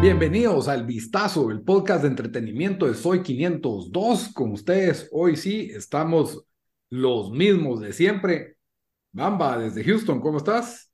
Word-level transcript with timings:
Bienvenidos 0.00 0.68
al 0.68 0.86
Vistazo, 0.86 1.50
el 1.50 1.62
podcast 1.62 2.02
de 2.02 2.08
entretenimiento 2.08 2.86
de 2.86 2.94
Soy 2.94 3.22
502. 3.22 4.28
Con 4.32 4.52
ustedes, 4.52 5.08
hoy 5.12 5.36
sí 5.36 5.68
estamos 5.72 6.46
los 6.90 7.30
mismos 7.32 7.80
de 7.80 7.92
siempre. 7.92 8.56
Bamba, 9.12 9.58
desde 9.58 9.82
Houston, 9.82 10.20
¿cómo 10.20 10.38
estás? 10.38 10.85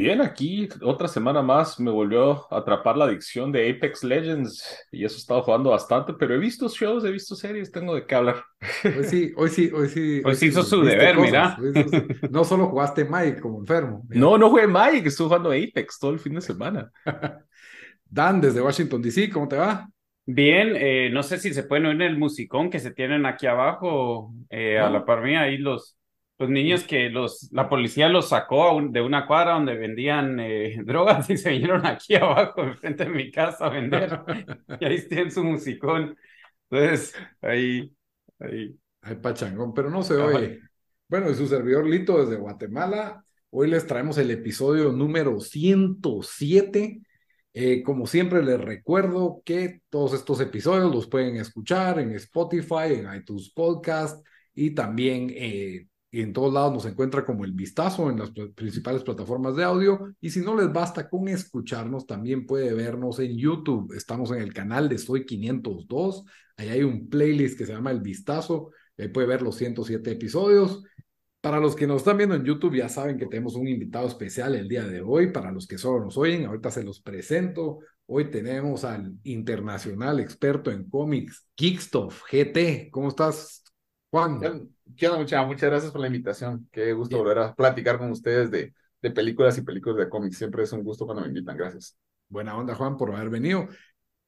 Bien, 0.00 0.22
aquí 0.22 0.66
otra 0.80 1.08
semana 1.08 1.42
más 1.42 1.78
me 1.78 1.90
volvió 1.90 2.50
a 2.50 2.60
atrapar 2.60 2.96
la 2.96 3.04
adicción 3.04 3.52
de 3.52 3.68
Apex 3.68 4.02
Legends 4.02 4.86
y 4.90 5.04
eso 5.04 5.16
he 5.16 5.18
estado 5.18 5.42
jugando 5.42 5.68
bastante, 5.68 6.14
pero 6.14 6.34
he 6.34 6.38
visto 6.38 6.70
shows, 6.70 7.04
he 7.04 7.10
visto 7.10 7.36
series, 7.36 7.70
tengo 7.70 7.94
de 7.94 8.06
qué 8.06 8.14
hablar. 8.14 8.42
Hoy 8.82 9.04
sí, 9.04 9.32
hoy 9.36 9.50
sí, 9.50 9.70
hoy 9.74 9.90
sí. 9.90 10.22
Hoy 10.24 10.36
sí 10.36 10.46
hizo 10.46 10.62
su 10.62 10.80
deber, 10.80 11.18
mira. 11.18 11.58
No 12.30 12.44
solo 12.44 12.68
jugaste 12.68 13.04
Mike 13.04 13.40
como 13.42 13.58
enfermo. 13.58 14.06
No, 14.08 14.38
no 14.38 14.48
jugué 14.48 14.66
Mike, 14.66 15.06
estuve 15.06 15.28
jugando 15.28 15.50
Apex 15.50 15.98
todo 15.98 16.12
el 16.12 16.18
fin 16.18 16.34
de 16.34 16.40
semana. 16.40 16.90
Dan, 18.08 18.40
desde 18.40 18.62
Washington 18.62 19.02
DC, 19.02 19.28
¿cómo 19.28 19.48
te 19.48 19.56
va? 19.56 19.86
Bien, 20.24 20.76
eh, 20.76 21.10
no 21.12 21.22
sé 21.22 21.36
si 21.36 21.52
se 21.52 21.64
pueden 21.64 21.84
oír 21.84 22.00
el 22.00 22.16
musicón 22.16 22.70
que 22.70 22.78
se 22.78 22.92
tienen 22.92 23.26
aquí 23.26 23.46
abajo, 23.46 24.32
eh, 24.48 24.78
a 24.78 24.88
la 24.88 25.04
par 25.04 25.22
mía, 25.22 25.42
ahí 25.42 25.58
los, 25.58 25.98
los 26.40 26.48
niños 26.48 26.84
que 26.84 27.10
los, 27.10 27.50
la 27.52 27.68
policía 27.68 28.08
los 28.08 28.30
sacó 28.30 28.80
de 28.90 29.02
una 29.02 29.26
cuadra 29.26 29.52
donde 29.52 29.76
vendían 29.76 30.40
eh, 30.40 30.80
drogas 30.86 31.28
y 31.28 31.36
se 31.36 31.50
vinieron 31.50 31.84
aquí 31.84 32.14
abajo, 32.16 32.62
enfrente 32.62 33.04
de 33.04 33.10
mi 33.10 33.30
casa 33.30 33.66
a 33.66 33.68
vender. 33.68 34.20
y 34.80 34.84
ahí 34.86 35.06
tienen 35.06 35.30
su 35.30 35.44
musicón. 35.44 36.16
Entonces, 36.70 37.14
ahí, 37.42 37.94
ahí. 38.38 38.74
Ay, 39.02 39.16
pachangón, 39.16 39.74
pero 39.74 39.90
no 39.90 40.02
se 40.02 40.14
oye. 40.14 40.60
Bueno, 41.08 41.30
y 41.30 41.34
su 41.34 41.46
servidor 41.46 41.86
Lito 41.86 42.24
desde 42.24 42.40
Guatemala. 42.40 43.22
Hoy 43.50 43.68
les 43.68 43.86
traemos 43.86 44.16
el 44.16 44.30
episodio 44.30 44.92
número 44.92 45.40
107. 45.40 47.02
Eh, 47.52 47.82
como 47.82 48.06
siempre 48.06 48.42
les 48.42 48.60
recuerdo 48.60 49.42
que 49.44 49.82
todos 49.90 50.14
estos 50.14 50.40
episodios 50.40 50.94
los 50.94 51.06
pueden 51.06 51.36
escuchar 51.36 51.98
en 51.98 52.12
Spotify, 52.12 52.94
en 52.94 53.12
iTunes 53.14 53.50
Podcast 53.50 54.24
y 54.54 54.70
también 54.70 55.30
eh, 55.34 55.86
y 56.10 56.22
en 56.22 56.32
todos 56.32 56.52
lados 56.52 56.72
nos 56.72 56.86
encuentra 56.86 57.24
como 57.24 57.44
el 57.44 57.52
vistazo 57.52 58.10
en 58.10 58.18
las 58.18 58.30
principales 58.30 59.04
plataformas 59.04 59.54
de 59.54 59.64
audio. 59.64 60.14
Y 60.20 60.30
si 60.30 60.40
no 60.40 60.56
les 60.56 60.72
basta 60.72 61.08
con 61.08 61.28
escucharnos, 61.28 62.06
también 62.06 62.46
puede 62.46 62.74
vernos 62.74 63.20
en 63.20 63.36
YouTube. 63.36 63.92
Estamos 63.94 64.32
en 64.32 64.38
el 64.38 64.52
canal 64.52 64.88
de 64.88 64.98
Soy 64.98 65.24
502. 65.24 66.24
Ahí 66.56 66.68
hay 66.68 66.82
un 66.82 67.08
playlist 67.08 67.56
que 67.56 67.64
se 67.64 67.72
llama 67.72 67.92
El 67.92 68.00
Vistazo. 68.00 68.72
Ahí 68.98 69.08
puede 69.08 69.28
ver 69.28 69.42
los 69.42 69.56
107 69.56 70.10
episodios. 70.10 70.82
Para 71.40 71.58
los 71.58 71.74
que 71.74 71.86
nos 71.86 71.98
están 71.98 72.18
viendo 72.18 72.34
en 72.34 72.44
YouTube, 72.44 72.76
ya 72.76 72.88
saben 72.88 73.16
que 73.16 73.26
tenemos 73.26 73.54
un 73.54 73.68
invitado 73.68 74.06
especial 74.08 74.54
el 74.56 74.68
día 74.68 74.84
de 74.84 75.00
hoy. 75.00 75.32
Para 75.32 75.52
los 75.52 75.66
que 75.66 75.78
solo 75.78 76.04
nos 76.04 76.18
oyen, 76.18 76.44
ahorita 76.44 76.70
se 76.72 76.82
los 76.82 77.00
presento. 77.00 77.78
Hoy 78.06 78.30
tenemos 78.30 78.82
al 78.82 79.14
internacional 79.22 80.18
experto 80.18 80.72
en 80.72 80.90
cómics, 80.90 81.46
Kickstoff 81.54 82.24
GT. 82.30 82.90
¿Cómo 82.90 83.08
estás, 83.08 83.59
Juan? 84.10 84.40
muchas, 85.18 85.46
muchas 85.46 85.70
gracias 85.70 85.92
por 85.92 86.00
la 86.00 86.08
invitación. 86.08 86.68
Qué 86.72 86.92
gusto 86.92 87.18
volver 87.18 87.38
a 87.38 87.54
platicar 87.54 87.98
con 87.98 88.10
ustedes 88.10 88.50
de, 88.50 88.74
de 89.00 89.10
películas 89.10 89.56
y 89.58 89.62
películas 89.62 89.98
de 89.98 90.08
cómics. 90.08 90.38
Siempre 90.38 90.64
es 90.64 90.72
un 90.72 90.82
gusto 90.82 91.06
cuando 91.06 91.22
me 91.22 91.28
invitan. 91.28 91.56
Gracias. 91.56 91.96
Buena 92.28 92.56
onda, 92.56 92.74
Juan, 92.74 92.96
por 92.96 93.14
haber 93.14 93.30
venido. 93.30 93.68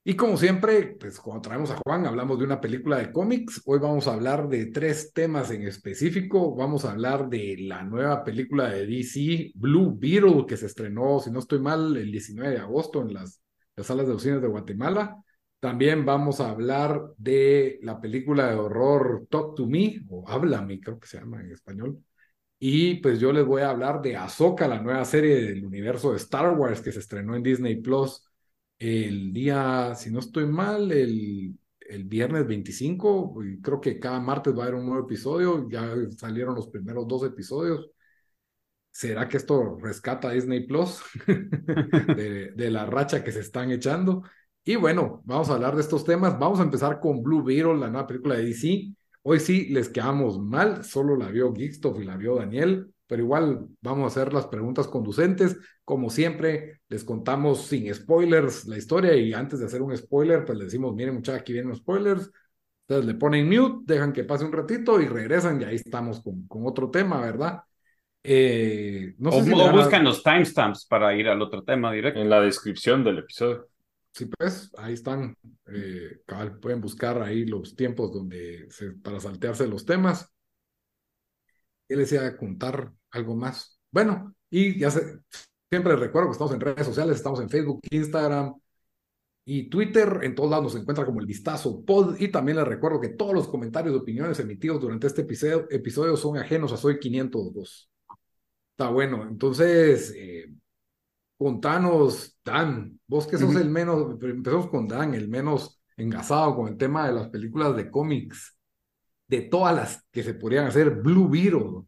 Y 0.05 0.17
como 0.17 0.37
siempre, 0.37 0.97
pues 0.99 1.21
cuando 1.21 1.43
traemos 1.43 1.71
a 1.71 1.79
Juan, 1.85 2.07
hablamos 2.07 2.39
de 2.39 2.45
una 2.45 2.61
película 2.61 2.99
de 2.99 3.13
cómics. 3.13 3.63
Hoy 3.67 3.79
vamos 3.79 4.09
a 4.09 4.15
hablar 4.15 4.49
de 4.49 4.67
tres 4.67 5.13
temas 5.13 5.51
en 5.53 5.63
específico. 5.63 6.57
Vamos 6.57 6.85
a 6.85 6.91
hablar 6.91 7.29
de 7.29 7.57
la 7.61 7.85
nueva 7.85 8.25
película 8.25 8.69
de 8.69 8.85
DC, 8.85 9.53
Blue 9.55 9.97
Beetle, 9.97 10.45
que 10.47 10.57
se 10.57 10.67
estrenó, 10.67 11.21
si 11.21 11.31
no 11.31 11.39
estoy 11.39 11.61
mal, 11.61 11.97
el 11.97 12.11
19 12.11 12.51
de 12.51 12.59
agosto 12.59 13.01
en 13.01 13.15
las, 13.15 13.41
las 13.77 13.87
salas 13.87 14.09
de 14.09 14.19
cines 14.19 14.43
de 14.43 14.49
Guatemala. 14.49 15.22
También 15.63 16.05
vamos 16.05 16.41
a 16.41 16.51
hablar 16.51 17.15
de 17.19 17.79
la 17.83 18.01
película 18.01 18.49
de 18.49 18.57
horror 18.57 19.29
Talk 19.31 19.55
to 19.57 19.67
Me, 19.67 20.03
o 20.11 20.29
Háblame, 20.29 20.81
creo 20.81 20.99
que 20.99 21.07
se 21.07 21.19
llama 21.21 21.41
en 21.41 21.53
español. 21.53 22.05
Y 22.59 22.97
pues 22.97 23.21
yo 23.21 23.33
les 23.33 23.47
voy 23.47 23.63
a 23.63 23.71
hablar 23.71 24.03
de 24.03 24.17
Ahsoka, 24.17 24.69
la 24.69 24.81
nueva 24.83 25.05
serie 25.05 25.37
del 25.37 25.65
universo 25.65 26.13
de 26.13 26.19
Star 26.19 26.59
Wars 26.59 26.81
que 26.83 26.93
se 26.93 27.01
estrenó 27.01 27.37
en 27.37 27.43
Disney 27.45 27.77
Plus 27.83 28.25
el 28.79 29.33
día, 29.33 29.95
si 29.97 30.11
no 30.11 30.21
estoy 30.21 30.47
mal, 30.47 30.93
el, 30.93 31.59
el 31.81 32.05
viernes 32.05 32.47
25. 32.47 33.45
Y 33.45 33.61
creo 33.63 33.81
que 33.81 34.01
cada 34.01 34.21
martes 34.21 34.55
va 34.57 34.65
a 34.65 34.67
haber 34.69 34.77
un 34.81 34.87
nuevo 34.87 35.05
episodio. 35.07 35.69
Ya 35.71 35.95
salieron 36.19 36.57
los 36.57 36.69
primeros 36.69 37.07
dos 37.09 37.25
episodios. 37.25 37.91
¿Será 38.91 39.29
que 39.29 39.39
esto 39.39 39.79
rescata 39.81 40.29
a 40.29 40.33
Disney 40.33 40.67
Plus 40.67 41.01
de 41.27 42.71
la 42.71 42.87
racha 42.87 43.25
que 43.25 43.33
se 43.33 43.41
están 43.41 43.71
echando? 43.73 44.23
Y 44.65 44.77
bueno, 44.77 45.23
vamos 45.25 45.51
a 45.51 45.55
hablar 45.55 45.75
de 45.75 45.81
estos 45.81 46.05
temas. 46.05 46.39
Vamos 46.39 46.61
a 46.61 46.63
empezar 46.63 47.01
con 47.01 47.23
Blue 47.23 47.43
Beetle, 47.43 47.79
la 47.79 47.89
nueva 47.89 48.07
película 48.07 48.37
de 48.37 48.45
DC. 48.45 48.93
Hoy 49.23 49.41
sí 49.41 49.69
les 49.71 49.89
quedamos 49.89 50.39
mal, 50.39 50.85
solo 50.85 51.17
la 51.17 51.29
vio 51.29 51.53
Geekstoff 51.53 52.01
y 52.01 52.05
la 52.05 52.17
vio 52.17 52.37
Daniel, 52.37 52.93
pero 53.07 53.23
igual 53.23 53.67
vamos 53.81 54.05
a 54.05 54.07
hacer 54.21 54.33
las 54.33 54.47
preguntas 54.47 54.87
conducentes. 54.87 55.57
Como 55.85 56.11
siempre, 56.11 56.81
les 56.89 57.03
contamos 57.03 57.67
sin 57.67 57.93
spoilers 57.93 58.67
la 58.67 58.79
historia 58.79 59.17
y 59.17 59.33
antes 59.33 59.59
de 59.59 59.67
hacer 59.67 59.83
un 59.83 59.97
spoiler, 59.97 60.45
pues 60.45 60.59
les 60.59 60.69
decimos, 60.69 60.95
miren 60.95 61.15
muchachos, 61.15 61.41
aquí 61.41 61.53
vienen 61.53 61.71
los 61.71 61.79
spoilers. 61.79 62.31
Entonces 62.87 63.07
le 63.07 63.19
ponen 63.19 63.49
mute, 63.49 63.95
dejan 63.95 64.13
que 64.13 64.25
pase 64.25 64.45
un 64.45 64.53
ratito 64.53 65.01
y 65.01 65.07
regresan 65.07 65.61
y 65.61 65.65
ahí 65.65 65.77
estamos 65.77 66.23
con, 66.23 66.47
con 66.47 66.67
otro 66.67 66.89
tema, 66.91 67.21
¿verdad? 67.21 67.63
Eh, 68.25 69.15
no 69.19 69.33
sé 69.33 69.53
o, 69.53 69.73
buscan 69.73 70.05
los 70.05 70.23
timestamps 70.23 70.87
para 70.87 71.15
ir 71.17 71.29
al 71.29 71.43
otro 71.43 71.65
tema 71.65 71.93
directo. 71.93 72.21
En 72.21 72.31
la 72.31 72.41
descripción 72.41 73.03
del 73.03 73.19
episodio. 73.19 73.72
Sí, 74.13 74.27
pues 74.27 74.71
ahí 74.77 74.93
están. 74.93 75.35
Eh, 75.67 76.21
pueden 76.61 76.81
buscar 76.81 77.23
ahí 77.23 77.47
los 77.47 77.75
tiempos 77.75 78.13
donde 78.13 78.69
para 79.03 79.21
saltearse 79.21 79.67
los 79.67 79.85
temas. 79.87 80.29
Él 81.89 81.99
les 81.99 82.13
iba 82.13 82.27
a 82.27 82.37
contar 82.37 82.93
algo 83.11 83.35
más. 83.37 83.81
Bueno, 83.91 84.35
y 84.51 84.79
ya 84.79 84.91
sé, 84.91 85.21
siempre 85.71 85.97
recuerdo 85.97 86.29
que 86.29 86.33
estamos 86.33 86.53
en 86.53 86.61
redes 86.61 86.87
sociales, 86.87 87.17
estamos 87.17 87.41
en 87.41 87.49
Facebook, 87.51 87.81
Instagram 87.91 88.55
y 89.45 89.69
Twitter. 89.71 90.21
En 90.23 90.35
todos 90.35 90.51
lados 90.51 90.65
nos 90.65 90.77
encuentra 90.81 91.07
como 91.07 91.21
el 91.21 91.27
Vistazo 91.27 91.83
Pod. 91.85 92.17
Y 92.21 92.29
también 92.29 92.59
les 92.59 92.69
recuerdo 92.69 93.01
que 93.01 93.11
todos 93.11 93.35
los 93.35 93.49
comentarios 93.49 93.95
y 93.95 93.99
opiniones 93.99 94.39
emitidos 94.41 94.81
durante 94.81 95.07
este 95.07 95.23
episodio, 95.23 95.67
episodio 95.71 96.17
son 96.17 96.37
ajenos 96.39 96.73
a 96.73 96.77
Soy 96.77 96.99
502. 96.99 97.91
Está 98.73 98.91
bueno. 98.91 99.27
Entonces, 99.29 100.15
eh, 100.17 100.53
contanos, 101.43 102.39
Dan, 102.45 102.99
vos 103.07 103.27
que 103.27 103.39
sos 103.39 103.55
el 103.57 103.71
menos, 103.71 104.19
empezamos 104.23 104.69
con 104.69 104.89
Dan, 104.89 105.15
el 105.15 105.29
menos 105.29 105.83
engasado 105.97 106.57
con 106.57 106.69
el 106.69 106.77
tema 106.77 107.07
de 107.07 107.15
las 107.15 107.29
películas 107.29 107.77
de 107.77 107.91
cómics, 107.91 108.59
de 109.29 109.43
todas 109.43 109.75
las 109.75 110.09
que 110.11 110.23
se 110.23 110.35
podrían 110.35 110.67
hacer, 110.67 110.91
Blue 110.91 111.29
Beetle, 111.29 111.85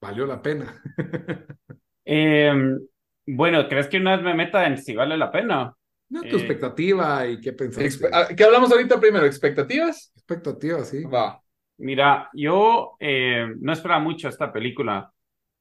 valió 0.00 0.26
la 0.26 0.40
pena. 0.40 0.82
Em, 2.08 2.78
bueno, 3.26 3.68
¿crees 3.68 3.88
que 3.88 3.96
una 3.96 4.14
vez 4.14 4.24
me 4.24 4.32
meta 4.32 4.64
en 4.64 4.78
si 4.78 4.94
vale 4.94 5.16
la 5.16 5.32
pena? 5.32 5.74
No, 6.08 6.20
tu 6.20 6.36
eh, 6.36 6.38
expectativa 6.38 7.26
y 7.26 7.40
qué 7.40 7.52
pensás. 7.52 8.00
Ah, 8.12 8.28
¿Qué 8.36 8.44
hablamos 8.44 8.70
ahorita 8.70 9.00
primero? 9.00 9.26
¿Expectativas? 9.26 10.12
Expectativas, 10.14 10.88
sí. 10.88 11.02
Va. 11.02 11.42
Mira, 11.78 12.30
yo 12.32 12.96
eh, 13.00 13.46
no 13.58 13.72
esperaba 13.72 14.00
mucho 14.00 14.28
esta 14.28 14.52
película. 14.52 15.12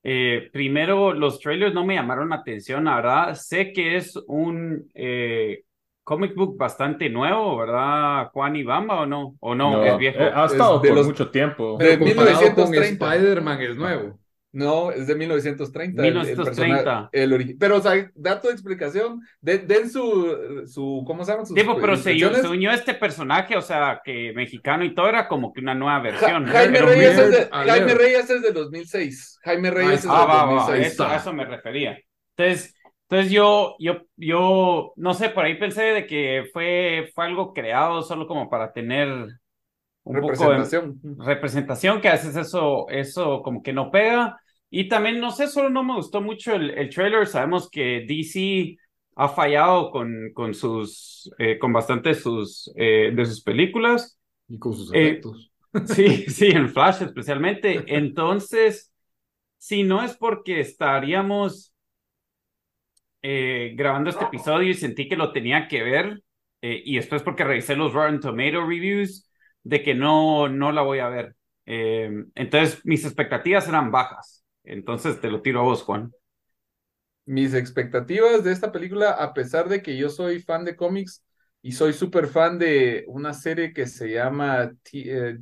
Eh, 0.08 0.52
primero, 0.54 1.14
los 1.14 1.40
trailers 1.40 1.74
no 1.74 1.84
me 1.84 1.96
llamaron 1.96 2.30
la 2.30 2.36
atención, 2.36 2.86
la 2.86 2.98
verdad. 2.98 3.34
Sé 3.34 3.74
que 3.74 3.96
es 3.96 4.16
un 4.28 4.88
eh, 4.94 5.64
comic 6.04 6.36
book 6.36 6.56
bastante 6.58 7.10
nuevo, 7.10 7.58
¿verdad, 7.58 8.30
Juan 8.32 8.56
y 8.56 8.62
Bamba, 8.62 9.02
o 9.02 9.08
no? 9.08 9.36
¿O 9.40 9.56
no? 9.56 9.84
es 9.84 9.98
viejo. 9.98 10.20
Eh, 10.20 10.32
ha 10.32 10.46
estado 10.46 10.80
por 10.80 11.06
mucho 11.06 11.32
tiempo. 11.32 11.78
De 11.80 11.98
1930. 11.98 13.16
Spider-Man 13.16 13.62
es 13.62 13.76
nuevo. 13.76 14.20
No, 14.56 14.90
es 14.90 15.06
de 15.06 15.16
1930. 15.16 16.02
1930. 16.02 17.09
El, 17.12 17.34
el, 17.34 17.58
pero, 17.59 17.76
o 17.76 17.82
sea, 17.82 18.09
dato 18.16 18.47
de 18.47 18.53
explicación, 18.53 19.20
den 19.41 19.90
su, 19.90 20.64
su, 20.66 21.03
¿cómo 21.06 21.26
se 21.26 21.34
llama? 21.34 21.46
Sus 21.46 21.58
Tipo, 21.58 21.76
pero 21.76 21.97
se, 21.97 22.16
unió 22.47 22.72
este 22.72 22.94
personaje, 22.94 23.58
o 23.58 23.62
sea, 23.62 24.00
que 24.02 24.32
mexicano 24.34 24.85
y 24.85 24.96
todo 24.96 25.09
era 25.09 25.28
como 25.28 25.52
que 25.52 25.59
una 25.59 25.76
nueva 25.76 26.00
versión. 26.00 26.46
Jaime, 26.46 26.79
Reyes 26.79 27.18
es 27.18 27.32
de, 27.32 27.50
Jaime 27.52 27.96
Reyes 27.96 28.29
es 28.29 28.41
de 28.41 28.53
2006. 28.53 29.40
Jaime 29.44 29.72
Reyes 29.72 29.96
es 29.96 30.03
de 30.03 30.09
ah, 30.12 30.47
2006. 30.50 30.94
eso, 30.94 31.06
a 31.06 31.18
eso 31.18 31.34
me 31.34 31.44
refería. 31.44 32.00
Entonces, 32.38 32.74
entonces 33.09 33.34
yo, 33.34 33.76
yo, 33.78 34.03
yo, 34.16 34.94
no 34.96 35.14
sé, 35.14 35.28
por 35.32 35.44
ahí 35.44 35.59
pensé 35.59 35.82
de 35.82 36.08
que 36.08 36.46
fue, 36.53 37.12
fue 37.14 37.26
algo 37.26 37.53
creado 37.53 38.03
solo 38.03 38.26
como 38.26 38.50
para 38.50 38.72
tener 38.72 39.09
un 40.03 40.16
representación. 40.16 41.02
poco 41.02 41.24
de 41.26 41.26
representación, 41.26 42.00
que 42.00 42.08
a 42.08 42.14
veces 42.14 42.38
eso, 42.38 42.88
eso 42.88 43.41
como 43.44 43.62
que 43.62 43.74
no 43.74 43.91
pega. 43.91 44.40
Y 44.78 44.90
también, 44.90 45.20
no 45.22 45.32
sé, 45.32 45.48
solo 45.48 45.70
no 45.70 45.84
me 45.84 45.96
gustó 45.96 46.20
mucho 46.22 46.54
el, 46.54 46.72
el 46.72 46.90
trailer. 46.90 47.28
Sabemos 47.28 47.70
que 47.70 48.06
DC 48.08 48.78
ha 49.16 49.30
fallado 49.30 49.90
con, 49.90 50.32
con 50.34 50.54
sus, 50.54 51.32
eh, 51.38 51.58
con 51.58 51.72
bastante 51.72 52.14
sus, 52.14 52.70
eh, 52.76 53.12
de 53.16 53.26
sus 53.26 53.42
películas. 53.42 54.20
Y 54.50 54.60
con 54.60 54.74
sus 54.74 54.92
eh, 54.92 54.98
efectos. 55.08 55.50
sí, 55.86 56.26
sí, 56.30 56.48
en 56.48 56.70
Flash 56.70 57.04
especialmente. 57.04 57.86
Entonces, 57.88 58.92
si 59.58 59.84
no 59.84 60.04
es 60.04 60.18
porque 60.18 60.60
estaríamos 60.60 61.74
eh, 63.22 63.74
grabando 63.76 64.10
este 64.10 64.26
episodio 64.26 64.70
y 64.70 64.74
sentí 64.74 65.08
que 65.10 65.16
lo 65.18 65.32
tenía 65.32 65.68
que 65.68 65.84
ver, 65.84 66.22
eh, 66.62 66.82
y 66.86 66.96
después 66.98 67.24
porque 67.24 67.44
revisé 67.44 67.76
los 67.76 67.94
Rotten 67.94 68.20
Tomato 68.20 68.66
reviews, 68.66 69.30
de 69.64 69.82
que 69.84 69.96
no, 69.96 70.48
no 70.50 70.72
la 70.72 70.82
voy 70.84 71.00
a 71.00 71.10
ver. 71.10 71.36
Eh, 71.66 72.10
entonces, 72.36 72.86
mis 72.86 73.06
expectativas 73.06 73.68
eran 73.68 73.92
bajas. 73.92 74.45
Entonces, 74.66 75.22
te 75.22 75.29
lo 75.29 75.41
tiro 75.41 75.59
a 75.62 75.64
vos, 75.64 75.84
Juan. 75.84 76.12
Mis 77.26 77.53
expectativas 77.56 78.44
de 78.44 78.52
esta 78.52 78.72
película, 78.72 79.12
a 79.12 79.34
pesar 79.34 79.67
de 79.67 79.82
que 79.82 79.97
yo 79.97 80.09
soy 80.09 80.40
fan 80.41 80.64
de 80.64 80.76
cómics 80.76 81.23
y 81.64 81.72
soy 81.72 81.94
súper 81.94 82.28
fan 82.28 82.59
de 82.59 83.03
una 83.08 83.34
serie 83.34 83.73
que 83.73 83.88
se 83.88 84.12
llama, 84.12 84.72
eh, 84.94 85.38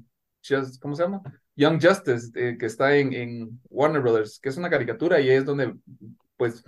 ¿cómo 0.79 0.95
se 0.95 1.03
llama? 1.03 1.21
Young 1.55 1.81
Justice, 1.83 2.31
eh, 2.35 2.57
que 2.57 2.65
está 2.65 2.95
en, 2.95 3.13
en 3.13 3.61
Warner 3.69 4.01
Brothers, 4.01 4.39
que 4.39 4.49
es 4.49 4.57
una 4.57 4.69
caricatura 4.69 5.19
y 5.19 5.29
es 5.29 5.45
donde, 5.45 5.75
pues, 6.37 6.63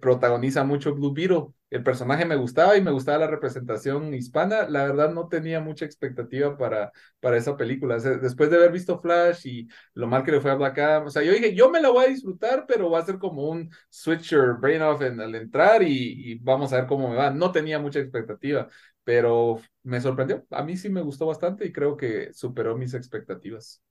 protagoniza 0.00 0.64
mucho 0.64 0.94
Blue 0.94 1.12
Beetle. 1.12 1.48
El 1.70 1.82
personaje 1.84 2.24
me 2.24 2.36
gustaba 2.36 2.76
y 2.76 2.82
me 2.82 2.90
gustaba 2.90 3.18
la 3.18 3.26
representación 3.28 4.12
hispana. 4.14 4.68
La 4.68 4.84
verdad 4.84 5.12
no 5.12 5.28
tenía 5.28 5.60
mucha 5.60 5.84
expectativa 5.84 6.56
para, 6.56 6.92
para 7.20 7.36
esa 7.36 7.56
película. 7.56 7.98
después 7.98 8.50
de 8.50 8.56
haber 8.56 8.72
visto 8.72 8.98
Flash 9.00 9.46
y 9.46 9.68
lo 9.94 10.06
mal 10.06 10.24
que 10.24 10.32
le 10.32 10.40
fue 10.40 10.50
a 10.50 10.54
Black 10.56 10.78
Adam, 10.78 11.06
o 11.06 11.10
sea, 11.10 11.22
yo 11.22 11.32
dije, 11.32 11.54
yo 11.54 11.70
me 11.70 11.80
la 11.80 11.90
voy 11.90 12.04
a 12.06 12.08
disfrutar, 12.08 12.64
pero 12.66 12.90
va 12.90 12.98
a 13.00 13.06
ser 13.06 13.18
como 13.18 13.48
un 13.48 13.70
switcher 13.88 14.54
brain 14.60 14.82
off 14.82 15.02
en, 15.02 15.20
al 15.20 15.34
entrar 15.34 15.82
y 15.82 16.38
vamos 16.42 16.72
a 16.72 16.76
ver 16.76 16.86
cómo 16.86 17.08
me 17.08 17.16
va. 17.16 17.30
No 17.30 17.52
tenía 17.52 17.78
mucha 17.78 18.00
expectativa, 18.00 18.68
pero 19.04 19.60
me 19.82 20.00
sorprendió. 20.00 20.46
A 20.50 20.62
mí 20.62 20.76
sí 20.76 20.88
me 20.90 21.02
gustó 21.02 21.26
bastante 21.26 21.64
y 21.66 21.72
creo 21.72 21.96
que 21.96 22.32
superó 22.32 22.76
mis 22.76 22.94
expectativas. 22.94 23.82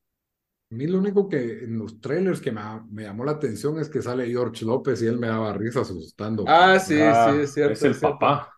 A 0.71 0.75
mí 0.75 0.85
lo 0.85 0.99
único 0.99 1.27
que 1.27 1.63
en 1.63 1.79
los 1.79 1.99
trailers 1.99 2.39
que 2.41 2.51
me, 2.51 2.61
me, 2.91 3.03
llamó 3.03 3.25
la 3.25 3.31
atención 3.31 3.79
es 3.79 3.89
que 3.89 4.01
sale 4.03 4.27
George 4.27 4.65
López 4.65 5.01
y 5.01 5.07
él 5.07 5.17
me 5.17 5.27
daba 5.27 5.51
risa 5.53 5.81
asustando. 5.81 6.45
Ah, 6.47 6.77
sí, 6.79 6.99
Ah, 7.01 7.31
sí, 7.33 7.41
es 7.41 7.53
cierto. 7.53 7.73
Es 7.73 7.83
el 7.83 7.95
papá. 7.95 8.53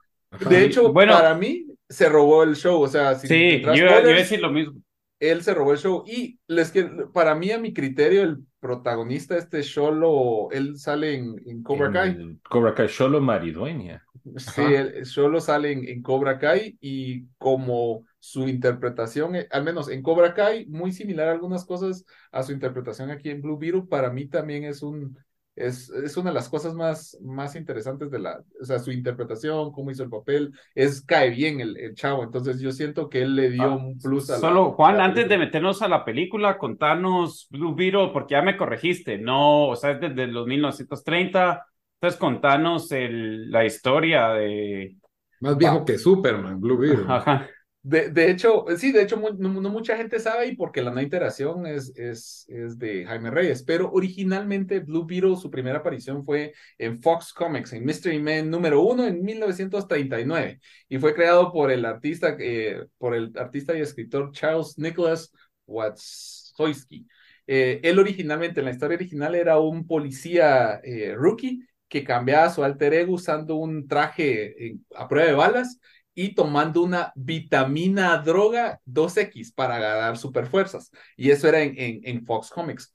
De 0.50 0.66
hecho, 0.66 0.92
Bueno. 0.92 1.14
para 1.14 1.34
mí 1.36 1.68
se 1.88 2.10
robó 2.10 2.44
el 2.44 2.56
show, 2.56 2.82
o 2.82 2.88
sea, 2.88 3.16
sin 3.16 3.30
Sí, 3.30 3.62
yo, 3.62 3.74
iba- 3.74 3.76
yo 3.76 3.84
iba 3.86 3.96
a 3.98 4.02
decir 4.02 4.42
lo 4.42 4.52
mismo. 4.52 4.82
él 5.20 5.42
se 5.44 5.54
robó 5.54 5.72
el 5.74 5.78
show 5.78 6.04
y 6.08 6.40
les 6.48 6.72
que 6.72 6.84
para 7.14 7.36
mí 7.36 7.52
a 7.52 7.60
mi 7.60 7.74
criterio 7.74 8.24
el 8.24 8.40
protagonista 8.60 9.38
este 9.38 9.62
Sholo, 9.62 10.50
él 10.52 10.78
sale 10.78 11.14
en, 11.16 11.36
en 11.46 11.64
Cobra 11.64 11.92
Kai. 11.92 12.38
Cobra 12.44 12.74
Kai, 12.74 12.90
Solo 12.90 13.22
Maridueña. 13.22 14.04
Sí, 14.38 14.62
Sholo 15.04 15.40
sale 15.40 15.72
en, 15.72 15.88
en 15.88 16.02
Cobra 16.02 16.38
Kai 16.40 16.78
y 16.82 17.26
como 17.38 18.06
su 18.22 18.48
interpretación, 18.48 19.36
eh, 19.36 19.48
al 19.52 19.66
menos 19.66 19.90
en 19.90 20.04
Cobra 20.04 20.34
Kai, 20.34 20.66
muy 20.68 20.94
similar 20.94 21.28
a 21.28 21.34
algunas 21.34 21.66
cosas 21.66 22.06
a 22.32 22.44
su 22.44 22.54
interpretación 22.54 23.12
aquí 23.12 23.30
en 23.30 23.42
Blue 23.42 23.58
Beetle, 23.58 23.84
para 23.90 24.12
mí 24.12 24.28
también 24.28 24.64
es 24.64 24.84
un 24.84 25.18
es, 25.56 25.90
es 25.90 26.16
una 26.18 26.30
de 26.30 26.36
las 26.36 26.50
cosas 26.50 26.74
más, 26.76 27.18
más 27.22 27.56
interesantes 27.58 28.10
de 28.10 28.20
la, 28.20 28.42
o 28.62 28.66
sea, 28.66 28.80
su 28.80 28.92
interpretación, 28.92 29.72
cómo 29.74 29.92
hizo 29.92 30.04
el 30.04 30.10
papel, 30.10 30.54
es 30.76 31.02
cae 31.02 31.30
bien 31.30 31.60
el, 31.60 31.78
el 31.78 31.94
chavo, 31.94 32.24
entonces 32.24 32.62
yo 32.62 32.72
siento 32.72 33.10
que 33.10 33.22
él 33.24 33.36
le 33.36 33.50
dio 33.52 33.74
Ah, 33.74 33.76
un 33.76 34.00
plus 34.00 34.30
a 34.30 34.38
la- 34.40 34.40
Solo, 34.40 34.72
Juan, 34.74 34.98
la 34.98 35.06
antes 35.06 35.28
de 35.30 35.38
meternos 35.38 35.82
a 35.82 35.88
la 35.90 36.06
película, 36.06 36.58
contanos 36.58 37.48
Blue 37.50 37.76
Beetle, 37.76 38.12
porque 38.14 38.34
ya 38.36 38.42
me 38.42 38.56
corregiste, 38.58 39.18
no, 39.18 39.68
o 39.68 39.76
sea, 39.76 39.92
es 39.92 40.00
desde 40.02 40.28
los 40.28 40.48
1930. 40.48 41.66
Entonces, 41.96 42.20
contanos 42.20 42.92
el, 42.92 43.52
la 43.52 43.66
historia 43.66 44.30
de. 44.30 44.96
Más 45.42 45.58
viejo 45.58 45.84
que 45.86 45.98
Superman, 45.98 46.60
Blue 46.62 46.78
Beetle. 46.78 47.06
Ajá. 47.08 47.48
De, 47.84 48.10
de 48.12 48.30
hecho, 48.30 48.66
sí, 48.78 48.92
de 48.92 49.02
hecho, 49.02 49.18
no, 49.18 49.32
no 49.60 49.70
mucha 49.72 49.98
gente 49.98 50.20
sabe 50.20 50.48
y 50.48 50.56
porque 50.56 50.84
la 50.84 50.92
nueva 50.92 51.08
iteración 51.08 51.66
es, 51.66 51.92
es, 51.96 52.46
es 52.48 52.78
de 52.78 53.06
Jaime 53.06 53.32
Reyes, 53.32 53.64
pero 53.64 53.92
originalmente 53.92 54.82
Blue 54.82 55.04
Beetle, 55.04 55.36
su 55.36 55.50
primera 55.50 55.80
aparición 55.80 56.24
fue 56.24 56.54
en 56.78 57.02
Fox 57.02 57.34
Comics, 57.34 57.74
en 57.74 57.84
Mystery 57.84 58.20
Man 58.20 58.52
número 58.52 58.82
uno 58.84 59.08
en 59.08 59.24
1939 59.24 60.60
y 60.90 61.00
fue 61.00 61.16
creado 61.16 61.52
por 61.52 61.72
el 61.72 61.84
artista, 61.86 62.36
eh, 62.40 62.86
por 63.00 63.16
el 63.16 63.32
artista 63.36 63.76
y 63.76 63.82
escritor 63.82 64.32
Charles 64.32 64.78
Nicholas 64.78 65.32
Wachowski. 65.66 67.08
Eh, 67.48 67.80
él 67.84 67.98
originalmente, 68.00 68.60
en 68.60 68.66
la 68.66 68.72
historia 68.72 68.96
original, 68.98 69.34
era 69.36 69.60
un 69.60 69.88
policía 69.88 70.80
eh, 70.84 71.16
rookie 71.16 71.62
que 71.88 72.04
cambiaba 72.04 72.50
su 72.50 72.64
alter 72.64 72.94
ego 72.94 73.14
usando 73.16 73.56
un 73.56 73.88
traje 73.88 74.68
eh, 74.68 74.78
a 74.96 75.08
prueba 75.08 75.28
de 75.28 75.34
balas 75.36 75.80
y 76.14 76.36
tomando 76.36 76.82
una 76.82 77.12
vitamina 77.16 78.18
droga 78.18 78.80
2X 78.86 79.54
para 79.54 79.80
ganar 79.80 80.18
superfuerzas. 80.18 80.92
Y 81.16 81.32
eso 81.32 81.48
era 81.48 81.62
en, 81.62 82.02
en, 82.04 82.26
Fox 82.26 82.50
Comics. 82.50 82.94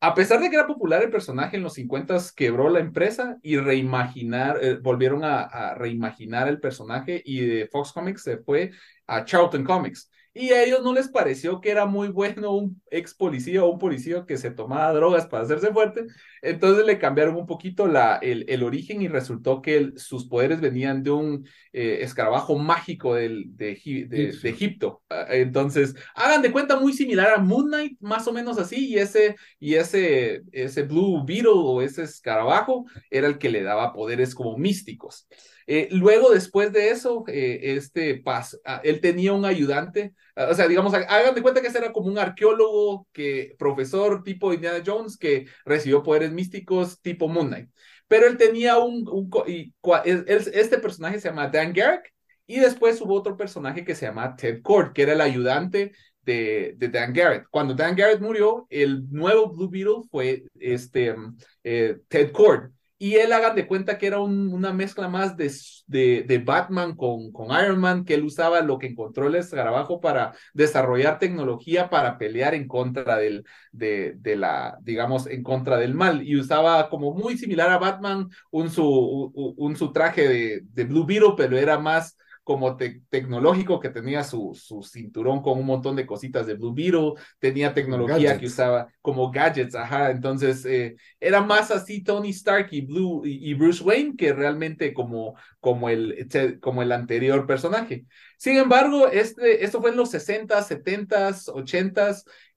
A 0.00 0.14
pesar 0.14 0.40
de 0.40 0.50
que 0.50 0.56
era 0.56 0.66
popular 0.66 1.02
el 1.02 1.10
personaje 1.10 1.56
en 1.56 1.62
los 1.62 1.74
50 1.74 2.18
quebró 2.36 2.68
la 2.68 2.80
empresa 2.80 3.38
y 3.42 3.56
reimaginar, 3.56 4.58
eh, 4.62 4.78
volvieron 4.82 5.24
a, 5.24 5.42
a, 5.42 5.74
reimaginar 5.74 6.48
el 6.48 6.60
personaje 6.60 7.22
y 7.24 7.40
de 7.40 7.68
Fox 7.68 7.92
Comics 7.92 8.22
se 8.22 8.38
fue 8.38 8.70
a 9.06 9.24
Charlton 9.24 9.64
Comics. 9.64 10.10
Y 10.36 10.50
a 10.50 10.64
ellos 10.64 10.82
no 10.82 10.92
les 10.92 11.08
pareció 11.08 11.60
que 11.60 11.70
era 11.70 11.86
muy 11.86 12.08
bueno 12.08 12.52
un 12.52 12.82
ex 12.90 13.14
policía 13.14 13.62
o 13.62 13.70
un 13.70 13.78
policía 13.78 14.24
que 14.26 14.36
se 14.36 14.50
tomaba 14.50 14.92
drogas 14.92 15.26
para 15.26 15.44
hacerse 15.44 15.72
fuerte. 15.72 16.06
Entonces 16.42 16.84
le 16.84 16.98
cambiaron 16.98 17.36
un 17.36 17.46
poquito 17.46 17.86
la, 17.86 18.16
el, 18.16 18.44
el 18.48 18.64
origen 18.64 19.00
y 19.00 19.06
resultó 19.06 19.62
que 19.62 19.76
el, 19.76 19.98
sus 19.98 20.26
poderes 20.28 20.60
venían 20.60 21.04
de 21.04 21.12
un 21.12 21.46
eh, 21.72 21.98
escarabajo 22.02 22.58
mágico 22.58 23.14
del, 23.14 23.56
de, 23.56 23.80
de, 24.08 24.32
de, 24.32 24.50
Egipto. 24.50 25.02
Entonces, 25.28 25.94
hagan 26.16 26.42
de 26.42 26.50
cuenta 26.50 26.80
muy 26.80 26.92
similar 26.92 27.32
a 27.34 27.38
Moon 27.38 27.68
Knight, 27.68 27.96
más 28.00 28.26
o 28.26 28.32
menos 28.32 28.58
así, 28.58 28.88
y 28.88 28.98
ese, 28.98 29.36
y 29.60 29.74
ese, 29.74 30.42
ese 30.50 30.82
Blue 30.82 31.24
Beetle 31.24 31.52
o 31.54 31.80
ese 31.80 32.02
escarabajo 32.02 32.86
era 33.08 33.28
el 33.28 33.38
que 33.38 33.50
le 33.50 33.62
daba 33.62 33.92
poderes 33.92 34.34
como 34.34 34.58
místicos. 34.58 35.28
Eh, 35.66 35.88
luego, 35.90 36.30
después 36.30 36.72
de 36.72 36.90
eso, 36.90 37.24
eh, 37.28 37.60
este 37.76 38.16
pas, 38.16 38.60
ah, 38.64 38.80
él 38.84 39.00
tenía 39.00 39.32
un 39.32 39.44
ayudante, 39.44 40.14
ah, 40.36 40.48
o 40.50 40.54
sea, 40.54 40.68
digamos, 40.68 40.92
hagan 40.94 41.34
de 41.34 41.42
cuenta 41.42 41.60
que 41.60 41.68
ese 41.68 41.78
era 41.78 41.92
como 41.92 42.08
un 42.08 42.18
arqueólogo, 42.18 43.06
que, 43.12 43.54
profesor 43.58 44.22
tipo 44.22 44.52
Indiana 44.52 44.82
Jones, 44.84 45.16
que 45.16 45.46
recibió 45.64 46.02
poderes 46.02 46.32
místicos 46.32 47.00
tipo 47.00 47.28
Moon 47.28 47.48
Knight. 47.48 47.70
Pero 48.08 48.26
él 48.26 48.36
tenía 48.36 48.78
un, 48.78 49.08
un 49.08 49.30
y, 49.46 49.74
este 50.04 50.78
personaje 50.78 51.20
se 51.20 51.28
llama 51.28 51.48
Dan 51.48 51.72
Garrick, 51.72 52.12
y 52.46 52.60
después 52.60 53.00
hubo 53.00 53.14
otro 53.14 53.36
personaje 53.36 53.84
que 53.84 53.94
se 53.94 54.06
llama 54.06 54.36
Ted 54.36 54.60
Cord, 54.62 54.92
que 54.92 55.02
era 55.02 55.14
el 55.14 55.20
ayudante 55.20 55.92
de, 56.22 56.74
de, 56.76 56.88
Dan 56.88 57.12
Garrett. 57.12 57.46
Cuando 57.50 57.74
Dan 57.74 57.96
Garrett 57.96 58.20
murió, 58.20 58.66
el 58.70 59.10
nuevo 59.10 59.50
Blue 59.50 59.70
Beetle 59.70 60.02
fue 60.10 60.44
este, 60.58 61.14
eh, 61.62 61.98
Ted 62.08 62.32
Cord. 62.32 62.70
Y 63.04 63.16
él 63.16 63.34
hagan 63.34 63.54
de 63.54 63.66
cuenta 63.66 63.98
que 63.98 64.06
era 64.06 64.18
un, 64.18 64.48
una 64.48 64.72
mezcla 64.72 65.08
más 65.08 65.36
de, 65.36 65.52
de, 65.86 66.38
Batman 66.38 66.96
con, 66.96 67.32
con 67.32 67.48
Iron 67.50 67.78
Man, 67.78 68.06
que 68.06 68.14
él 68.14 68.24
usaba 68.24 68.62
lo 68.62 68.78
que 68.78 68.86
encontró 68.86 69.26
el 69.26 69.34
escarabajo 69.34 70.00
para 70.00 70.32
desarrollar 70.54 71.18
tecnología 71.18 71.90
para 71.90 72.16
pelear 72.16 72.54
en 72.54 72.66
contra 72.66 73.18
del, 73.18 73.44
de, 73.72 74.16
la, 74.38 74.78
digamos, 74.80 75.26
en 75.26 75.42
contra 75.42 75.76
del 75.76 75.92
mal. 75.92 76.26
Y 76.26 76.34
usaba 76.36 76.88
como 76.88 77.12
muy 77.12 77.36
similar 77.36 77.68
a 77.68 77.76
Batman 77.76 78.30
un 78.50 78.70
su, 78.70 78.86
un 79.34 79.76
su 79.76 79.92
traje 79.92 80.26
de, 80.26 80.60
de 80.62 80.84
Blue 80.84 81.04
Beetle, 81.04 81.34
pero 81.36 81.58
era 81.58 81.78
más 81.78 82.16
como 82.44 82.76
te 82.76 83.00
tecnológico 83.08 83.80
que 83.80 83.88
tenía 83.88 84.22
su, 84.22 84.52
su 84.54 84.82
cinturón 84.82 85.42
con 85.42 85.58
un 85.58 85.66
montón 85.66 85.96
de 85.96 86.06
cositas 86.06 86.46
de 86.46 86.54
Blue 86.54 86.74
Beetle, 86.74 87.14
tenía 87.38 87.72
tecnología 87.72 88.16
gadgets. 88.16 88.40
que 88.40 88.46
usaba 88.46 88.88
como 89.00 89.30
gadgets, 89.30 89.74
ajá, 89.74 90.10
entonces 90.10 90.64
eh, 90.66 90.94
era 91.18 91.40
más 91.40 91.70
así 91.70 92.04
Tony 92.04 92.30
Stark 92.30 92.68
y 92.70 92.82
Blue 92.82 93.22
y, 93.24 93.50
y, 93.50 93.54
Bruce 93.54 93.82
Wayne 93.82 94.14
que 94.16 94.32
realmente 94.34 94.92
como, 94.92 95.36
como, 95.58 95.88
el, 95.88 96.28
como 96.60 96.82
el 96.82 96.92
anterior 96.92 97.46
personaje. 97.46 98.04
Sin 98.36 98.58
embargo, 98.58 99.08
este, 99.08 99.64
esto 99.64 99.80
fue 99.80 99.90
en 99.90 99.96
los 99.96 100.10
60, 100.10 100.62
70, 100.62 101.34
80 101.46 102.14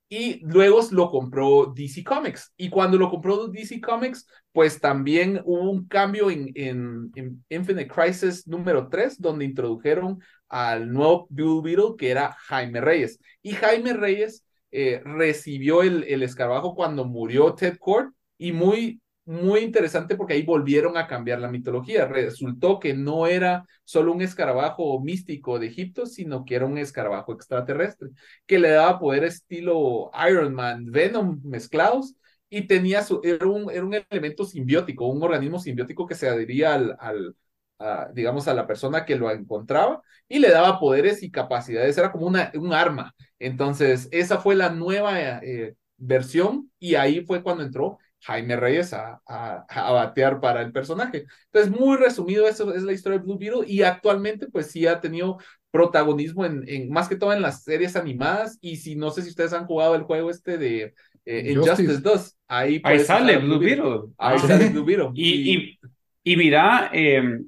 y 0.09 0.39
luego 0.45 0.79
lo 0.91 1.09
compró 1.09 1.73
DC 1.75 2.03
Comics. 2.03 2.53
Y 2.57 2.69
cuando 2.69 2.97
lo 2.97 3.09
compró 3.09 3.47
DC 3.47 3.81
Comics, 3.81 4.27
pues 4.51 4.79
también 4.79 5.41
hubo 5.45 5.69
un 5.69 5.87
cambio 5.87 6.29
en, 6.29 6.51
en, 6.55 7.43
Infinite 7.49 7.87
Crisis 7.87 8.47
número 8.47 8.87
3, 8.87 9.19
donde 9.19 9.45
introdujeron 9.45 10.19
al 10.47 10.91
nuevo 10.91 11.27
Blue 11.29 11.61
Beetle, 11.61 11.95
que 11.97 12.09
era 12.09 12.33
Jaime 12.47 12.79
Reyes. 12.81 13.19
Y 13.41 13.51
Jaime 13.51 13.93
Reyes 13.93 14.45
eh, 14.71 15.01
recibió 15.03 15.83
el, 15.83 16.03
el 16.05 16.23
escarabajo 16.23 16.75
cuando 16.75 17.05
murió 17.05 17.53
Ted 17.53 17.77
Cord 17.77 18.11
y 18.37 18.51
muy 18.53 19.01
muy 19.27 19.59
interesante 19.61 20.15
porque 20.15 20.33
ahí 20.33 20.43
volvieron 20.43 20.97
a 20.97 21.07
cambiar 21.07 21.39
la 21.39 21.49
mitología. 21.49 22.05
Resultó 22.07 22.79
que 22.79 22.93
no 22.95 23.27
era 23.27 23.65
solo 23.83 24.13
un 24.13 24.21
escarabajo 24.21 24.99
místico 25.01 25.59
de 25.59 25.67
Egipto, 25.67 26.05
sino 26.05 26.45
que 26.45 26.55
era 26.55 26.65
un 26.65 26.77
escarabajo 26.77 27.33
extraterrestre, 27.33 28.09
que 28.45 28.59
le 28.59 28.69
daba 28.71 28.99
poder 28.99 29.25
estilo 29.25 30.11
Iron 30.29 30.53
Man, 30.53 30.85
Venom 30.91 31.41
mezclados, 31.43 32.15
y 32.49 32.67
tenía 32.67 33.03
su, 33.03 33.19
era 33.23 33.45
un, 33.47 33.69
era 33.69 33.83
un 33.85 33.93
elemento 33.93 34.45
simbiótico, 34.45 35.07
un 35.07 35.21
organismo 35.21 35.59
simbiótico 35.59 36.07
que 36.07 36.15
se 36.15 36.29
adhería 36.29 36.73
al, 36.75 36.95
al 36.99 37.35
a, 37.79 38.09
digamos, 38.13 38.47
a 38.47 38.53
la 38.53 38.65
persona 38.67 39.05
que 39.05 39.15
lo 39.15 39.29
encontraba 39.31 40.01
y 40.27 40.39
le 40.39 40.49
daba 40.49 40.79
poderes 40.79 41.23
y 41.23 41.31
capacidades, 41.31 41.97
era 41.97 42.11
como 42.11 42.25
una, 42.27 42.51
un 42.55 42.73
arma. 42.73 43.13
Entonces, 43.39 44.07
esa 44.11 44.39
fue 44.39 44.55
la 44.55 44.69
nueva 44.69 45.19
eh, 45.43 45.75
versión 45.97 46.71
y 46.79 46.95
ahí 46.95 47.25
fue 47.25 47.43
cuando 47.43 47.63
entró 47.63 47.99
Jaime 48.21 48.55
Reyes 48.55 48.93
a, 48.93 49.21
a, 49.25 49.65
a, 49.69 49.91
batear 49.91 50.39
para 50.39 50.61
el 50.61 50.71
personaje. 50.71 51.25
Entonces, 51.51 51.79
muy 51.79 51.97
resumido, 51.97 52.47
eso 52.47 52.73
es 52.73 52.83
la 52.83 52.93
historia 52.93 53.19
de 53.19 53.23
Blue 53.23 53.37
Beetle 53.37 53.65
y 53.67 53.83
actualmente 53.83 54.47
pues 54.47 54.71
sí 54.71 54.87
ha 54.87 54.99
tenido 54.99 55.37
protagonismo 55.71 56.45
en, 56.45 56.63
en 56.67 56.89
más 56.89 57.07
que 57.07 57.15
todo 57.15 57.33
en 57.33 57.41
las 57.41 57.63
series 57.63 57.95
animadas 57.95 58.57
y 58.61 58.77
si 58.77 58.95
no 58.95 59.11
sé 59.11 59.21
si 59.21 59.29
ustedes 59.29 59.53
han 59.53 59.65
jugado 59.65 59.95
el 59.95 60.03
juego 60.03 60.29
este 60.29 60.57
de 60.57 60.93
eh, 61.25 61.51
Injustice 61.51 61.99
2, 61.99 62.37
ahí, 62.47 62.81
ahí 62.83 62.99
sale 62.99 63.37
Blue 63.37 63.59
Beetle. 63.59 64.13
Ahí 64.17 64.39
sale 64.39 64.69
Blue 64.69 64.85
Beetle. 64.85 65.09
Y, 65.13 65.55
y, 65.55 65.79
y 66.23 66.37
mira, 66.37 66.89
eh, 66.93 67.39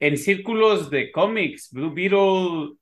en 0.00 0.18
círculos 0.18 0.90
de 0.90 1.10
cómics, 1.10 1.70
Blue 1.72 1.92
Beetle 1.92 2.76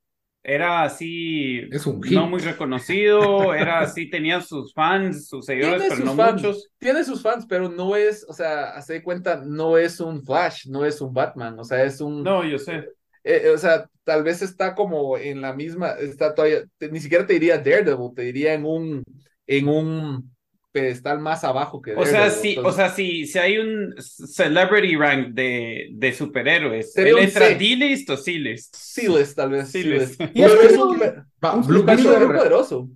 era 0.44 0.82
así, 0.82 1.60
es 1.70 1.86
un 1.86 2.00
no 2.10 2.28
muy 2.28 2.40
reconocido, 2.40 3.54
era 3.54 3.80
así, 3.80 4.10
tenía 4.10 4.40
sus 4.40 4.74
fans, 4.74 5.28
sus 5.28 5.46
seguidores, 5.46 5.84
pero 5.88 6.04
no 6.04 6.16
fans, 6.16 6.42
muchos. 6.42 6.68
Tiene 6.78 7.04
sus 7.04 7.22
fans, 7.22 7.46
pero 7.48 7.68
no 7.68 7.94
es, 7.94 8.26
o 8.28 8.32
sea, 8.32 8.70
hace 8.70 9.02
cuenta, 9.02 9.40
no 9.44 9.78
es 9.78 10.00
un 10.00 10.24
Flash, 10.24 10.66
no 10.66 10.84
es 10.84 11.00
un 11.00 11.14
Batman, 11.14 11.58
o 11.58 11.64
sea, 11.64 11.84
es 11.84 12.00
un... 12.00 12.24
No, 12.24 12.44
yo 12.44 12.58
sé. 12.58 12.88
Eh, 13.22 13.50
o 13.54 13.58
sea, 13.58 13.88
tal 14.02 14.24
vez 14.24 14.42
está 14.42 14.74
como 14.74 15.16
en 15.16 15.40
la 15.40 15.52
misma, 15.52 15.92
está 15.92 16.34
todavía, 16.34 16.64
ni 16.90 16.98
siquiera 16.98 17.24
te 17.24 17.34
diría 17.34 17.58
Daredevil, 17.58 18.10
te 18.16 18.22
diría 18.22 18.54
en 18.54 18.64
un, 18.64 19.04
en 19.46 19.68
un 19.68 20.31
pedestal 20.72 21.20
más 21.20 21.44
abajo 21.44 21.80
que 21.82 21.94
O 21.94 22.04
sea, 22.06 22.30
si, 22.30 22.56
o 22.58 22.72
sea, 22.72 22.88
si, 22.88 23.26
si 23.26 23.38
hay 23.38 23.58
un 23.58 23.94
celebrity 23.98 24.96
rank 24.96 25.28
de, 25.34 25.90
de 25.92 26.12
superhéroes, 26.12 26.94
un 26.96 27.06
entra. 27.18 27.48
D-list 27.50 28.08
o 28.10 28.16
C-list? 28.16 28.74
C-list, 28.74 29.36
tal 29.36 29.50
vez. 29.50 29.70
C-list. 29.70 30.20
Y 30.34 30.42
es 30.42 30.50
Pero 30.50 30.62
es 30.62 30.72
que- 30.72 30.78
un, 30.78 31.66
Blue 31.66 31.82
Beetle, 31.84 32.18
muy 32.26 32.36
poderoso. 32.36 32.88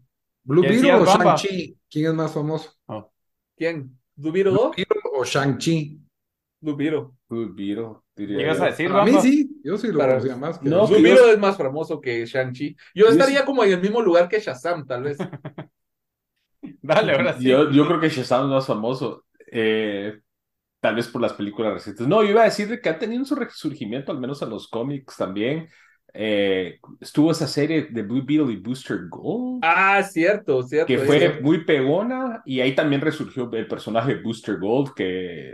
Blue 0.45 0.62
¿Qué 0.62 0.68
Beetle 0.68 0.92
o? 0.95 1.04
Shang-Chi. 1.04 1.76
¿Quién 1.90 2.06
es 2.06 2.14
más 2.14 2.33
famoso? 2.33 2.73
¿Quién? 3.56 3.97
¿Blue 4.14 4.33
Beetle 4.33 4.52
Blue 4.52 4.61
2? 4.68 4.76
Beetle 4.76 5.00
o 5.14 5.25
Shang-Chi. 5.25 6.00
Blue 6.61 6.76
Beetle. 6.76 7.06
Blue 7.28 7.52
Beetle, 7.54 7.88
diría 8.16 8.37
¿Qué 8.38 8.42
ibas 8.45 8.59
yo. 8.59 8.64
a 8.64 8.66
decir, 8.68 8.90
Para 8.90 9.04
mí 9.04 9.12
sí, 9.21 9.50
yo 9.62 9.76
sí 9.76 9.88
lo 9.88 9.99
Para- 9.99 10.12
conocía 10.14 10.37
más. 10.37 10.59
que- 10.59 10.68
No, 10.68 10.87
Blue 10.87 11.02
Beetle 11.02 11.33
es 11.33 11.38
más 11.38 11.56
famoso 11.56 12.00
que 12.00 12.25
Shang-Chi. 12.25 12.75
Yo 12.95 13.04
Yo 13.06 13.11
estaría 13.12 13.40
sí- 13.40 13.45
como 13.45 13.64
en 13.64 13.73
el 13.73 13.80
mismo 13.83 14.00
lugar 14.00 14.28
que 14.28 14.40
Shazam, 14.40 14.87
tal 14.87 15.02
vez. 15.02 15.18
Dale, 16.82 17.12
ahora 17.12 17.38
sí. 17.38 17.49
Yo, 17.49 17.70
yo 17.70 17.87
creo 17.87 18.00
que 18.00 18.08
Shazam 18.08 18.44
es 18.44 18.50
más 18.50 18.66
famoso. 18.66 19.25
eh, 19.52 20.20
tal 20.80 20.96
vez 20.96 21.08
por 21.08 21.20
las 21.23 21.32
películas 21.35 21.75
recientes. 21.75 22.06
No, 22.06 22.23
yo 22.25 22.30
iba 22.30 22.42
a 22.42 22.44
decir 22.46 22.68
de 22.68 22.80
que 22.80 22.88
han 22.90 22.99
tenido 22.99 23.25
su 23.25 23.35
resurgimiento, 23.37 24.12
al 24.12 24.20
menos 24.20 24.42
en 24.42 24.50
los 24.50 24.68
cómics 24.68 25.16
también. 25.16 25.68
Eh, 26.14 26.78
estuvo 27.00 27.30
esa 27.32 27.46
serie 27.49 27.88
de 27.90 28.02
Blue 28.02 28.25
Beetle 28.25 28.52
y 28.52 28.56
Booster 28.58 28.99
Gold, 29.08 29.62
Ah, 29.62 30.02
cierto, 30.02 30.62
cierto. 30.62 30.92
que 30.92 30.99
fue 30.99 31.16
cierto. 31.18 31.42
muy 31.42 31.64
pegona, 31.64 32.42
y 32.44 32.61
ahí 32.61 32.75
también 32.75 33.00
resurgió 33.00 33.50
el 33.52 33.66
personaje 33.68 34.14
de 34.16 34.23
Booster 34.23 34.58
Gold, 34.58 34.94
que 34.94 35.52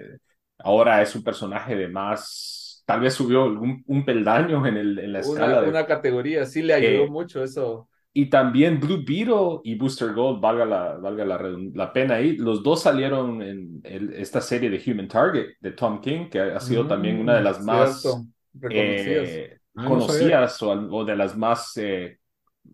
ahora 0.59 1.03
es 1.03 1.15
un 1.17 1.23
personaje 1.25 1.75
de 1.77 1.89
más, 1.89 2.83
tal 2.87 3.01
vez 3.01 3.15
subió 3.15 3.47
un, 3.47 3.83
un 3.87 4.05
peldaño 4.05 4.67
en, 4.67 4.77
el, 4.77 4.99
en 4.99 5.13
la 5.13 5.21
escala 5.21 5.61
Una, 5.61 5.63
de 5.63 5.69
una 5.69 5.87
categoría, 5.87 6.47
sí 6.47 6.63
le 6.63 6.75
ayudó 6.75 7.07
Eh, 7.07 7.09
mucho 7.09 7.43
eso. 7.45 7.89
Y 8.15 8.27
también 8.29 8.79
Blue 8.79 9.03
Beetle 9.07 9.61
y 9.65 9.75
Booster 9.77 10.13
Gold, 10.13 10.41
valga 10.41 10.67
la, 10.67 10.97
valga 10.99 11.25
la, 11.25 11.39
la 11.75 11.93
pena 11.95 12.17
ahí, 12.17 12.37
los 12.37 12.63
dos 12.63 12.83
salieron 12.83 13.41
en 13.43 13.81
el- 13.85 14.13
esta 14.15 14.41
serie 14.43 14.69
de 14.69 14.83
Human 14.93 15.09
Target 15.09 15.55
de 15.61 15.73
Tom 15.73 16.01
King, 16.01 16.29
que 16.29 16.41
ha 16.41 16.61
sido 16.61 16.87
también 16.87 17.19
una 17.21 17.37
de 17.37 17.43
las 17.43 17.61
Mm, 17.61 17.63
más 17.63 18.23
cierto, 18.23 18.27
reconocidas. 18.55 19.43
eh, 19.43 19.59
Ah, 19.75 19.89
no 19.91 20.07
conocidas 20.07 20.63
o, 20.63 20.73
al- 20.73 20.89
o 20.93 21.05
de 21.07 21.17
las 21.17 21.37
más 21.37 21.75
eh, 21.79 22.19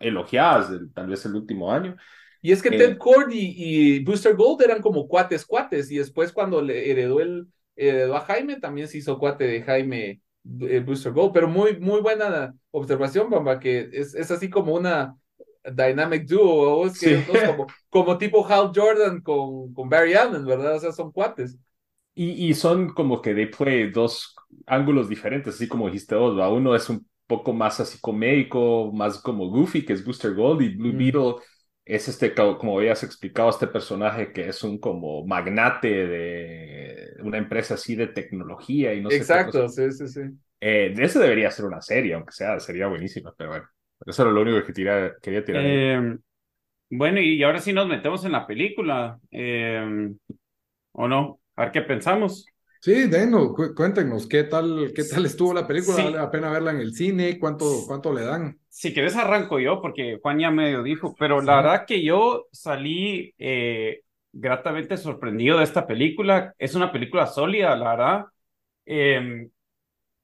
elogiadas, 0.01 0.71
del- 0.71 0.93
tal 0.93 1.09
vez 1.09 1.25
el 1.27 1.37
último 1.37 1.73
año. 1.73 1.97
Y 2.41 2.53
es 2.53 2.63
que 2.63 2.71
eh, 2.71 2.73
Ted 2.73 2.97
Cord 2.99 3.31
y, 3.33 3.97
y 3.97 4.05
Booster 4.05 4.37
Gold 4.37 4.63
eran 4.63 4.81
como 4.81 5.09
cuates, 5.09 5.45
cuates, 5.45 5.91
y 5.91 5.99
después 5.99 6.33
cuando 6.33 6.63
le 6.63 6.91
heredó 6.91 7.21
el 7.21 7.49
heredó 7.77 8.17
a 8.17 8.21
Jaime, 8.21 8.57
también 8.61 8.89
se 8.89 8.99
hizo 8.99 9.19
cuate 9.19 9.45
de 9.45 9.63
Jaime 9.63 10.21
eh, 10.61 10.81
Booster 10.81 11.13
Gold, 11.13 11.33
pero 11.33 11.49
muy, 11.49 11.79
muy 11.81 12.01
buena 12.01 12.55
observación, 12.71 13.31
Bamba, 13.31 13.59
que 13.61 13.89
es, 13.93 14.15
es 14.15 14.31
así 14.31 14.51
como 14.51 14.75
una 14.75 15.17
dynamic 15.65 16.27
duo, 16.27 16.97
que 16.97 17.17
Sí. 17.17 17.25
dos 17.25 17.43
como, 17.45 17.75
como 17.91 18.19
tipo 18.19 18.47
Hal 18.47 18.73
Jordan 18.75 19.21
con, 19.23 19.73
con 19.75 19.89
Barry 19.89 20.15
Allen, 20.15 20.45
¿verdad? 20.47 20.77
O 20.77 20.81
sea, 20.81 20.93
son 20.93 21.13
cuates. 21.13 21.59
Y, 22.15 22.49
y 22.51 22.55
son 22.55 22.93
como 22.95 23.23
que 23.23 23.35
they 23.35 23.47
play 23.47 23.91
dos 23.91 24.35
ángulos 24.67 25.09
diferentes, 25.09 25.55
así 25.55 25.69
como 25.69 25.87
dijiste 25.87 26.17
vos, 26.17 26.37
¿va? 26.39 26.51
Uno 26.53 26.75
es 26.75 26.89
un 26.91 27.09
poco 27.27 27.53
más 27.53 27.79
así 27.81 28.01
comédico, 28.01 28.91
más 28.93 29.19
como 29.21 29.49
goofy, 29.49 29.85
que 29.85 29.93
es 29.93 30.05
Booster 30.05 30.35
Gold, 30.35 30.63
y 30.63 30.75
Blue 30.77 30.93
Mm. 30.93 30.97
Beetle 30.97 31.37
es 31.85 32.09
este, 32.09 32.35
co- 32.35 32.59
como 32.59 32.77
habías 32.79 33.03
explicado, 33.05 33.51
este 33.51 33.69
personaje 33.69 34.33
que 34.33 34.49
es 34.49 34.63
un 34.65 34.79
como 34.81 35.25
magnate 35.27 35.89
de 36.07 37.15
una 37.23 37.39
empresa 37.39 37.75
así 37.75 37.95
de 37.95 38.09
tecnología 38.09 38.95
y 38.95 39.01
no 39.01 39.11
sé 39.13 39.29
qué 39.29 39.41
Exacto, 39.41 39.69
cosa. 39.69 39.69
sí, 39.69 39.91
sí, 39.93 40.07
sí. 40.09 40.21
Eh, 40.61 40.93
de 40.97 41.05
ese 41.05 41.19
debería 41.21 41.51
ser 41.51 41.67
una 41.67 41.81
serie, 41.83 42.15
aunque 42.15 42.33
sea, 42.33 42.61
sería 42.61 42.89
buenísima, 42.89 43.35
pero 43.37 43.51
bueno, 43.51 43.69
eso 44.09 44.23
era 44.23 44.31
lo 44.33 44.43
único 44.43 44.65
que 44.65 44.73
tira- 44.73 45.15
quería 45.23 45.45
tirar. 45.45 45.63
Eh, 45.65 46.19
bueno, 46.91 47.21
y 47.21 47.43
ahora 47.43 47.61
sí 47.61 47.73
nos 47.73 47.87
metemos 47.89 48.25
en 48.25 48.33
la 48.33 48.47
película. 48.47 49.19
eh, 49.31 50.11
¿O 50.93 51.09
no? 51.09 51.41
A 51.57 51.63
ver 51.65 51.73
qué 51.73 51.83
pensamos. 51.83 52.47
Sí, 52.81 53.09
denos, 53.09 53.55
cu- 53.55 53.75
cuéntenos 53.75 54.27
qué 54.29 54.45
tal, 54.45 54.93
qué 54.95 55.03
tal 55.05 55.27
estuvo 55.27 55.53
la 55.53 55.67
película, 55.67 55.97
Sí. 55.97 56.03
vale 56.05 56.17
la 56.17 56.31
pena 56.31 56.51
verla 56.51 56.71
en 56.71 56.81
el 56.81 56.95
cine, 56.95 57.39
cuánto, 57.39 57.85
cuánto 57.87 58.13
le 58.13 58.23
dan. 58.23 58.59
Si 58.69 58.95
querés 58.95 59.17
arranco 59.17 59.59
yo, 59.59 59.81
porque 59.83 60.19
Juan 60.23 60.39
ya 60.39 60.51
medio 60.51 60.83
dijo, 60.83 61.15
pero 61.19 61.41
la 61.43 61.57
Sí. 61.57 61.57
verdad 61.63 61.87
que 61.87 62.05
yo 62.05 62.47
salí 62.53 63.35
eh, 63.39 64.03
gratamente 64.33 64.97
sorprendido 64.97 65.59
de 65.59 65.65
esta 65.65 65.87
película. 65.87 66.55
Es 66.59 66.75
una 66.77 66.93
película 66.93 67.27
sólida, 67.27 67.75
la 67.77 67.91
verdad, 67.91 68.25
eh, 68.87 69.49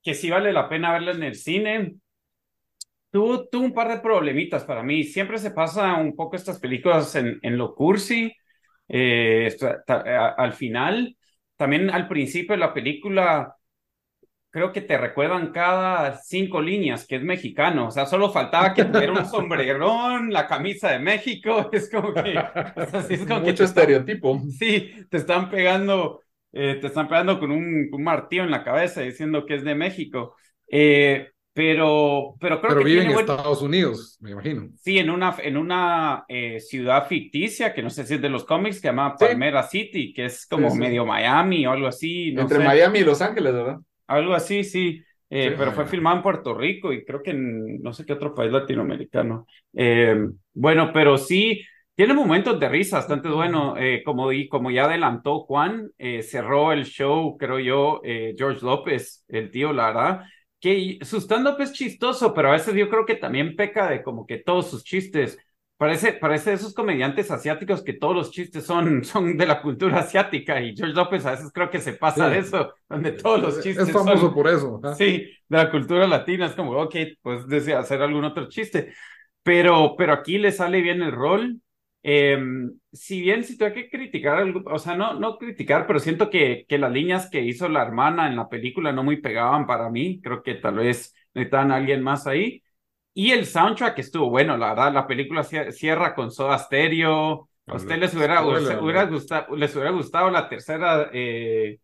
que 0.03 0.15
sí 0.15 0.31
vale 0.31 0.53
la 0.53 0.69
pena 0.69 0.93
verla 0.93 1.13
en 1.13 1.23
el 1.25 1.35
cine. 1.35 1.97
Tuvo, 3.15 3.47
tuvo 3.49 3.65
un 3.65 3.73
par 3.75 3.89
de 3.89 3.99
problemitas 4.01 4.65
para 4.65 4.83
mí. 4.83 5.05
Siempre 5.05 5.39
se 5.39 5.53
pasa 5.53 5.95
un 5.97 6.17
poco 6.17 6.35
estas 6.37 6.59
películas 6.59 7.15
en, 7.15 7.39
en 7.43 7.57
lo 7.59 7.75
cursi. 7.75 8.33
eh, 8.89 9.47
esta- 9.47 9.83
ta- 9.85 10.03
a- 10.07 10.29
al 10.35 10.53
final, 10.53 11.17
también 11.57 11.89
al 11.91 12.07
principio 12.09 12.53
de 12.55 12.59
la 12.61 12.75
película, 12.75 13.57
creo 14.51 14.73
que 14.73 14.81
te 14.83 14.99
recuerdan 14.99 15.53
cada 15.53 16.17
cinco 16.23 16.61
líneas 16.63 17.07
que 17.07 17.17
es 17.17 17.23
mexicano. 17.23 17.89
O 17.89 17.91
sea, 17.93 18.07
solo 18.07 18.31
faltaba 18.33 18.75
que 18.75 18.85
tuviera 18.85 19.13
un 19.13 19.27
sombrerón, 19.27 20.33
la 20.33 20.47
camisa 20.47 20.91
de 20.91 20.99
México. 21.01 21.71
Es 21.73 21.91
como 21.91 22.15
que, 22.15 22.39
así 22.39 23.15
es 23.15 23.27
como 23.27 23.43
que 23.45 23.51
Mucho 23.53 23.65
están- 23.65 23.67
estereotipo. 23.85 24.41
Sí, 24.59 25.07
te 25.11 25.17
están 25.19 25.51
pegando, 25.51 26.21
eh, 26.53 26.79
te 26.81 26.87
están 26.89 27.09
pegando 27.09 27.39
con 27.41 27.51
un, 27.53 27.89
un 27.93 28.05
martillo 28.05 28.45
en 28.45 28.51
la 28.53 28.65
cabeza 28.65 29.01
diciendo 29.03 29.47
que 29.47 29.57
es 29.57 29.65
de 29.65 29.75
México. 29.75 30.37
Eh, 30.69 31.31
pero, 31.55 32.37
pero 32.41 32.61
creo 32.61 32.75
Pero 32.75 32.85
que 32.85 32.85
vive 32.85 33.03
en 33.03 33.09
tiene 33.09 33.15
buen- 33.15 33.31
Estados 33.31 33.63
Unidos, 33.63 34.19
me 34.21 34.33
imagino. 34.33 34.71
Sí, 34.77 34.99
en 34.99 35.11
una, 35.11 35.35
en 35.43 35.57
una 35.57 36.25
eh, 36.29 36.61
ciudad 36.61 37.07
ficticia, 37.09 37.73
que 37.75 37.83
no 37.83 37.91
sé 37.91 38.05
si 38.07 38.15
es 38.15 38.23
de 38.23 38.29
los 38.29 38.45
cómics, 38.45 38.77
que 38.77 38.81
se 38.83 38.89
llama 38.89 39.17
Sí. 39.19 39.25
Palmera 39.27 39.63
City, 39.63 40.13
que 40.13 40.27
es 40.27 40.47
como 40.47 40.71
Sí, 40.71 40.77
sí. 40.77 40.79
medio 40.79 41.07
Miami 41.07 41.67
o 41.67 41.73
algo 41.73 41.87
así, 41.87 42.33
no 42.33 42.43
Entre 42.43 42.59
sé. 42.59 42.65
Miami 42.65 42.99
y 43.01 43.05
Los 43.05 43.23
Ángeles, 43.23 43.53
¿verdad? 43.55 43.79
Algo 44.07 44.35
así, 44.35 44.65
sí. 44.65 45.03
Eh, 45.31 45.51
Sí. 45.51 45.55
pero 45.57 45.73
fue 45.73 45.85
Ah, 45.85 45.87
ya. 45.87 45.91
filmado 45.91 46.17
en 46.17 46.23
Puerto 46.23 46.55
Rico 46.55 46.93
y 46.93 47.05
creo 47.05 47.23
que 47.23 47.31
en 47.31 47.81
no 47.83 47.93
sé 47.93 48.05
qué 48.05 48.13
otro 48.13 48.35
país 48.35 48.53
latinoamericano. 48.53 49.47
Eh, 49.73 50.17
bueno, 50.53 50.93
pero 50.93 51.17
sí, 51.19 51.63
tiene 51.97 52.15
momentos 52.15 52.61
de 52.61 52.69
risa 52.69 52.99
bastante 52.99 53.29
bueno. 53.29 53.77
Eh, 53.79 54.03
como, 54.05 54.29
di- 54.31 54.49
como 54.49 54.71
ya 54.71 54.85
adelantó 54.85 55.41
Juan, 55.41 55.91
eh, 55.99 56.23
cerró 56.23 56.73
el 56.73 56.85
show, 56.85 57.37
creo 57.39 57.59
yo, 57.59 58.01
eh, 58.05 58.35
George 58.37 58.65
López, 58.65 59.25
el 59.29 59.51
tío 59.51 59.73
Lara, 59.73 60.29
que 60.65 60.99
su 61.05 61.19
stand-up 61.21 61.61
es 61.61 61.73
chistoso, 61.73 62.35
pero 62.35 62.49
a 62.49 62.53
veces 62.53 62.75
yo 62.75 62.89
creo 62.89 63.07
que 63.07 63.17
también 63.17 63.57
peca 63.57 63.91
de 63.91 64.03
como 64.03 64.27
que 64.27 64.39
todos 64.39 64.71
sus 64.71 64.85
chistes. 64.85 65.39
Parece, 65.77 66.13
parece 66.15 66.53
esos 66.55 66.73
comediantes 66.75 67.31
asiáticos 67.31 67.83
que 67.83 67.95
todos 67.95 68.15
los 68.15 68.31
chistes 68.31 68.65
son, 68.65 69.05
son 69.05 69.37
de 69.37 69.47
la 69.47 69.61
cultura 69.63 70.01
asiática 70.01 70.61
y 70.61 70.75
George 70.77 70.95
López 70.95 71.27
a 71.27 71.33
veces 71.33 71.51
creo 71.53 71.71
que 71.71 71.81
se 71.81 71.95
pasa 71.95 72.29
Sí. 72.29 72.31
de 72.31 72.39
eso, 72.39 72.75
donde 72.89 73.13
todos 73.13 73.41
los 73.43 73.61
chistes 73.61 73.89
Es 73.89 73.93
famoso 73.93 74.21
son, 74.29 74.35
por 74.35 74.49
eso. 74.49 74.81
¿ah? 74.85 74.95
sí, 74.95 75.31
de 75.49 75.57
la 75.59 75.71
cultura 75.71 76.07
latina, 76.07 76.47
es 76.47 76.53
como, 76.55 76.73
ok, 76.81 76.97
pues 77.23 77.47
desea 77.49 77.81
hacer 77.81 78.03
algún 78.03 78.25
otro 78.25 78.49
chiste, 78.49 78.95
pero, 79.43 79.95
pero 79.97 80.13
aquí 80.15 80.39
le 80.39 80.53
sale 80.53 80.81
bien 80.81 81.03
el 81.03 81.13
rol. 81.13 81.61
Eh, 82.07 82.39
si 82.93 83.23
bien 83.23 83.45
si 83.45 83.57
tengo 83.59 83.75
que 83.75 83.89
criticar, 83.91 84.37
algo, 84.39 84.63
o 84.71 84.79
sea, 84.79 84.95
no, 84.97 85.15
no 85.19 85.39
criticar, 85.39 85.87
pero 85.87 85.99
siento 86.01 86.31
que, 86.31 86.67
que 86.69 86.79
las 86.79 86.93
líneas 86.93 87.31
que 87.31 87.43
hizo 87.43 87.69
la 87.69 87.83
hermana 87.83 88.29
en 88.29 88.37
la 88.37 88.49
película 88.51 88.93
no 88.93 89.03
muy 89.05 89.19
pegaban 89.23 89.67
para 89.67 89.91
mí, 89.91 90.21
creo 90.23 90.43
que 90.43 90.57
tal 90.57 90.77
vez 90.77 91.15
necesitaban 91.35 91.73
a 91.73 91.77
alguien 91.77 92.03
más 92.03 92.27
ahí. 92.27 92.63
Y 93.15 93.31
el 93.33 93.47
soundtrack 93.47 93.99
estuvo 94.01 94.29
bueno, 94.31 94.57
la 94.59 94.71
verdad, 94.71 94.93
la 94.93 95.07
película 95.07 95.43
cier- 95.45 95.73
cierra 95.73 96.15
con 96.15 96.31
Soda 96.33 96.59
Stereo. 96.59 97.49
A 97.69 97.77
usted 97.77 97.99
les 97.99 98.15
hubiera, 98.15 98.43
les 99.57 99.75
hubiera 99.75 99.91
gustado 99.91 100.31
la 100.31 100.49
tercera, 100.49 101.11
eh, 101.13 101.79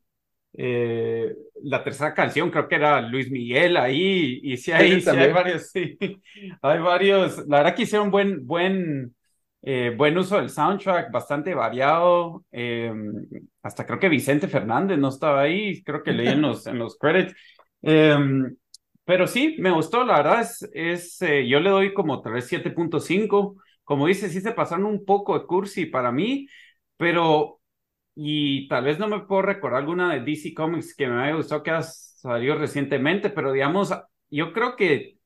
eh, 0.55 1.35
la 1.65 1.83
tercera 1.85 2.15
canción, 2.15 2.51
creo 2.51 2.69
que 2.69 2.77
era 2.77 3.01
Luis 3.03 3.31
Miguel 3.31 3.77
ahí, 3.77 4.41
y 4.43 4.57
sí 4.57 4.73
hay, 4.73 4.89
Sí, 4.89 5.03
sí 5.03 5.17
hay 5.17 5.31
varios, 5.31 5.71
sí, 5.71 5.97
hay 6.63 6.79
varios, 6.81 7.39
la 7.49 7.59
verdad 7.59 7.75
que 7.77 7.83
hicieron 7.83 8.11
buen, 8.11 8.47
buen, 8.47 9.15
Eh, 9.63 9.95
buen 9.97 10.17
uso 10.17 10.37
del 10.37 10.49
soundtrack, 10.49 11.11
bastante 11.11 11.55
variado. 11.55 12.45
Eh, 12.51 12.93
hasta 13.63 13.87
creo 13.87 13.99
que 13.99 14.09
Vicente 14.09 14.49
Fernández 14.49 14.99
no 14.99 15.09
estaba 15.09 15.43
ahí, 15.43 15.83
creo 15.83 16.03
que 16.03 16.13
leí 16.13 16.29
en 16.29 16.43
los, 16.43 16.67
en 16.67 16.79
los 16.79 16.97
credits. 16.99 17.35
Eh, 17.83 18.17
pero 19.05 19.27
sí, 19.27 19.57
me 19.59 19.73
gustó, 19.73 20.05
la 20.05 20.19
verdad 20.19 20.41
es, 20.43 20.69
es 20.73 21.23
eh, 21.23 21.49
yo 21.49 21.61
le 21.61 21.71
doy 21.71 21.95
como 21.95 22.21
tal 22.23 22.35
vez 22.35 22.47
7.5. 22.47 23.57
Como 23.85 24.07
dice, 24.07 24.29
sí 24.29 24.41
se 24.41 24.53
pasaron 24.53 24.85
un 24.87 25.05
poco 25.05 25.39
de 25.39 25.47
cursi 25.47 25.87
para 25.87 26.13
mí, 26.13 26.47
pero 26.97 27.61
y 28.15 28.69
tal 28.69 28.85
vez 28.85 28.99
no 28.99 29.09
me 29.09 29.21
puedo 29.21 29.43
recordar 29.43 29.81
alguna 29.81 30.13
de 30.15 30.21
DC 30.21 30.55
Comics 30.55 30.95
que 30.95 31.09
me 31.09 31.23
haya 31.23 31.37
gustado 31.37 31.63
que 31.63 31.71
ha 31.73 31.83
salido 31.83 32.57
recientemente, 32.57 33.31
pero 33.31 33.53
digamos, 33.53 33.93
yo 34.31 34.53
creo 34.53 34.77
que 34.77 35.20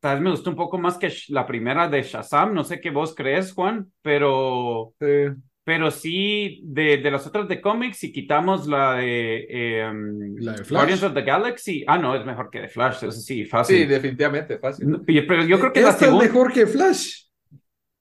tal 0.00 0.16
vez 0.16 0.24
me 0.24 0.30
gustó 0.30 0.50
un 0.50 0.56
poco 0.56 0.78
más 0.78 0.96
que 0.98 1.12
la 1.28 1.46
primera 1.46 1.88
de 1.88 2.02
Shazam, 2.02 2.54
no 2.54 2.64
sé 2.64 2.80
qué 2.80 2.90
vos 2.90 3.14
crees, 3.14 3.52
Juan, 3.52 3.86
pero, 4.02 4.94
Sí. 5.00 5.06
pero 5.64 5.90
sí, 5.90 6.60
de, 6.64 6.98
de 6.98 7.10
las 7.10 7.26
otras 7.26 7.46
de 7.48 7.60
cómics, 7.60 7.98
si 7.98 8.12
quitamos 8.12 8.66
la 8.66 8.94
de, 8.94 9.46
eh, 9.50 9.92
La 10.38 10.52
de 10.52 10.58
Flash. 10.64 10.70
Guardians 10.70 11.02
of 11.02 11.14
the 11.14 11.22
Galaxy, 11.22 11.84
ah, 11.86 11.98
no, 11.98 12.14
es 12.16 12.24
mejor 12.24 12.48
que 12.50 12.60
de 12.62 12.68
Flash, 12.68 12.96
eso 13.04 13.10
sí, 13.12 13.20
Sí, 13.42 13.44
fácil. 13.44 13.88
definitivamente, 13.88 14.58
fácil. 14.58 14.88
No, 14.88 15.02
pero 15.04 15.44
yo 15.44 15.58
creo 15.58 15.72
que 15.72 15.80
la 15.82 15.90
Esta 15.90 16.06
es 16.06 16.12
mejor 16.14 16.52
que 16.52 16.66
Flash. 16.66 17.27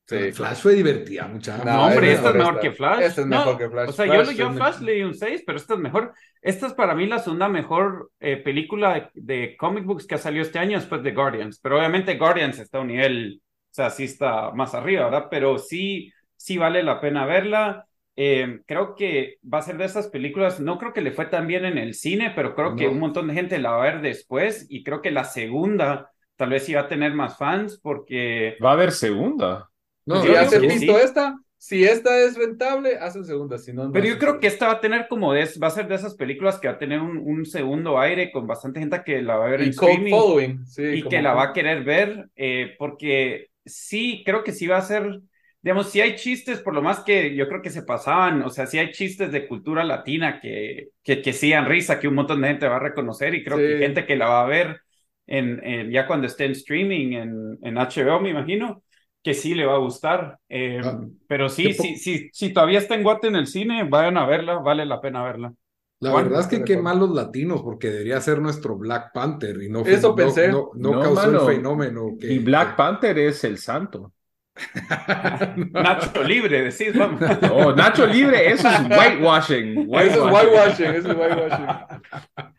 Sí. 0.08 0.32
Flash 0.32 0.62
fue 0.62 0.74
divertida, 0.76 1.28
mucha. 1.28 1.58
No, 1.64 1.66
No, 1.66 1.86
hombre, 1.88 2.14
es 2.14 2.14
esta 2.14 2.30
es 2.30 2.36
mejor 2.36 2.60
que 2.60 2.72
Flash. 2.72 3.04
Esta 3.04 3.22
es 3.22 3.28
No, 3.28 3.38
mejor 3.40 3.58
que 3.58 3.70
Flash. 3.70 3.90
O 3.90 3.92
sea, 3.92 4.06
yo, 4.06 4.24
Flash 4.24 4.32
yo 4.34 4.48
es 4.48 4.54
Flash 4.54 4.80
mejor. 4.80 4.82
le 4.82 4.94
di 4.94 5.02
un 5.04 5.14
6, 5.14 5.44
pero 5.46 5.58
esta 5.58 5.74
es 5.74 5.80
mejor. 5.80 6.14
Esta 6.42 6.68
es 6.68 6.74
para 6.74 6.96
mí 6.96 7.08
la 7.08 7.20
segunda 7.20 7.50
mejor 7.50 8.12
eh, 8.20 8.38
película 8.38 8.94
de, 8.94 9.10
de 9.14 9.58
comic 9.58 9.86
books 9.86 10.08
que 10.08 10.16
ha 10.16 10.18
salido 10.18 10.44
este 10.44 10.60
año 10.60 10.78
después 10.80 11.04
de 11.04 11.12
Guardians. 11.14 11.60
Pero 11.62 11.78
obviamente 11.78 12.18
Guardians 12.18 12.60
está 12.60 12.78
a 12.78 12.82
un 12.82 12.88
nivel, 12.88 13.42
o 13.44 13.74
sea, 13.74 13.90
sí 13.90 14.06
está 14.06 14.52
más 14.52 14.74
arriba, 14.76 15.06
¿verdad? 15.06 15.28
Pero 15.30 15.58
sí, 15.58 16.12
sí 16.38 16.58
vale 16.58 16.84
la 16.84 17.02
pena 17.02 17.26
verla. 17.26 17.86
Eh, 18.16 18.62
creo 18.66 18.96
que 18.96 19.38
va 19.52 19.60
a 19.60 19.62
ser 19.62 19.78
de 19.78 19.86
esas 19.86 20.08
películas, 20.08 20.60
no 20.60 20.80
creo 20.80 20.92
que 20.94 21.02
le 21.02 21.12
fue 21.12 21.28
tan 21.28 21.46
bien 21.48 21.66
en 21.66 21.78
el 21.78 21.94
cine, 21.94 22.32
pero 22.36 22.56
creo 22.56 22.76
que 22.76 22.86
No. 22.86 22.92
un 22.92 23.00
montón 23.00 23.28
de 23.28 23.34
gente 23.36 23.60
la 23.60 23.72
va 23.72 23.82
a 23.84 23.92
ver 23.94 24.02
después 24.02 24.66
y 24.70 24.84
creo 24.84 25.02
que 25.04 25.12
la 25.12 25.24
segunda 25.26 26.12
tal 26.36 26.50
vez 26.50 26.66
sí 26.66 26.74
va 26.74 26.82
a 26.82 26.88
tener 26.88 27.14
más 27.14 27.38
fans 27.38 27.80
porque... 27.82 28.58
Va 28.64 28.70
a 28.72 28.74
haber 28.74 28.92
segunda. 28.92 29.70
No, 30.08 30.22
Si 30.22 30.36
hacen 30.36 30.62
que 30.62 30.70
visto 30.70 30.98
sí. 30.98 31.00
esta, 31.00 31.40
si 31.58 31.84
esta 31.86 32.18
es 32.24 32.36
rentable, 32.38 32.98
hacen 32.98 33.26
segunda, 33.26 33.58
si 33.58 33.74
no, 33.74 33.88
no 33.90 33.92
Pero 33.92 34.06
yo 34.08 34.20
creo 34.20 34.40
que 34.40 34.48
esta 34.48 34.68
va 34.68 34.74
a 34.74 34.82
tener 34.82 35.08
como 35.08 35.34
de, 35.34 35.50
va 35.62 35.68
a 35.68 35.72
ser 35.72 35.88
de 35.88 35.96
esas 35.96 36.16
películas 36.16 36.60
que 36.60 36.68
va 36.68 36.74
a 36.76 36.78
tener 36.80 37.00
un, 37.02 37.18
un 37.18 37.46
segundo 37.46 38.00
aire 38.00 38.32
con 38.32 38.46
bastante 38.48 38.80
gente 38.80 39.02
que 39.06 39.22
la 39.22 39.38
va 39.38 39.46
a 39.46 39.50
ver 39.50 39.62
en 39.62 39.70
Y 39.70 39.76
cold 39.76 40.08
streaming 40.10 40.10
following, 40.10 40.66
sí. 40.66 40.84
y 40.90 41.08
que 41.08 41.22
la 41.22 41.34
va 41.34 41.44
a 41.46 41.54
querer 41.54 41.84
ver, 41.84 42.30
eh, 42.36 42.76
porque 42.80 43.50
sí, 43.66 44.24
creo 44.26 44.44
que 44.44 44.52
sí 44.54 44.68
va 44.68 44.78
a 44.78 44.82
ser, 44.82 45.22
digamos, 45.62 45.90
si 45.92 46.02
hay 46.02 46.16
chistes, 46.16 46.62
por 46.62 46.74
lo 46.76 46.82
más 46.84 47.02
que 47.02 47.36
yo 47.36 47.48
creo 47.50 47.62
que 47.62 47.70
se 47.72 47.84
pasaban, 47.84 48.44
o 48.44 48.50
sea, 48.50 48.68
sí 48.68 48.78
hay 48.80 48.92
chistes 48.92 49.32
de 49.32 49.48
cultura 49.48 49.84
latina 49.84 50.40
que, 50.42 50.90
que, 51.04 51.22
que 51.22 51.34
sí 51.34 51.52
dan 51.52 51.66
risa, 51.68 52.00
que 52.00 52.08
un 52.08 52.16
montón 52.16 52.42
de 52.42 52.50
gente 52.50 52.68
va 52.68 52.78
a 52.78 52.80
reconocer 52.80 53.36
y 53.36 53.44
creo 53.44 53.64
que 53.64 53.74
Sí. 53.74 53.78
gente 53.78 54.06
que 54.06 54.16
la 54.18 54.28
va 54.30 54.44
a 54.44 54.46
ver 54.48 54.82
en, 55.28 55.64
en- 55.66 55.92
ya 55.92 56.08
cuando 56.08 56.28
esté 56.28 56.46
en 56.46 56.52
streaming, 56.54 57.14
en, 57.14 57.60
en 57.64 57.78
HBO, 57.78 58.20
me 58.22 58.30
imagino. 58.30 58.84
Que 59.27 59.34
sí 59.34 59.53
le 59.53 59.65
va 59.65 59.74
a 59.75 59.79
gustar. 59.79 60.39
Eh, 60.48 60.79
Ah, 60.81 61.01
pero 61.27 61.50
sí, 61.50 61.74
sí, 61.74 61.98
sí, 61.98 62.29
si 62.31 62.53
todavía 62.53 62.79
está 62.79 62.96
en 62.96 63.03
Guate 63.03 63.27
en 63.27 63.36
el 63.36 63.46
cine, 63.48 63.84
vayan 63.84 64.15
a 64.17 64.25
verla, 64.25 64.55
vale 64.60 64.86
la 64.86 65.01
pena 65.01 65.22
verla. 65.22 65.51
La 66.00 66.12
Juan, 66.12 66.24
verdad 66.29 66.39
es 66.41 66.48
que 66.48 66.63
qué 66.63 66.77
malos 66.77 67.10
latinos, 67.13 67.62
porque 67.62 67.89
debería 67.89 68.22
ser 68.22 68.39
nuestro 68.39 68.77
Black 68.77 69.12
Panther 69.13 69.62
y 69.62 69.67
no, 69.69 69.81
Eso 69.86 70.10
no- 70.10 70.15
pensé. 70.15 70.48
no, 70.48 70.69
no 70.75 70.91
No, 70.93 71.01
causó 71.01 71.25
mano. 71.27 71.41
el 71.50 71.55
fenómeno 71.57 72.12
que. 72.17 72.31
Y 72.31 72.39
Black 72.39 72.69
que- 72.69 72.75
Panther 72.77 73.19
es 73.19 73.43
el 73.43 73.57
santo. 73.57 74.13
Nacho 75.74 76.24
libre, 76.24 76.62
decís, 76.62 76.98
vamos. 76.98 77.19
No, 77.41 77.75
Nacho 77.75 78.07
Libre, 78.07 78.50
eso 78.50 78.69
es 78.69 78.79
whitewashing. 78.81 79.89
Eso 79.93 80.27
es 80.29 80.34
whitewashing, 80.34 80.86
eso 80.96 81.12
es 81.12 81.17
whitewashing. 81.17 81.65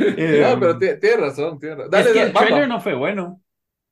Eh, 0.00 0.46
No, 0.48 0.60
pero 0.60 0.78
ti- 0.78 0.86
tienes 1.00 1.20
razón, 1.20 1.58
tienes 1.58 1.78
razón. 1.78 1.90
Dale, 1.90 2.04
es 2.04 2.12
que 2.12 2.18
dale, 2.20 2.30
el 2.30 2.32
trailer 2.36 2.68
no 2.68 2.80
fue 2.80 2.94
bueno. 2.94 3.40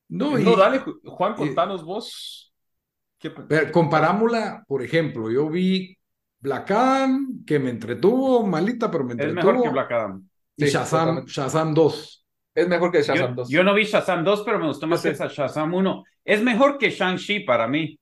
No, 0.09 0.37
y- 0.39 0.43
No, 0.43 0.55
dale, 0.55 0.79
Ju- 0.81 0.99
Juan, 1.05 1.33
y- 1.33 1.35
contanos 1.35 1.83
vos. 1.83 2.53
¿Qué- 3.19 3.31
Pero 3.31 3.71
comparámosla, 3.71 4.63
por 4.67 4.81
ejemplo, 4.83 5.29
yo 5.31 5.49
vi 5.49 5.97
Black 6.39 6.69
Adam, 6.71 7.43
que 7.45 7.57
me 7.59 7.71
entretuvo, 7.71 8.45
malita, 8.45 8.89
pero 8.91 9.03
me 9.03 9.13
Es 9.13 9.19
entretuvo. 9.19 9.51
mejor 9.53 9.63
que 9.63 9.69
Black 9.69 9.91
Adam. 9.91 10.29
Y 10.55 10.65
Sí, 10.65 10.71
Shazam. 10.71 11.25
Shazam 11.25 11.73
2. 11.73 12.25
Es 12.53 12.67
mejor 12.67 12.91
que 12.91 13.01
Shazam 13.01 13.29
Yo, 13.29 13.35
2. 13.35 13.49
yo 13.49 13.63
no 13.63 13.73
vi 13.73 13.83
Shazam 13.83 14.23
2, 14.23 14.43
pero 14.43 14.59
me 14.59 14.67
gustó 14.67 14.87
más 14.87 15.01
sé. 15.01 15.11
esa 15.11 15.27
Shazam 15.27 15.73
1. 15.73 16.03
Es 16.23 16.41
mejor 16.43 16.77
que 16.77 16.89
Shang-Chi 16.91 17.41
para 17.41 17.67
mí. 17.67 17.99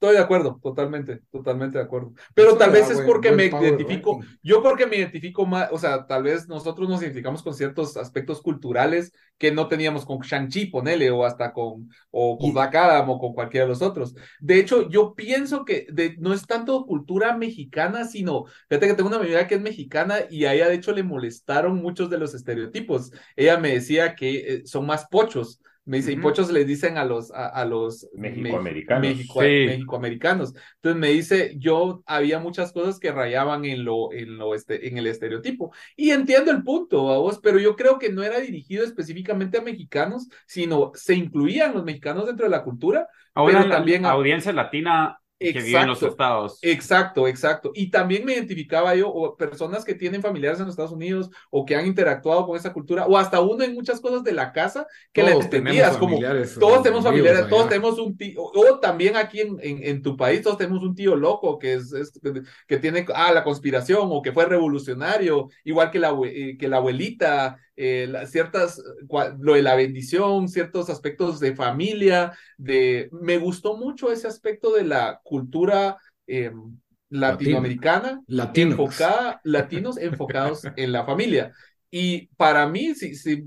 Estoy 0.00 0.14
de 0.14 0.20
acuerdo, 0.22 0.60
totalmente, 0.62 1.22
totalmente 1.28 1.76
de 1.78 1.82
acuerdo. 1.82 2.12
Pero 2.32 2.50
Eso 2.50 2.58
tal 2.58 2.70
vez 2.70 2.88
es 2.88 2.94
buen- 2.98 3.06
porque 3.08 3.28
buen 3.32 3.36
me 3.36 3.44
identifico, 3.46 4.12
ranking. 4.20 4.36
yo 4.44 4.62
porque 4.62 4.86
me 4.86 4.94
identifico 4.96 5.44
más, 5.44 5.70
o 5.72 5.78
sea, 5.78 6.06
tal 6.06 6.22
vez 6.22 6.46
nosotros 6.46 6.88
nos 6.88 7.02
identificamos 7.02 7.42
con 7.42 7.52
ciertos 7.52 7.96
aspectos 7.96 8.40
culturales 8.40 9.12
que 9.38 9.50
no 9.50 9.66
teníamos 9.66 10.04
con 10.04 10.18
Shang-Chi, 10.20 10.66
ponele, 10.66 11.10
o 11.10 11.24
hasta 11.24 11.52
con, 11.52 11.90
o 12.12 12.38
con 12.38 12.52
Black 12.54 12.76
Adam, 12.76 13.10
o 13.10 13.18
con 13.18 13.32
cualquiera 13.34 13.66
de 13.66 13.70
los 13.70 13.82
otros. 13.82 14.14
De 14.38 14.60
hecho, 14.60 14.88
yo 14.88 15.14
pienso 15.16 15.64
que 15.64 15.88
de- 15.90 16.14
no 16.20 16.32
es 16.32 16.46
tanto 16.46 16.86
cultura 16.86 17.36
mexicana, 17.36 18.04
sino, 18.04 18.44
fíjate 18.68 18.86
que 18.86 18.94
tengo 18.94 19.08
una 19.08 19.18
amiga 19.18 19.48
que 19.48 19.56
es 19.56 19.60
mexicana 19.60 20.18
y 20.30 20.44
a 20.44 20.54
ella 20.54 20.68
de 20.68 20.76
hecho 20.76 20.92
le 20.92 21.02
molestaron 21.02 21.76
muchos 21.82 22.08
de 22.08 22.18
los 22.18 22.34
estereotipos. 22.34 23.10
Ella 23.34 23.58
me 23.58 23.72
decía 23.74 24.14
que 24.14 24.36
eh, 24.38 24.62
son 24.64 24.86
más 24.86 25.08
pochos. 25.08 25.60
Me 25.88 25.96
dice, 25.98 26.12
y 26.12 26.16
pochos 26.16 26.50
les 26.52 26.66
dicen 26.66 26.98
a 26.98 27.04
los, 27.04 27.30
a, 27.32 27.46
a 27.48 27.64
los 27.64 28.06
Mexicoamericanos. 28.14 29.00
México- 29.02 29.40
Sí. 29.40 29.64
mexicoamericanos. 29.66 30.54
Entonces 30.76 31.00
me 31.00 31.08
dice, 31.08 31.54
yo 31.58 32.02
había 32.06 32.38
muchas 32.38 32.72
cosas 32.72 32.98
que 33.00 33.10
rayaban 33.10 33.64
en 33.64 33.84
lo, 33.84 34.12
en 34.12 34.36
lo 34.36 34.54
este, 34.54 34.86
en 34.88 34.98
el 34.98 35.06
estereotipo. 35.06 35.72
Y 35.96 36.10
entiendo 36.10 36.50
el 36.50 36.62
punto, 36.62 37.02
vos, 37.02 37.40
pero 37.42 37.58
yo 37.58 37.74
creo 37.74 37.98
que 37.98 38.12
no 38.12 38.22
era 38.22 38.38
dirigido 38.38 38.84
específicamente 38.84 39.58
a 39.58 39.62
mexicanos, 39.62 40.28
sino 40.46 40.92
se 40.94 41.14
incluían 41.14 41.72
los 41.74 41.84
mexicanos 41.84 42.26
dentro 42.26 42.44
de 42.44 42.50
la 42.50 42.62
cultura. 42.64 43.08
Ahora 43.34 43.58
Pero 43.58 43.68
la 43.68 43.76
también 43.76 44.04
a- 44.04 44.10
audiencia 44.10 44.52
latina 44.52 45.18
que 45.46 45.62
vive 45.62 45.82
en 45.82 45.88
los 45.88 46.02
estados. 46.02 46.58
Exacto, 46.60 47.28
exacto. 47.28 47.70
Y 47.74 47.90
también 47.90 48.24
me 48.24 48.34
identificaba 48.34 48.94
yo, 48.94 49.08
o 49.10 49.36
personas 49.36 49.84
que 49.84 49.94
tienen 49.94 50.22
familiares 50.22 50.58
en 50.58 50.66
los 50.66 50.72
Estados 50.72 50.92
Unidos, 50.92 51.30
o 51.50 51.64
que 51.64 51.76
han 51.76 51.86
interactuado 51.86 52.46
con 52.46 52.56
esa 52.56 52.72
cultura, 52.72 53.06
o 53.06 53.16
hasta 53.16 53.40
uno 53.40 53.62
en 53.64 53.74
muchas 53.74 54.00
cosas 54.00 54.24
de 54.24 54.32
la 54.32 54.52
casa, 54.52 54.86
que 55.12 55.22
la 55.22 55.30
Todos 55.30 55.44
entendías 55.44 55.96
tenemos 55.96 55.98
como, 55.98 56.18
todos 56.58 56.82
tenemos 56.82 57.04
familiares, 57.04 57.40
allá. 57.42 57.50
todos 57.50 57.68
tenemos 57.68 57.98
un 57.98 58.16
tío, 58.16 58.42
o 58.42 58.78
también 58.80 59.16
aquí 59.16 59.40
en, 59.40 59.56
en, 59.62 59.82
en 59.84 60.02
tu 60.02 60.16
país, 60.16 60.42
todos 60.42 60.58
tenemos 60.58 60.82
un 60.82 60.94
tío 60.96 61.14
loco 61.14 61.58
que 61.58 61.74
es, 61.74 61.92
es- 61.92 62.12
que 62.66 62.78
tiene, 62.78 63.06
ah, 63.14 63.32
la 63.32 63.44
conspiración, 63.44 64.08
o 64.10 64.22
que 64.22 64.32
fue 64.32 64.46
revolucionario, 64.46 65.48
igual 65.64 65.90
que 65.90 65.98
la, 65.98 66.16
eh, 66.24 66.56
que 66.58 66.68
la 66.68 66.78
abuelita, 66.78 67.58
eh, 67.78 68.12
ciertas, 68.26 68.82
lo 69.38 69.54
de 69.54 69.62
la 69.62 69.76
bendición, 69.76 70.48
ciertos 70.48 70.90
aspectos 70.90 71.40
de 71.40 71.54
familia, 71.54 72.32
de, 72.56 73.08
me 73.12 73.38
gustó 73.38 73.76
mucho 73.76 74.10
ese 74.12 74.26
aspecto 74.26 74.72
de 74.74 74.84
la 74.84 75.20
cultura 75.22 75.96
eh, 76.26 76.50
latinoamericana, 77.08 78.20
Latinos. 78.26 78.72
enfocada, 78.72 79.40
latinos 79.44 79.96
enfocados 79.98 80.62
en 80.76 80.92
la 80.92 81.04
familia. 81.04 81.52
Y 81.90 82.26
para 82.36 82.66
mí, 82.68 82.94
si, 82.94 83.14
si 83.14 83.42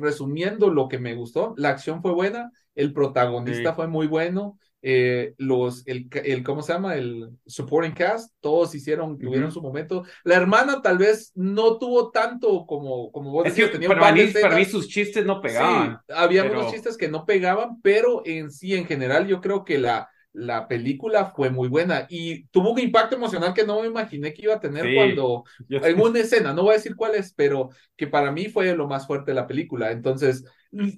resumiendo 0.00 0.70
lo 0.70 0.88
que 0.88 0.98
me 0.98 1.14
gustó, 1.14 1.54
la 1.58 1.70
acción 1.70 2.00
fue 2.02 2.12
buena, 2.12 2.50
el 2.74 2.92
protagonista 2.92 3.70
Sí. 3.70 3.76
fue 3.76 3.86
muy 3.88 4.06
bueno, 4.06 4.58
eh, 4.82 5.34
los, 5.38 5.86
el, 5.86 6.08
el, 6.24 6.42
¿cómo 6.42 6.60
se 6.62 6.72
llama? 6.72 6.96
El 6.96 7.30
supporting 7.46 7.92
cast, 7.94 8.34
todos 8.40 8.74
hicieron, 8.74 9.16
tuvieron 9.18 9.44
Ujú. 9.44 9.54
su 9.54 9.62
momento. 9.62 10.04
La 10.24 10.34
hermana 10.36 10.82
tal 10.82 10.98
vez 10.98 11.30
no 11.34 11.78
tuvo 11.78 12.10
tanto 12.10 12.66
como, 12.66 13.10
como 13.12 13.30
vos 13.30 13.44
decías, 13.44 13.70
tenía 13.70 13.88
para 13.88 14.12
mí, 14.12 14.26
para 14.40 14.56
mí 14.56 14.64
sus 14.64 14.88
chistes 14.88 15.24
no 15.24 15.40
pegaban. 15.40 15.98
Sí, 16.06 16.14
había 16.14 16.42
pero- 16.42 16.60
unos 16.60 16.72
chistes 16.72 16.96
que 16.96 17.08
no 17.08 17.24
pegaban, 17.24 17.80
pero 17.80 18.22
en 18.26 18.50
sí, 18.50 18.74
en 18.74 18.86
general, 18.86 19.26
yo 19.28 19.40
creo 19.40 19.64
que 19.64 19.78
la, 19.78 20.08
la 20.32 20.66
película 20.66 21.26
fue 21.26 21.50
muy 21.50 21.68
buena 21.68 22.06
y 22.08 22.46
tuvo 22.48 22.70
un 22.72 22.78
impacto 22.80 23.16
emocional 23.16 23.52
que 23.54 23.64
no 23.66 23.80
me 23.82 23.86
imaginé 23.86 24.32
que 24.32 24.42
iba 24.42 24.54
a 24.54 24.60
tener 24.60 24.84
Sí. 24.86 24.94
cuando, 24.94 25.44
en 25.68 26.00
una 26.00 26.18
escena, 26.20 26.52
no 26.54 26.62
voy 26.62 26.72
a 26.72 26.76
decir 26.78 26.96
cuál 26.96 27.14
es, 27.14 27.32
pero 27.34 27.68
que 27.96 28.06
para 28.06 28.32
mí 28.32 28.46
fue 28.48 28.74
lo 28.74 28.88
más 28.88 29.06
fuerte 29.06 29.30
de 29.30 29.34
la 29.36 29.46
película. 29.46 29.90
Entonces, 29.92 30.44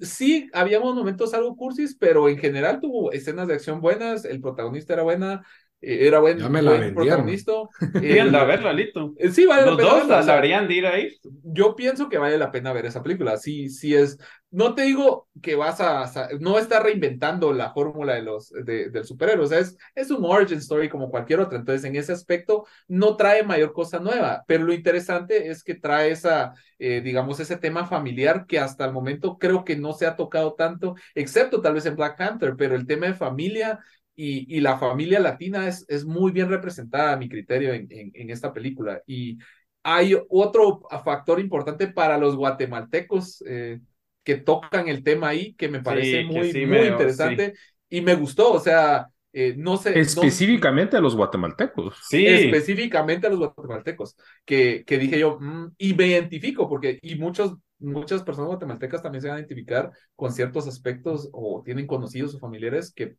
sí, 0.03 0.49
habíamos 0.53 0.95
momentos 0.95 1.35
algo 1.35 1.57
cursis, 1.57 1.97
pero 1.99 2.29
en 2.29 2.39
general 2.39 2.81
tuvo 2.81 3.13
escenas 3.13 3.49
de 3.49 3.55
acción 3.55 3.81
buenas, 3.81 4.25
el 4.25 4.41
protagonista 4.41 4.93
era 4.95 5.03
buena, 5.03 5.45
era 5.87 6.19
buen, 6.21 6.39
Ya 6.39 6.49
me 6.49 6.63
la 6.63 6.73
buen 6.73 6.95
protagonista. 6.95 7.53
Deberían 7.99 8.33
Eh, 8.33 8.33
de 8.33 8.45
verla, 8.45 8.73
Lito. 8.73 9.15
eh, 9.17 9.31
Sí, 9.31 9.47
vale 9.47 9.65
Los 9.65 9.73
la 9.73 9.77
pena 9.77 9.95
dos 9.95 9.95
verla, 9.95 10.23
deberían 10.25 10.69
de 10.69 10.75
ir 10.75 10.87
ahí. 10.87 11.11
yo 11.23 11.75
pienso 11.77 12.09
que 12.09 12.19
vale 12.19 12.39
la 12.39 12.51
pena 12.51 12.73
ver 12.73 12.87
esa 12.87 13.03
película. 13.03 13.37
Sí, 13.37 13.69
sí 13.71 13.95
es. 13.95 14.19
No 14.51 14.75
te 14.75 14.83
digo 14.83 15.29
que 15.43 15.57
vas 15.57 15.81
a. 15.81 16.29
No 16.41 16.59
está 16.59 16.81
reinventando 16.81 17.53
la 17.53 17.73
fórmula 17.73 18.15
de 18.15 18.23
los 18.23 18.51
de, 18.51 18.91
del 18.91 19.05
superhéroe. 19.05 19.45
O 19.45 19.49
sea, 19.49 19.59
es, 19.59 19.77
es 19.95 20.11
un 20.11 20.25
origin 20.25 20.59
story 20.59 20.89
como 20.89 21.11
cualquier 21.11 21.41
otra. 21.41 21.59
Entonces, 21.59 21.85
en 21.85 21.97
ese 21.97 22.13
aspecto, 22.13 22.67
no 22.89 23.17
trae 23.17 23.43
mayor 23.43 23.73
cosa 23.73 23.99
nueva. 24.01 24.45
Pero 24.47 24.65
lo 24.65 24.73
interesante 24.73 25.49
es 25.51 25.65
que 25.65 25.75
trae 25.75 26.11
esa, 26.13 26.55
eh, 26.79 27.01
digamos, 27.03 27.41
ese 27.41 27.57
tema 27.57 27.87
familiar 27.87 28.47
que 28.47 28.59
hasta 28.61 28.85
el 28.85 28.93
momento 28.93 29.39
creo 29.39 29.65
que 29.65 29.77
no 29.77 29.93
se 29.93 30.07
ha 30.07 30.17
tocado 30.17 30.55
tanto, 30.55 30.95
excepto 31.15 31.61
tal 31.61 31.75
vez 31.75 31.87
en 31.87 31.97
Black 31.97 32.17
Panther. 32.19 32.55
Pero 32.57 32.77
el 32.77 32.87
tema 32.87 33.07
de 33.07 33.15
familia 33.15 33.81
y, 34.17 34.57
y 34.57 34.61
la 34.61 34.79
familia 34.79 35.21
latina 35.21 35.69
es, 35.69 35.85
es 35.89 36.05
muy 36.05 36.33
bien 36.33 36.49
representada 36.49 37.13
a 37.13 37.17
mi 37.17 37.29
criterio 37.29 37.73
en, 37.75 37.87
en, 37.91 38.11
en 38.15 38.31
esta 38.31 38.53
película. 38.53 39.03
Y 39.07 39.39
hay 39.83 40.17
otro 40.29 40.83
factor 41.05 41.41
importante 41.41 41.89
para 41.89 42.19
los 42.19 42.37
guatemaltecos 42.37 43.43
eh, 43.47 43.81
que 44.23 44.37
tocan 44.37 44.89
el 44.89 45.03
tema 45.05 45.29
ahí, 45.29 45.55
que 45.55 45.69
me 45.69 45.83
parece 45.83 46.21
Sí, 46.21 46.25
muy, 46.25 46.55
sí 46.55 46.67
muy 46.67 46.87
me- 46.87 46.89
interesante 46.89 47.55
y 47.89 48.01
me 48.01 48.15
gustó, 48.15 48.53
o 48.53 48.61
sea, 48.61 49.09
eh, 49.33 49.55
no 49.57 49.77
sé. 49.77 50.03
no- 50.15 50.35
Específicamente 50.35 50.97
a 50.97 51.01
los 51.01 51.17
guatemaltecos. 51.17 51.95
Sí, 51.99 52.27
específicamente 52.29 53.27
a 53.27 53.31
los 53.31 53.39
guatemaltecos, 53.39 54.17
que, 54.45 54.85
que 54.87 54.99
dije 54.99 55.19
yo, 55.19 55.39
mm, 55.41 55.73
y 55.79 55.95
me 55.95 56.07
identifico, 56.07 56.69
porque, 56.69 56.99
y 57.03 57.15
muchos, 57.17 57.55
muchas 57.79 58.23
personas 58.23 58.49
guatemaltecas 58.49 59.03
también 59.03 59.23
se 59.23 59.29
van 59.29 59.37
a 59.39 59.41
identificar 59.41 59.91
con 60.15 60.31
ciertos 60.33 60.69
aspectos 60.69 61.31
o 61.33 61.63
tienen 61.65 61.87
conocidos 61.87 62.35
o 62.35 62.39
familiares 62.39 62.93
que 62.93 63.17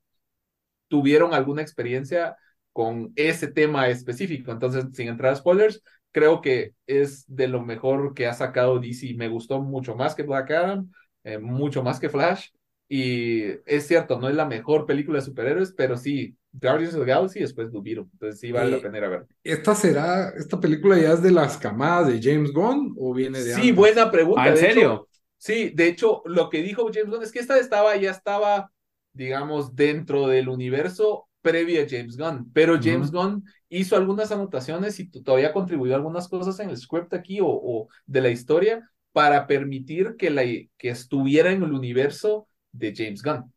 tuvieron 0.87 1.33
alguna 1.33 1.61
experiencia 1.61 2.37
con 2.73 3.11
ese 3.15 3.47
tema 3.47 3.87
específico. 3.89 4.51
Entonces, 4.51 4.85
sin 4.93 5.07
entrar 5.07 5.33
a 5.33 5.35
spoilers, 5.35 5.81
creo 6.11 6.41
que 6.41 6.73
es 6.87 7.23
de 7.27 7.47
lo 7.47 7.61
mejor 7.61 8.13
que 8.13 8.27
ha 8.27 8.33
sacado 8.33 8.79
DC. 8.79 9.13
Me 9.15 9.29
gustó 9.29 9.61
mucho 9.61 9.95
más 9.95 10.15
que 10.15 10.23
Black 10.23 10.51
Adam, 10.51 10.91
eh, 11.23 11.37
mucho 11.37 11.83
más 11.83 11.99
que 11.99 12.09
Flash. 12.09 12.49
Y 12.87 13.43
es 13.65 13.87
cierto, 13.87 14.19
no 14.19 14.29
es 14.29 14.35
la 14.35 14.45
mejor 14.45 14.85
película 14.85 15.19
de 15.19 15.25
superhéroes, 15.25 15.73
pero 15.73 15.97
sí, 15.97 16.37
Guardians 16.51 16.93
of 16.93 17.01
the 17.01 17.05
Galaxy 17.11 17.39
y 17.39 17.41
después 17.43 17.71
Beetle. 17.71 18.05
Entonces 18.13 18.39
sí 18.39 18.51
vale 18.51 18.71
Y- 18.71 18.75
la 18.77 18.81
pena 18.81 18.97
ir 18.99 19.03
a 19.05 19.09
ver. 19.09 19.27
¿Esta 19.43 19.75
será, 19.75 20.29
esta 20.37 20.59
película 20.59 20.97
ya 20.99 21.13
es 21.13 21.21
de 21.21 21.31
las 21.31 21.57
camadas 21.57 22.07
de 22.07 22.19
James 22.21 22.51
Gunn 22.51 22.95
o 22.97 23.13
viene 23.13 23.43
de 23.43 23.53
Sí, 23.53 23.61
antes? 23.61 23.75
buena 23.75 24.11
pregunta. 24.11 24.41
Ah, 24.43 24.49
¿en 24.49 24.55
de 24.55 24.61
hecho, 24.65 24.69
serio? 24.71 25.07
Sí, 25.37 25.69
de 25.75 25.87
hecho, 25.87 26.23
lo 26.25 26.49
que 26.49 26.61
dijo 26.63 26.89
James 26.93 27.09
Gunn 27.11 27.23
es 27.23 27.31
que 27.31 27.39
esta 27.39 27.59
estaba, 27.59 27.95
ya 27.97 28.11
estaba, 28.11 28.71
digamos, 29.15 29.75
dentro 29.75 30.27
del 30.27 30.49
universo 30.49 31.27
previo 31.41 31.81
a 31.81 31.85
James 31.89 32.17
Gunn, 32.17 32.51
pero 32.53 32.79
James 32.81 33.11
Gunn 33.11 33.43
hizo 33.69 33.95
algunas 33.95 34.31
anotaciones 34.31 34.99
y 34.99 35.07
todavía 35.09 35.53
contribuyó 35.53 35.93
a 35.93 35.97
algunas 35.97 36.27
cosas 36.27 36.59
en 36.59 36.69
el 36.69 36.77
script 36.77 37.13
aquí 37.13 37.39
o, 37.41 37.47
o 37.47 37.87
de 38.05 38.21
la 38.21 38.29
historia 38.29 38.89
para 39.11 39.47
permitir 39.47 40.15
que, 40.17 40.29
la, 40.29 40.43
que 40.43 40.89
estuviera 40.89 41.51
en 41.51 41.63
el 41.63 41.73
universo 41.73 42.47
de 42.71 42.93
James 42.95 43.23
Gunn. 43.23 43.51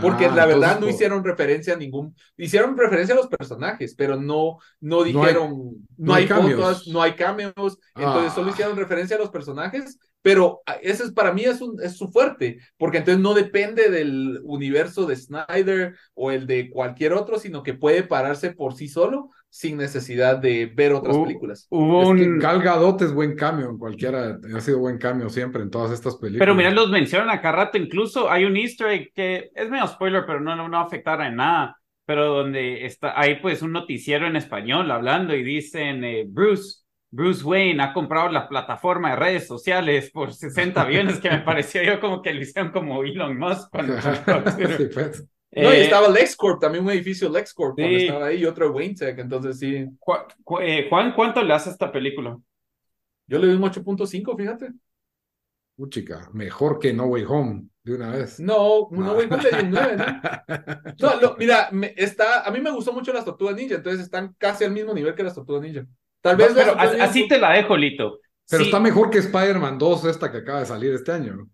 Porque 0.00 0.26
Ah, 0.26 0.34
la 0.36 0.46
verdad 0.46 0.74
entonces, 0.74 0.80
no 0.80 0.88
hicieron 0.90 1.24
referencia 1.24 1.74
a 1.74 1.76
ningún, 1.76 2.14
hicieron 2.36 2.76
referencia 2.78 3.14
a 3.14 3.18
los 3.18 3.26
personajes, 3.26 3.94
pero 3.96 4.16
no, 4.16 4.58
no 4.80 4.98
No 4.98 5.02
hay- 5.02 5.12
dijeron, 5.12 5.86
no, 5.96 6.14
hay 6.14 6.22
hay, 6.22 6.28
cambios. 6.28 6.60
fotos, 6.60 6.88
no 6.88 7.02
hay 7.02 7.14
cameos, 7.14 7.52
entonces 7.96 8.32
Ah. 8.32 8.34
solo 8.34 8.50
hicieron 8.50 8.76
referencia 8.76 9.16
a 9.16 9.18
los 9.18 9.30
personajes, 9.30 9.98
pero 10.22 10.62
ah, 10.66 10.76
ese 10.82 11.04
es 11.04 11.12
para 11.12 11.32
mí 11.32 11.42
es, 11.42 11.60
un, 11.60 11.80
es 11.82 11.96
su 11.96 12.10
fuerte, 12.10 12.58
porque 12.76 12.98
entonces 12.98 13.20
no 13.22 13.34
depende 13.34 13.90
del 13.90 14.40
universo 14.44 15.06
de 15.06 15.16
Snyder 15.16 15.96
o 16.14 16.30
el 16.30 16.46
de 16.46 16.70
cualquier 16.70 17.12
otro, 17.12 17.38
sino 17.38 17.62
que 17.62 17.74
puede 17.74 18.02
pararse 18.04 18.52
por 18.52 18.74
sí 18.74 18.88
solo 18.88 19.30
sin 19.48 19.76
necesidad 19.76 20.38
de 20.38 20.72
ver 20.74 20.94
otras 20.94 21.16
Hu- 21.16 21.24
películas. 21.24 21.66
Hubo 21.70 22.02
Es 22.02 22.08
que 22.08 22.12
un... 22.24 22.38
Gal 22.38 22.62
Gadot 22.62 23.02
es 23.02 23.12
buen 23.12 23.36
cambio 23.36 23.68
en 23.68 23.76
cualquiera, 23.78 24.38
ha 24.56 24.60
sido 24.60 24.78
buen 24.78 24.96
cambio 24.98 25.28
siempre 25.28 25.62
en 25.62 25.70
todas 25.70 25.90
estas 25.92 26.16
películas. 26.16 26.40
Pero 26.46 26.54
mira, 26.54 26.70
los 26.70 26.88
mencionan 26.88 27.30
a 27.30 27.40
cada 27.42 27.56
rato. 27.56 27.76
Incluso 27.78 28.30
hay 28.30 28.44
un 28.44 28.56
easter 28.56 28.88
egg 28.88 29.12
que 29.14 29.50
es 29.54 29.68
medio 29.68 29.86
spoiler, 29.86 30.24
pero 30.26 30.40
no, 30.40 30.56
no, 30.56 30.68
no 30.68 30.78
afectará 30.80 31.28
en 31.28 31.36
nada. 31.36 31.76
Pero 32.04 32.26
donde 32.34 32.84
está, 32.84 33.18
hay 33.18 33.36
pues 33.40 33.62
un 33.62 33.72
noticiero 33.72 34.26
en 34.26 34.36
español 34.36 34.90
hablando 34.90 35.34
y 35.36 35.42
dicen, 35.44 36.02
eh, 36.04 36.24
Bruce, 36.26 36.81
Bruce 37.14 37.44
Wayne 37.44 37.82
ha 37.82 37.92
comprado 37.92 38.30
la 38.30 38.48
plataforma 38.48 39.10
de 39.10 39.16
redes 39.16 39.46
sociales 39.46 40.10
por 40.10 40.32
60 40.32 40.84
billones, 40.86 41.18
que 41.20 41.30
me 41.30 41.40
pareció 41.40 41.82
yo 41.82 42.00
como 42.00 42.22
que 42.22 42.32
lo 42.32 42.40
hicieron 42.40 42.72
como 42.72 43.04
Elon 43.04 43.38
Musk 43.38 43.70
cuando. 43.70 43.94
Sí, 44.76 44.86
pues. 44.92 45.24
No, 45.54 45.70
y 45.70 45.76
Eh, 45.76 45.84
estaba 45.84 46.08
LexCorp, 46.08 46.58
también 46.58 46.82
un 46.82 46.90
edificio 46.90 47.28
LexCorp 47.28 47.74
cuando 47.76 47.98
sí. 47.98 48.06
estaba 48.06 48.26
ahí, 48.28 48.38
y 48.38 48.46
otro 48.46 48.72
Wayne 48.72 48.94
Tech, 48.94 49.18
entonces 49.18 49.58
sí, 49.58 49.84
Ju- 50.00 50.26
Ju- 50.42 50.60
eh, 50.62 50.86
Juan, 50.88 51.12
¿cuánto 51.14 51.42
le 51.42 51.52
hace 51.52 51.68
a 51.68 51.72
esta 51.72 51.92
película? 51.92 52.38
yo 53.26 53.38
le 53.38 53.46
doy 53.46 53.56
un 53.56 53.62
8.5, 53.62 54.34
fíjate. 54.36 54.70
Puchica, 55.76 56.30
mejor 56.32 56.78
que 56.78 56.92
No 56.94 57.04
Way 57.04 57.24
Home, 57.28 57.64
de 57.82 57.94
una 57.94 58.10
vez. 58.10 58.40
No, 58.40 58.88
no, 58.90 59.10
Ah. 59.10 59.14
güey, 59.14 59.28
¿cuál 59.28 59.42
le 59.42 59.50
di 59.50 59.64
un 59.64 59.70
9, 59.70 59.96
no? 59.96 60.04
No, 61.00 61.20
lo- 61.20 61.36
mira, 61.36 61.68
me- 61.72 61.92
está, 61.98 62.42
a 62.46 62.50
mí 62.50 62.60
me 62.60 62.70
gustó 62.70 62.92
mucho 62.94 63.12
las 63.12 63.24
Tortugas 63.26 63.54
Ninja, 63.54 63.74
entonces 63.76 64.00
están 64.02 64.34
casi 64.38 64.64
al 64.64 64.72
mismo 64.72 64.94
nivel 64.94 65.14
que 65.14 65.22
las 65.22 65.34
Tortugas 65.34 65.62
Ninja. 65.62 65.86
Tal 66.22 66.36
vez 66.36 66.52
Pero 66.54 66.74
así 66.78 67.28
te 67.28 67.38
la 67.38 67.52
dejo, 67.52 67.76
Lito. 67.76 68.20
Pero 68.48 68.62
Sí, 68.64 68.68
está 68.70 68.80
mejor 68.80 69.10
que 69.10 69.18
Spider-Man 69.18 69.78
2, 69.78 70.04
esta 70.06 70.30
que 70.30 70.38
acaba 70.38 70.60
de 70.60 70.66
salir 70.66 70.92
este 70.94 71.12
año. 71.12 71.48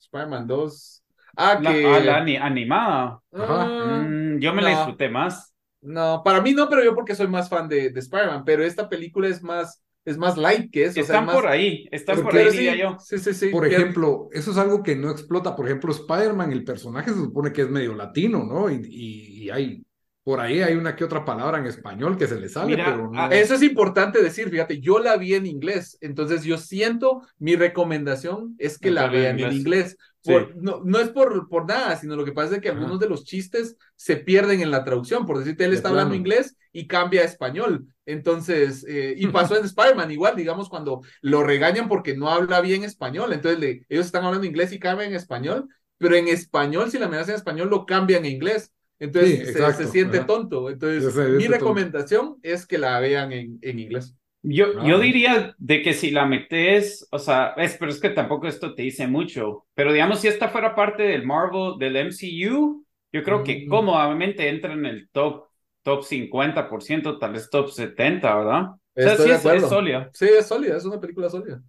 Spider-Man 0.00 0.46
2. 0.46 1.02
Ah, 1.36 1.58
la, 1.60 1.72
que... 1.72 1.86
ah, 1.86 2.00
la 2.00 2.16
ani- 2.18 2.36
animada. 2.36 3.20
Ajá. 3.32 3.62
Ah, 3.64 4.02
Mm, 4.06 4.38
yo 4.40 4.52
me 4.54 4.62
la 4.62 4.70
no. 4.70 4.76
disfruté 4.76 5.08
más. 5.08 5.54
no, 5.80 6.22
para 6.24 6.40
mí 6.40 6.52
no, 6.52 6.68
pero 6.68 6.84
yo 6.84 6.94
porque 6.94 7.14
soy 7.14 7.26
más 7.28 7.48
fan 7.48 7.68
de, 7.68 7.90
de 7.90 8.00
Spider-Man, 8.00 8.44
pero 8.44 8.64
esta 8.64 8.88
película 8.88 9.28
es 9.28 9.42
más, 9.42 9.82
es 10.04 10.16
más 10.18 10.36
light 10.36 10.70
que 10.70 10.84
eso. 10.84 11.00
o 11.00 11.04
sea, 11.04 11.18
Están 11.18 11.20
es 11.22 11.26
más- 11.26 11.34
por 11.36 11.46
ahí, 11.48 11.88
están 11.90 12.22
por 12.22 12.36
ahí, 12.36 12.50
sí, 12.50 12.56
diría 12.58 12.76
yo. 12.76 12.96
sí, 13.00 13.18
sí, 13.18 13.34
sí. 13.34 13.48
Por 13.48 13.66
ejemplo, 13.66 14.28
eso 14.32 14.50
es 14.52 14.58
algo 14.58 14.82
que 14.82 14.94
no 14.96 15.10
explota. 15.10 15.56
Por 15.56 15.66
ejemplo, 15.66 15.90
Spider-Man, 15.92 16.52
el 16.52 16.64
personaje 16.64 17.10
se 17.10 17.16
supone 17.16 17.52
que 17.52 17.62
es 17.62 17.70
medio 17.70 17.94
latino, 17.94 18.44
¿no? 18.44 18.70
Y, 18.70 18.74
y- 18.88 19.44
y 19.44 19.50
hay, 19.50 19.82
por 20.24 20.40
ahí 20.40 20.60
hay 20.62 20.74
una 20.74 20.94
que 20.94 21.04
otra 21.04 21.24
palabra 21.24 21.58
en 21.58 21.66
español 21.66 22.16
que 22.16 22.28
se 22.28 22.38
le 22.38 22.48
sale, 22.48 22.68
Mira, 22.76 22.84
pero 22.84 23.10
no. 23.10 23.20
ah, 23.20 23.28
Eso 23.32 23.54
es 23.54 23.62
importante 23.62 24.22
decir, 24.22 24.48
fíjate, 24.50 24.80
yo 24.80 24.98
la 25.00 25.16
vi 25.16 25.34
en 25.34 25.46
inglés, 25.46 25.98
entonces 26.00 26.44
yo 26.44 26.58
siento, 26.58 27.22
mi 27.38 27.56
recomendación 27.56 28.54
es 28.58 28.78
que 28.78 28.90
la 28.90 29.08
vean 29.08 29.40
en 29.40 29.52
inglés. 29.52 29.96
Por- 30.24 30.54
no, 30.56 30.80
no 30.84 31.00
es 31.00 31.08
por, 31.08 31.48
por 31.48 31.66
nada, 31.66 31.96
sino 31.96 32.14
lo 32.14 32.24
que 32.24 32.30
pasa 32.30 32.54
es 32.54 32.60
que 32.60 32.68
Ajá. 32.68 32.78
algunos 32.78 33.00
de 33.00 33.08
los 33.08 33.24
chistes 33.24 33.76
se 33.96 34.16
pierden 34.16 34.60
en 34.60 34.70
la 34.70 34.84
traducción. 34.84 35.26
Por 35.26 35.38
decirte, 35.38 35.64
él 35.64 35.70
De 35.70 35.76
está 35.76 35.88
hablando 35.88 36.10
plano. 36.10 36.20
inglés 36.20 36.56
y 36.72 36.86
cambia 36.86 37.22
a 37.22 37.24
español. 37.24 37.88
Entonces, 38.06 38.84
eh, 38.88 39.14
y 39.16 39.26
pasó 39.28 39.56
en 39.58 39.64
Spider-Man 39.64 40.12
igual, 40.12 40.36
digamos, 40.36 40.68
cuando 40.68 41.00
lo 41.22 41.42
regañan 41.42 41.88
porque 41.88 42.16
no 42.16 42.28
habla 42.30 42.60
bien 42.60 42.84
español. 42.84 43.32
Entonces, 43.32 43.58
le- 43.58 43.84
ellos 43.88 44.06
están 44.06 44.24
hablando 44.24 44.46
inglés 44.46 44.72
y 44.72 44.78
cambian 44.78 45.10
en 45.10 45.16
español, 45.16 45.68
pero 45.98 46.14
en 46.14 46.28
español, 46.28 46.90
si 46.92 46.98
la 47.00 47.06
amenaza 47.06 47.32
en 47.32 47.36
español, 47.38 47.68
lo 47.68 47.84
cambian 47.84 48.24
en 48.24 48.30
inglés. 48.32 48.70
Entonces, 49.02 49.40
Sí, 49.40 49.46
se- 49.46 49.50
exacto, 49.50 49.82
se, 49.84 49.86
siente 49.88 50.18
ajá. 50.18 50.26
tonto. 50.26 50.70
Entonces, 50.70 51.12
siente 51.12 51.32
mi 51.36 51.44
tonto. 51.44 51.56
recomendación 51.58 52.38
es 52.42 52.66
que 52.66 52.78
la 52.78 53.00
vean 53.00 53.32
en, 53.32 53.58
en 53.62 53.78
inglés. 53.78 54.14
Yo, 54.42 54.66
Ah. 54.76 54.82
yo 54.84 54.98
diría 54.98 55.54
de 55.58 55.82
que 55.82 55.94
si 55.94 56.10
la 56.10 56.26
metes, 56.26 57.06
o 57.12 57.18
sea, 57.18 57.54
es, 57.56 57.76
pero 57.78 57.90
es 57.92 58.00
que 58.00 58.10
tampoco 58.10 58.48
esto 58.48 58.74
te 58.74 58.82
dice 58.82 59.06
mucho, 59.06 59.66
pero 59.74 59.92
digamos, 59.92 60.20
si 60.20 60.28
esta 60.28 60.48
fuera 60.48 60.74
parte 60.74 61.04
del 61.04 61.24
Marvel, 61.24 61.74
del 61.78 61.96
MCU, 61.96 62.84
yo 63.12 63.22
creo 63.22 63.44
que 63.44 63.66
Mm. 63.66 63.68
cómodamente 63.68 64.48
entra 64.48 64.72
en 64.72 64.84
el 64.86 65.08
top, 65.10 65.46
top 65.82 66.02
50%, 66.04 67.18
tal 67.18 67.32
vez 67.32 67.48
top 67.50 67.68
70, 67.70 68.34
¿verdad? 68.36 68.62
O 68.72 68.78
sea, 69.00 69.12
Estoy 69.12 69.26
sí 69.26 69.30
de 69.30 69.34
es, 69.36 69.44
es 69.44 69.68
sólida. 69.68 70.10
Sí, 70.12 70.26
es 70.26 70.46
sólida, 70.46 70.76
es 70.76 70.84
una 70.84 71.00
película 71.00 71.28
sólida. 71.30 71.62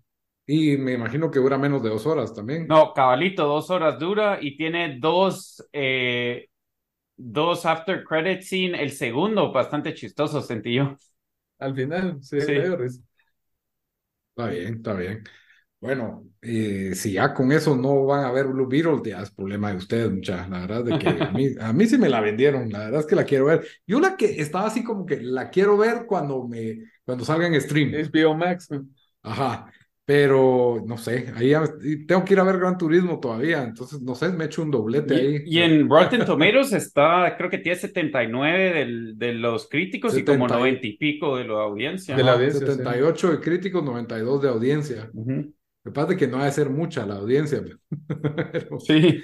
Y 0.45 0.77
me 0.77 0.93
imagino 0.93 1.31
que 1.31 1.39
dura 1.39 1.57
menos 1.57 1.81
de 1.83 1.89
dos 1.89 2.05
horas 2.05 2.33
también. 2.33 2.67
No, 2.67 2.93
cabalito, 2.93 3.45
dos 3.45 3.69
horas 3.69 3.99
dura 3.99 4.39
y 4.41 4.55
tiene 4.55 4.97
dos, 4.99 5.67
eh, 5.73 6.47
dos 7.17 7.65
after 7.65 8.03
credit 8.03 8.41
scene, 8.41 8.81
el 8.81 8.91
segundo 8.91 9.51
bastante 9.51 9.93
chistoso, 9.93 10.41
sentí 10.41 10.75
yo. 10.75 10.97
Al 11.59 11.75
final, 11.75 12.19
sí. 12.21 12.37
Está 12.37 12.77
bien, 14.49 14.75
está 14.75 14.93
bien. 14.93 15.23
Bueno, 15.79 16.25
eh, 16.41 16.93
si 16.95 17.13
ya 17.13 17.33
con 17.33 17.51
eso 17.51 17.75
no 17.75 18.05
van 18.05 18.25
a 18.25 18.31
ver 18.31 18.47
Blue 18.47 18.67
Beetle, 18.67 19.01
ya 19.05 19.21
es 19.21 19.31
problema 19.31 19.71
de 19.71 19.77
ustedes, 19.77 20.11
muchachos. 20.11 20.49
La 20.49 20.61
verdad 20.61 20.83
de 20.85 20.97
que 20.97 21.09
a 21.09 21.31
mí, 21.31 21.49
a 21.59 21.73
mí 21.73 21.87
sí 21.87 21.97
me 21.97 22.09
la 22.09 22.21
vendieron, 22.21 22.69
la 22.69 22.79
verdad 22.85 23.01
es 23.01 23.05
que 23.07 23.15
la 23.15 23.25
quiero 23.25 23.45
ver. 23.45 23.67
Yo 23.85 23.99
la 23.99 24.15
que 24.17 24.41
estaba 24.41 24.67
así 24.67 24.83
como 24.83 25.05
que 25.05 25.17
la 25.21 25.49
quiero 25.49 25.77
ver 25.77 26.05
cuando 26.07 26.47
me, 26.47 26.79
cuando 27.05 27.25
salga 27.25 27.47
en 27.47 27.59
stream. 27.61 27.93
HBO 27.93 28.35
Max. 28.35 28.69
Ajá, 29.23 29.71
pero 30.05 30.83
no 30.85 30.97
sé, 30.97 31.31
ahí 31.35 31.49
ya- 31.51 31.63
y 31.81 32.05
tengo 32.05 32.25
que 32.25 32.33
ir 32.33 32.39
a 32.39 32.43
ver 32.43 32.57
Gran 32.59 32.77
Turismo 32.77 33.19
todavía, 33.19 33.63
entonces 33.63 34.01
no 34.01 34.15
sé, 34.15 34.29
me 34.31 34.45
echo 34.45 34.61
un 34.63 34.71
doblete 34.71 35.15
ahí. 35.15 35.43
Y, 35.45 35.59
y 35.59 35.61
en 35.61 35.89
Rotten 35.89 36.25
Tomatoes 36.25 36.73
está, 36.73 37.35
creo 37.37 37.49
que 37.49 37.57
tiene 37.59 37.77
79 37.77 38.73
del, 38.73 39.17
de 39.17 39.33
los 39.33 39.69
críticos 39.69 40.17
y 40.17 40.25
como 40.25 40.45
70. 40.45 40.57
90 40.57 40.87
y 40.87 40.97
pico 40.97 41.37
de 41.37 41.45
la 41.45 41.61
audiencia. 41.63 42.15
De 42.15 42.23
la 42.23 42.33
audiencia, 42.33 42.67
sí. 42.69 42.81
78 42.81 43.31
de 43.31 43.39
críticos, 43.39 43.83
92 43.83 44.41
de 44.41 44.49
audiencia. 44.49 45.09
Ujú. 45.13 45.53
Me 45.83 45.91
parece 45.91 46.15
que 46.17 46.27
no 46.27 46.37
ha 46.39 46.45
de 46.45 46.51
ser 46.51 46.69
mucha 46.69 47.05
la 47.05 47.15
audiencia, 47.15 47.61
pero, 48.51 48.77
Sí. 48.77 49.23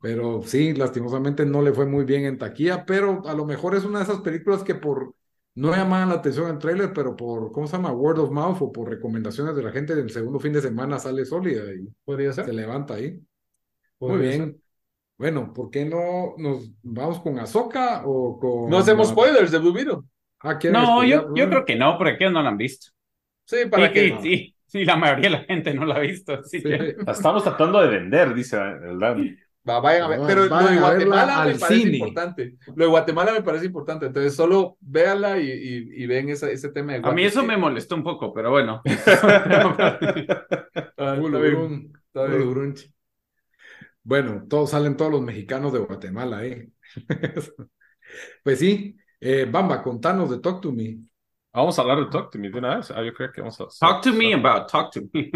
pero 0.00 0.42
sí, 0.42 0.72
lastimosamente 0.74 1.44
no 1.46 1.62
le 1.62 1.72
fue 1.72 1.86
muy 1.86 2.04
bien 2.04 2.24
en 2.24 2.38
taquilla, 2.38 2.84
pero 2.86 3.22
a 3.26 3.34
lo 3.34 3.44
mejor 3.46 3.74
es 3.74 3.84
una 3.84 3.98
de 4.00 4.04
esas 4.04 4.20
películas 4.20 4.62
que 4.64 4.74
por 4.74 5.14
no 5.54 5.70
llamaban 5.74 6.08
la 6.08 6.16
atención 6.16 6.48
en 6.50 6.58
trailer, 6.58 6.92
pero 6.92 7.16
por, 7.16 7.52
¿cómo 7.52 7.66
se 7.66 7.76
llama? 7.76 7.92
Word 7.92 8.18
of 8.20 8.30
mouth 8.30 8.58
o 8.62 8.72
por 8.72 8.88
recomendaciones 8.88 9.54
de 9.56 9.62
la 9.62 9.72
gente 9.72 9.94
del 9.94 10.10
segundo 10.10 10.38
fin 10.40 10.52
de 10.52 10.60
semana 10.62 10.98
sale 10.98 11.24
sólida 11.24 11.62
y 11.74 11.88
Podría 12.04 12.32
se 12.32 12.44
ser. 12.44 12.54
levanta 12.54 12.94
ahí. 12.94 13.20
Muy 13.98 14.18
bien. 14.18 14.32
ser. 14.52 14.56
Bueno, 15.18 15.52
¿por 15.52 15.70
qué 15.70 15.84
no 15.84 16.34
nos 16.38 16.70
vamos 16.82 17.20
con 17.20 17.38
Ahsoka 17.38 18.02
o 18.06 18.38
con... 18.40 18.70
No 18.70 18.78
hacemos 18.78 19.08
la- 19.08 19.12
spoilers 19.12 19.50
de 19.50 19.58
Blue 19.58 19.72
Beetle. 19.72 19.98
Ah, 20.40 20.56
¿quieren 20.58 20.80
No, 20.80 21.04
yo, 21.04 21.32
creo 21.34 21.64
que 21.66 21.76
no, 21.76 21.98
porque 21.98 22.12
aquellos 22.14 22.32
no 22.32 22.42
la 22.42 22.48
han 22.48 22.56
visto. 22.56 22.90
Sí, 23.44 23.56
para 23.70 23.92
que. 23.92 24.06
y- 24.06 24.22
sí, 24.22 24.56
sí, 24.64 24.84
la 24.86 24.96
mayoría 24.96 25.28
de 25.30 25.36
la 25.36 25.44
gente 25.44 25.74
no 25.74 25.84
la 25.84 25.96
ha 25.96 26.00
visto. 26.00 26.32
Así 26.34 26.60
Sí. 26.60 26.62
que- 26.62 26.96
La 27.04 27.12
estamos 27.12 27.42
tratando 27.44 27.80
de 27.80 27.88
vender, 27.88 28.32
dice 28.32 28.56
el 28.56 28.98
Dan. 28.98 29.36
Va, 29.68 29.80
vayan 29.80 30.04
a 30.04 30.08
ver. 30.08 30.20
Pero 30.26 30.46
lo 30.46 30.68
de 30.68 30.78
Guatemala 30.78 31.44
me 31.44 31.54
parece 31.54 31.88
importante. 31.88 32.56
Lo 32.74 32.84
de 32.84 32.90
Guatemala 32.90 33.32
me 33.32 33.42
parece 33.42 33.66
importante. 33.66 34.06
Entonces, 34.06 34.34
solo 34.34 34.78
véanla 34.80 35.38
y, 35.38 35.50
y, 35.50 36.06
ven 36.06 36.30
ese, 36.30 36.50
ese 36.52 36.70
tema 36.70 36.92
de 36.92 37.00
Guatemala. 37.00 37.12
A 37.12 37.16
mí 37.16 37.24
eso 37.24 37.42
me 37.42 37.58
molestó 37.58 37.94
un 37.94 38.02
poco, 38.02 38.32
pero 38.32 38.50
bueno. 38.50 38.80
bueno, 44.02 44.46
todos 44.48 44.70
salen 44.70 44.96
todos 44.96 45.12
los 45.12 45.20
mexicanos 45.20 45.72
de 45.72 45.78
Guatemala, 45.80 46.44
¿eh? 46.44 46.70
pues 48.42 48.58
sí. 48.58 48.96
Eh, 49.20 49.46
Bamba, 49.50 49.82
contanos 49.82 50.30
de 50.30 50.38
Talk 50.38 50.62
to 50.62 50.72
Me. 50.72 50.96
Vamos 51.52 51.78
a 51.78 51.82
hablar 51.82 51.98
de 51.98 52.06
Talk 52.06 52.30
to 52.30 52.38
Me 52.38 52.48
de 52.48 52.58
una 52.58 52.76
vez. 52.76 52.90
Ah, 52.90 53.02
yo 53.02 53.12
creo 53.12 53.30
que 53.30 53.42
vamos 53.42 53.60
a. 53.60 53.66
Talk 53.78 54.02
to 54.02 54.14
me 54.14 54.32
about 54.32 54.70
Talk 54.70 54.90
to 54.92 55.02
Me. 55.12 55.30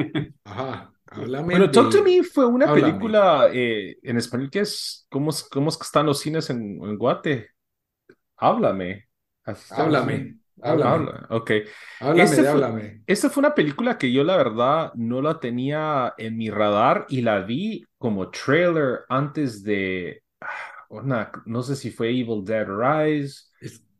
Ajá. 0.44 0.93
Bueno, 1.16 1.70
Talk 1.70 1.90
to 1.90 2.03
Me 2.03 2.22
fue 2.22 2.46
una 2.46 2.72
película 2.72 3.48
eh, 3.53 3.96
en 4.03 4.16
español 4.16 4.50
que 4.50 4.61
es 4.61 5.07
¿cómo, 5.11 5.31
¿Cómo 5.50 5.68
es 5.68 5.79
están 5.81 6.07
los 6.07 6.20
cines 6.20 6.50
en, 6.50 6.81
en 6.83 6.98
Guate? 6.98 7.50
Háblame. 8.37 9.09
Háblame. 9.70 10.38
Háblame. 10.62 11.11
Ok. 11.31 11.50
Háblame, 12.00 12.22
este 12.22 12.48
háblame. 12.48 13.03
Esta 13.07 13.31
fue 13.31 13.40
una 13.40 13.55
película 13.55 13.98
que 13.98 14.12
yo, 14.12 14.24
la 14.24 14.37
verdad, 14.37 14.92
no 14.94 15.20
la 15.20 15.38
tenía 15.40 16.14
en 16.16 16.37
mi 16.37 16.50
radar 16.50 17.07
y 17.09 17.20
la 17.20 17.40
vi 17.40 17.85
como 17.98 18.31
trailer 18.31 19.00
antes 19.09 19.62
de. 19.62 20.22
Ah, 20.40 21.33
no 21.46 21.62
sé 21.62 21.77
si 21.77 21.90
fue 21.90 22.11
Evil 22.11 22.44
Dead 22.44 22.66
Rise 22.66 23.44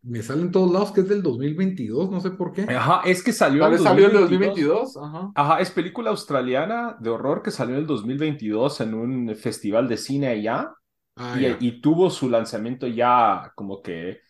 me 0.05 0.23
salen 0.23 0.53
todos 0.53 0.71
lados 0.71 0.93
que 0.93 1.01
es 1.01 1.09
del 1.09 1.23
2022, 1.23 2.11
no 2.11 2.21
sé 2.21 2.31
por 2.31 2.53
qué. 2.53 2.63
Ajá, 2.63 3.01
es 3.07 3.23
que 3.23 3.33
salió 3.33 3.67
en 3.67 3.79
salió 3.79 4.07
el 4.07 4.13
2022. 4.13 4.97
Ajá. 4.99 5.33
Ajá, 5.35 5.61
es 5.61 5.71
película 5.71 6.11
australiana 6.11 6.97
de 7.01 7.09
horror 7.09 7.43
que 7.43 7.51
salió 7.51 7.75
en 7.75 7.81
el 7.81 7.87
2022 7.87 8.81
en 8.83 8.95
un 8.95 9.35
festival 9.35 9.89
de 9.89 9.97
cine 9.97 10.29
allá. 10.29 10.75
Ah, 11.17 11.39
y, 11.61 11.81
tuvo 11.81 12.11
su 12.11 12.29
lanzamiento 12.29 12.89
ya 12.89 13.53
como 13.55 13.81
que 13.81 14.21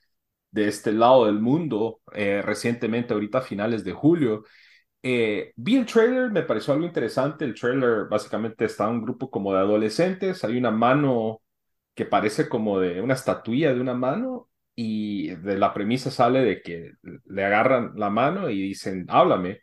de 0.51 0.69
este 0.69 0.93
lado 0.93 1.27
del 1.27 1.41
mundo 1.41 2.01
eh, 2.13 2.43
recientemente, 2.43 3.15
ahorita 3.15 3.39
a 3.39 3.43
finales 3.43 3.83
de 3.83 3.93
julio. 3.93 4.45
Eh, 5.03 5.53
vi 5.57 5.77
el 5.77 5.87
trailer, 5.87 6.31
me 6.31 6.43
pareció 6.43 6.73
algo 6.75 6.87
interesante. 6.87 7.45
El 7.45 7.55
trailer 7.55 8.07
básicamente 8.09 8.67
está 8.67 8.87
un 8.89 9.03
grupo 9.03 9.29
como 9.31 9.53
de 9.53 9.59
adolescentes, 9.61 10.45
hay 10.45 10.57
una 10.57 10.71
mano 10.71 11.41
que 11.95 12.05
parece 12.05 12.49
como 12.49 12.79
de 12.79 13.01
una 13.01 13.15
estatuilla 13.15 13.73
de 13.73 13.81
una 13.81 13.95
mano 13.95 14.49
y 14.77 15.35
de 15.37 15.57
la 15.57 15.73
premisa 15.73 16.11
sale 16.11 16.41
de 16.41 16.63
que 16.63 16.93
le 17.27 17.45
agarran 17.45 17.93
la 17.97 18.11
mano 18.11 18.51
y 18.51 18.61
dicen, 18.61 19.07
háblame. 19.09 19.61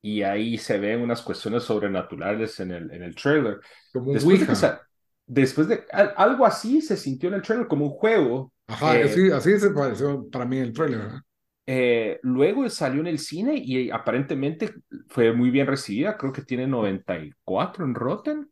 Y 0.00 0.22
ahí 0.22 0.58
se 0.58 0.78
ven 0.78 1.00
unas 1.00 1.22
cuestiones 1.22 1.62
sobrenaturales 1.62 2.58
en 2.60 2.72
el, 2.72 2.90
en 2.90 3.02
el 3.02 3.14
trailer. 3.14 3.60
Como 3.92 4.12
después, 4.12 4.60
de 4.60 4.78
después 5.26 5.68
de 5.68 5.84
algo 6.16 6.44
así 6.44 6.80
se 6.80 6.96
sintió 6.96 7.28
en 7.28 7.36
el 7.36 7.42
trailer, 7.42 7.68
como 7.68 7.86
un 7.86 7.92
juego. 7.92 8.52
Ajá, 8.66 8.98
eh, 8.98 9.32
así, 9.32 9.58
se 9.58 9.70
pareció 9.70 10.28
para 10.30 10.44
mí 10.44 10.58
el 10.58 10.72
trailer. 10.72 11.22
Eh, 11.66 12.18
luego 12.22 12.68
salió 12.68 13.00
en 13.00 13.06
el 13.06 13.20
cine 13.20 13.54
y 13.56 13.90
aparentemente 13.90 14.74
fue 15.08 15.32
muy 15.32 15.50
bien 15.50 15.66
recibida. 15.66 16.16
Creo 16.16 16.32
que 16.32 16.42
tiene 16.42 16.66
94 16.66 17.84
en 17.84 17.94
Rotten 17.94 18.50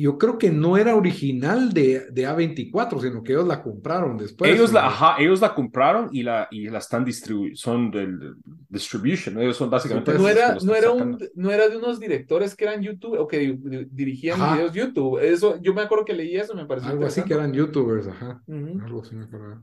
yo 0.00 0.18
creo 0.18 0.38
que 0.38 0.50
no 0.50 0.76
era 0.76 0.96
original 0.96 1.72
de, 1.72 2.10
de 2.10 2.26
A24, 2.26 3.00
sino 3.00 3.22
que 3.22 3.32
ellos 3.32 3.46
la 3.46 3.62
compraron 3.62 4.16
después. 4.16 4.50
Ellos 4.50 4.72
la, 4.72 4.86
ajá, 4.86 5.16
ellos 5.18 5.40
la 5.40 5.54
compraron 5.54 6.08
y 6.10 6.22
la, 6.22 6.48
y 6.50 6.68
la 6.68 6.78
están 6.78 7.04
distribuyendo, 7.04 7.56
son 7.56 7.90
del 7.90 8.34
distribution, 8.68 9.40
ellos 9.40 9.56
son 9.56 9.70
básicamente... 9.70 10.14
no, 10.14 10.28
era, 10.28 10.56
no, 10.62 10.74
era 10.74 10.90
un, 10.90 11.18
no 11.34 11.50
era 11.50 11.68
de 11.68 11.76
unos 11.76 12.00
directores 12.00 12.54
que 12.54 12.64
eran 12.64 12.82
YouTube 12.82 13.18
o 13.18 13.28
que 13.28 13.58
dirigían 13.90 14.38
videos 14.54 14.72
YouTube. 14.72 15.18
Eso, 15.22 15.60
yo 15.60 15.74
me 15.74 15.82
acuerdo 15.82 16.04
que 16.04 16.14
leí 16.14 16.36
eso, 16.36 16.54
me 16.54 16.66
pareció 16.66 16.90
Algo 16.90 17.06
así 17.06 17.22
que 17.22 17.34
eran 17.34 17.52
YouTubers, 17.52 18.08
ajá. 18.08 18.42
Algo 18.48 19.02
así 19.02 19.14
me 19.14 19.24
acuerdo. 19.24 19.62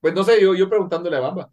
Pues 0.00 0.14
no 0.14 0.24
sé, 0.24 0.40
yo, 0.42 0.54
yo 0.54 0.68
preguntándole 0.68 1.16
a 1.16 1.20
Bamba. 1.20 1.48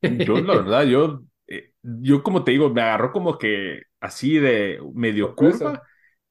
Yo, 0.00 0.38
la 0.38 0.54
verdad, 0.62 0.84
yo, 0.84 1.22
eh, 1.48 1.72
yo 1.82 2.22
como 2.22 2.44
te 2.44 2.52
digo, 2.52 2.70
me 2.70 2.82
agarró 2.82 3.10
como 3.10 3.38
que 3.38 3.82
así 4.00 4.38
de 4.38 4.80
medio 4.94 5.34
curva 5.34 5.82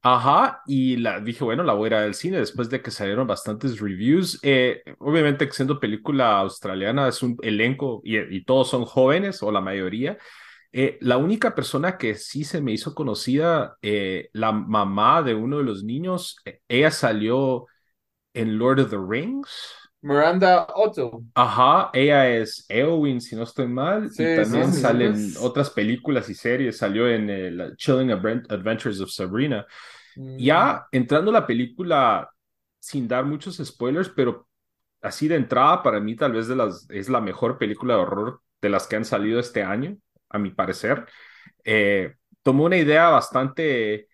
Ajá, 0.07 0.61
y 0.67 0.97
la, 0.97 1.19
dije, 1.19 1.43
bueno, 1.43 1.63
la 1.63 1.73
voy 1.73 1.85
a 1.85 1.87
ir 1.87 1.93
al 1.95 2.13
cine 2.13 2.37
después 2.37 2.69
de 2.69 2.79
que 2.79 2.91
salieron 2.91 3.25
bastantes 3.25 3.79
reviews. 3.79 4.37
Eh, 4.43 4.83
obviamente, 4.99 5.51
siendo 5.51 5.79
película 5.79 6.41
australiana, 6.41 7.07
es 7.07 7.23
un 7.23 7.35
elenco 7.41 8.01
y, 8.03 8.45
todos 8.45 8.69
son 8.69 8.85
jóvenes, 8.85 9.41
o 9.41 9.51
la 9.51 9.61
mayoría. 9.61 10.19
Eh, 10.71 10.99
la 11.01 11.17
única 11.17 11.55
persona 11.55 11.97
que 11.97 12.13
sí 12.13 12.43
se 12.43 12.61
me 12.61 12.71
hizo 12.71 12.93
conocida, 12.93 13.77
eh, 13.81 14.29
la 14.33 14.51
mamá 14.51 15.23
de 15.23 15.33
uno 15.33 15.57
de 15.57 15.63
los 15.63 15.83
niños, 15.83 16.37
ella 16.67 16.91
salió 16.91 17.65
en 18.35 18.59
Lord 18.59 18.81
of 18.81 18.91
the 18.91 18.99
Rings. 18.99 19.49
Miranda 20.03 20.67
Otto. 20.75 21.23
Ajá, 21.33 21.89
ella 21.93 22.29
es 22.29 22.63
Eowyn, 22.69 23.19
si 23.19 23.35
no 23.35 23.41
estoy 23.41 23.65
mal. 23.65 24.11
y 24.13 24.35
también 24.35 24.71
salen 24.71 25.33
otras 25.41 25.71
películas 25.71 26.29
y 26.29 26.35
series. 26.35 26.77
Salió 26.77 27.09
en 27.09 27.27
el 27.27 27.75
Chilling 27.75 28.11
Adventures 28.11 29.01
of 29.01 29.09
Sabrina. 29.09 29.65
Ya 30.15 30.87
mm. 30.91 30.95
entrando 30.95 31.31
la 31.31 31.45
película, 31.45 32.29
sin 32.79 33.07
dar 33.07 33.25
muchos 33.25 33.57
spoilers, 33.57 34.09
pero 34.09 34.47
así 35.01 35.27
de 35.27 35.35
entrada, 35.35 35.83
para 35.83 35.99
mí 35.99 36.15
tal 36.15 36.33
vez 36.33 36.47
de 36.47 36.55
las, 36.55 36.89
es 36.89 37.09
la 37.09 37.21
mejor 37.21 37.57
película 37.57 37.95
de 37.95 38.01
horror 38.01 38.41
de 38.61 38.69
las 38.69 38.87
que 38.87 38.95
han 38.95 39.05
salido 39.05 39.39
este 39.39 39.63
año, 39.63 39.97
a 40.29 40.39
mi 40.39 40.51
parecer. 40.51 41.05
Eh, 41.63 42.13
tomó 42.41 42.65
una 42.65 42.77
idea 42.77 43.09
bastante 43.09 44.07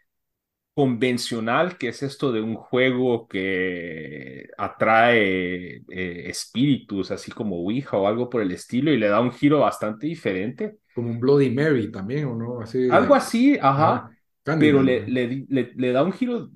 convencional, 0.73 1.77
que 1.77 1.89
es 1.89 2.01
esto 2.01 2.31
de 2.31 2.41
un 2.41 2.55
juego 2.55 3.27
que 3.27 4.49
atrae 4.57 5.83
eh, 5.89 6.29
espíritus, 6.29 7.11
así 7.11 7.31
como 7.31 7.57
Ouija 7.57 7.97
o 7.97 8.07
algo 8.07 8.29
por 8.29 8.41
el 8.41 8.51
estilo, 8.51 8.91
y 8.91 8.97
le 8.97 9.07
da 9.07 9.19
un 9.21 9.31
giro 9.31 9.59
bastante 9.59 10.07
diferente. 10.07 10.77
Como 10.95 11.09
un 11.09 11.19
Bloody 11.19 11.49
Mary 11.49 11.91
también, 11.91 12.25
¿o 12.25 12.35
no? 12.35 12.61
Así, 12.61 12.89
algo 12.89 13.15
así, 13.15 13.57
ajá 13.61 14.11
pero 14.43 14.81
le, 14.81 15.07
le, 15.07 15.45
le, 15.75 15.91
da 15.91 16.03
un 16.03 16.13
giro 16.13 16.49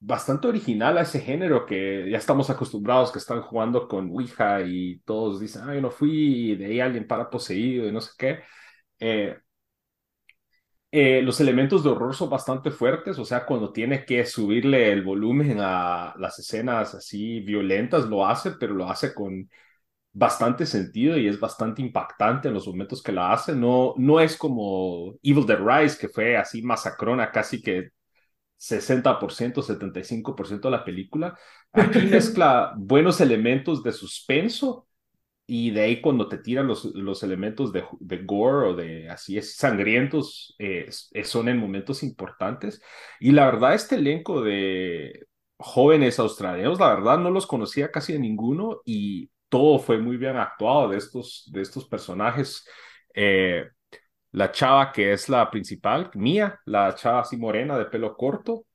bastante 0.00 0.48
original 0.48 0.98
a 0.98 1.02
ese 1.02 1.20
género 1.20 1.66
que 1.66 2.08
ya 2.10 2.18
estamos 2.18 2.50
acostumbrados 2.50 3.10
que 3.10 3.18
están 3.18 3.42
jugando 3.42 3.88
con 3.88 4.10
Ouija 4.10 4.62
y 4.62 5.00
todos 5.00 5.40
dicen, 5.40 5.62
ah, 5.66 5.74
yo 5.74 5.80
no 5.80 5.90
fui, 5.90 6.56
de 6.56 6.66
ahí 6.66 6.80
alguien 6.80 7.06
para 7.06 7.30
poseído 7.30 7.88
y 7.88 7.92
no 7.92 8.00
sé 8.00 8.12
qué. 8.18 8.40
Eh, 9.00 9.36
eh, 10.96 11.22
los 11.22 11.40
elementos 11.40 11.82
de 11.82 11.90
horror 11.90 12.14
son 12.14 12.30
bastante 12.30 12.70
fuertes, 12.70 13.18
o 13.18 13.24
sea, 13.24 13.44
cuando 13.44 13.72
tiene 13.72 14.04
que 14.04 14.24
subirle 14.24 14.92
el 14.92 15.02
volumen 15.02 15.58
a 15.60 16.14
las 16.18 16.38
escenas 16.38 16.94
así 16.94 17.40
violentas, 17.40 18.04
lo 18.06 18.24
hace, 18.24 18.52
pero 18.52 18.74
lo 18.74 18.88
hace 18.88 19.12
con 19.12 19.50
bastante 20.14 20.64
sentido 20.66 21.18
y 21.18 21.28
es 21.28 21.40
bastante 21.40 21.82
impactante 21.82 22.48
en 22.48 22.54
los 22.54 22.66
momentos 22.68 23.02
que 23.02 23.12
la 23.12 23.32
hace. 23.32 23.54
No, 23.54 23.94
no 23.98 24.20
es 24.20 24.36
como 24.36 25.14
Evil 25.22 25.46
Dead 25.46 25.58
Rise, 25.60 25.98
que 25.98 26.08
fue 26.08 26.36
así 26.36 26.62
masacrona, 26.62 27.32
casi 27.32 27.60
que 27.60 27.90
60%, 28.56 29.62
75% 29.62 30.68
de 30.68 30.72
la 30.76 30.84
película. 30.84 31.38
Aquí 31.72 32.00
mezcla 32.10 32.74
buenos 32.76 33.20
elementos 33.20 33.82
de 33.82 33.92
suspenso 33.92 34.86
y 35.46 35.70
de 35.72 35.82
ahí 35.82 36.00
cuando 36.00 36.28
te 36.28 36.38
tiran 36.38 36.66
los, 36.68 36.84
los 36.86 37.22
elementos 37.22 37.72
de, 37.72 37.84
de 38.00 38.18
gore 38.24 38.68
o 38.68 38.76
de 38.76 39.10
así 39.10 39.36
es, 39.36 39.56
sangrientos, 39.56 40.54
eh, 40.58 40.88
son 41.24 41.48
en 41.48 41.58
momentos 41.58 42.02
importantes. 42.02 42.80
Y 43.20 43.32
la 43.32 43.46
verdad, 43.46 43.74
este 43.74 43.96
elenco 43.96 44.42
de 44.42 45.26
jóvenes 45.58 46.18
australianos, 46.18 46.80
la 46.80 46.94
verdad 46.94 47.18
no 47.18 47.30
los 47.30 47.46
conocía 47.46 47.90
casi 47.90 48.12
de 48.14 48.20
ninguno 48.20 48.80
y 48.84 49.30
todo 49.48 49.78
fue 49.78 49.98
muy 49.98 50.16
bien 50.16 50.36
actuado 50.36 50.88
de 50.88 50.98
estos, 50.98 51.48
de 51.52 51.62
estos 51.62 51.86
personajes. 51.86 52.66
Eh, 53.14 53.68
la 54.32 54.52
chava 54.52 54.92
que 54.92 55.12
es 55.12 55.28
la 55.28 55.50
principal, 55.50 56.10
Mía, 56.14 56.60
la 56.66 56.94
chava 56.94 57.20
así 57.20 57.36
morena 57.36 57.78
de 57.78 57.86
pelo 57.86 58.16
corto, 58.16 58.66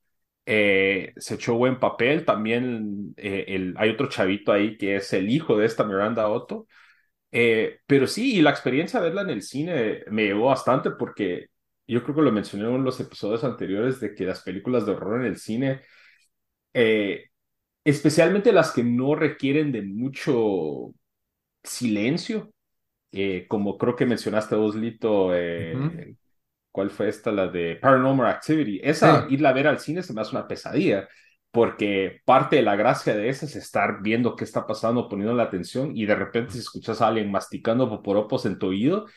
eh, 0.45 1.13
se 1.17 1.35
echó 1.35 1.55
buen 1.55 1.79
papel. 1.79 2.25
También 2.25 3.13
eh, 3.17 3.45
el, 3.49 3.75
hay 3.77 3.89
otro 3.91 4.09
chavito 4.09 4.51
ahí 4.51 4.77
que 4.77 4.97
es 4.97 5.13
el 5.13 5.29
hijo 5.29 5.57
de 5.57 5.65
esta 5.65 5.83
Miranda 5.83 6.29
Otto. 6.29 6.67
pero 7.31 8.07
sí, 8.07 8.37
y 8.37 8.41
la 8.41 8.51
experiencia 8.51 8.99
de 8.99 9.07
verla 9.07 9.21
en 9.23 9.29
el 9.31 9.41
cine 9.43 10.03
me 10.11 10.25
llevó 10.25 10.47
bastante 10.47 10.91
porque 10.91 11.47
yo 11.87 12.03
creo 12.03 12.15
que 12.15 12.21
lo 12.21 12.31
mencioné 12.31 12.65
en 12.73 12.83
los 12.83 12.99
episodios 12.99 13.43
anteriores 13.43 13.99
de 13.99 14.13
que 14.15 14.25
las 14.25 14.41
películas 14.41 14.85
de 14.85 14.93
horror 14.93 15.21
en 15.21 15.27
el 15.27 15.37
cine 15.37 15.81
especialmente 17.89 18.51
las 18.51 18.71
que 18.71 18.83
no 18.83 19.15
requieren 19.15 19.71
de 19.71 19.81
mucho 19.81 20.93
silencio, 21.63 22.51
eh, 23.11 23.45
como 23.47 23.77
creo 23.77 23.95
que 23.95 24.05
mencionaste 24.05 24.55
vos, 24.55 24.75
Lito, 24.75 25.35
eh, 25.35 26.15
¿cuál 26.71 26.89
fue 26.89 27.09
esta? 27.09 27.31
La 27.31 27.47
de 27.47 27.77
Paranormal 27.77 28.27
Activity. 28.27 28.79
Esa, 28.83 29.27
irla 29.29 29.49
a 29.49 29.53
ver 29.53 29.67
al 29.67 29.79
cine 29.79 30.03
se 30.03 30.13
me 30.13 30.21
hace 30.21 30.35
una 30.35 30.47
pesadilla, 30.47 31.07
porque 31.51 32.21
parte 32.25 32.57
de 32.57 32.61
la 32.61 32.75
gracia 32.75 33.15
de 33.15 33.29
esa 33.29 33.45
es 33.45 33.55
estar 33.55 34.01
viendo 34.01 34.35
qué 34.35 34.43
está 34.43 34.67
pasando, 34.67 35.09
poniendo 35.09 35.33
la 35.33 35.43
atención, 35.43 35.95
y 35.95 36.05
de 36.05 36.15
repente 36.15 36.53
si 36.53 36.59
escuchas 36.59 37.01
a 37.01 37.07
alguien 37.07 37.31
masticando 37.31 37.89
poporopos 37.89 38.45
en 38.45 38.59
tu 38.59 38.67
oído, 38.67 39.07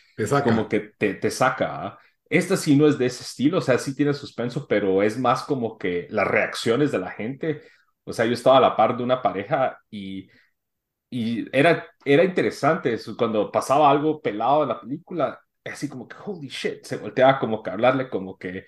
como 0.45 0.69
que 0.69 0.93
te, 0.97 1.15
te 1.15 1.31
saca. 1.31 1.87
¿ah? 1.87 1.99
Esta 2.31 2.57
sí 2.57 2.77
no 2.77 2.87
es 2.87 2.97
de 2.97 3.07
ese 3.07 3.23
estilo, 3.23 3.59
o 3.59 3.61
sea, 3.61 3.77
sí 3.77 3.95
tiene 3.95 4.15
suspenso, 4.15 4.67
pero 4.67 5.03
es 5.03 5.19
más 5.19 5.43
como 5.43 5.77
que 5.77 6.07
las 6.11 6.27
reacciones 6.27 6.91
de 6.91 6.99
la 6.99 7.11
gente 7.11 7.61
O 8.05 8.12
sea, 8.12 8.25
yo 8.27 8.33
estaba 8.33 8.59
a 8.59 8.61
la 8.61 8.77
par 8.77 8.97
de 8.97 9.03
una 9.05 9.23
pareja 9.23 9.79
y, 9.91 10.29
y 11.11 11.47
era, 11.57 11.87
era 12.05 12.25
interesante 12.25 12.95
eso, 12.95 13.17
cuando 13.17 13.51
pasaba 13.53 13.91
algo 13.91 14.21
pelado 14.23 14.62
en 14.62 14.71
la 14.71 14.81
película, 14.81 15.41
así 15.65 15.88
como 15.88 16.09
que, 16.09 16.17
holy 16.25 16.49
shit, 16.49 16.85
se 16.85 16.97
volteaba 16.97 17.38
como 17.38 17.62
que 17.62 17.71
a 17.71 17.75
hablarle 17.75 18.09
como 18.09 18.38
que, 18.38 18.67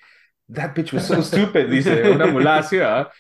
that 0.53 0.75
bitch 0.75 0.93
was 0.95 1.07
so 1.07 1.23
stupid, 1.23 1.69
dice 1.69 2.11
una 2.11 2.27
mulacia. 2.27 3.11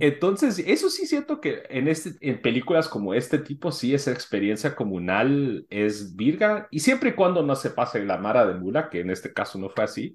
Entonces, 0.00 0.58
eso 0.58 0.90
sí 0.90 1.06
siento 1.06 1.40
que 1.40 1.62
en, 1.70 1.88
este, 1.88 2.12
en 2.20 2.42
películas 2.42 2.88
como 2.88 3.14
este 3.14 3.38
tipo, 3.38 3.72
sí, 3.72 3.94
esa 3.94 4.10
experiencia 4.12 4.74
comunal 4.74 5.66
es 5.70 6.14
virga, 6.14 6.68
y 6.70 6.80
siempre 6.80 7.10
y 7.10 7.14
cuando 7.14 7.42
no 7.42 7.56
se 7.56 7.70
pase 7.70 8.04
la 8.04 8.18
mara 8.18 8.46
de 8.46 8.54
mula, 8.54 8.90
que 8.90 9.00
en 9.00 9.10
este 9.10 9.32
caso 9.32 9.58
no 9.58 9.70
fue 9.70 9.84
así, 9.84 10.14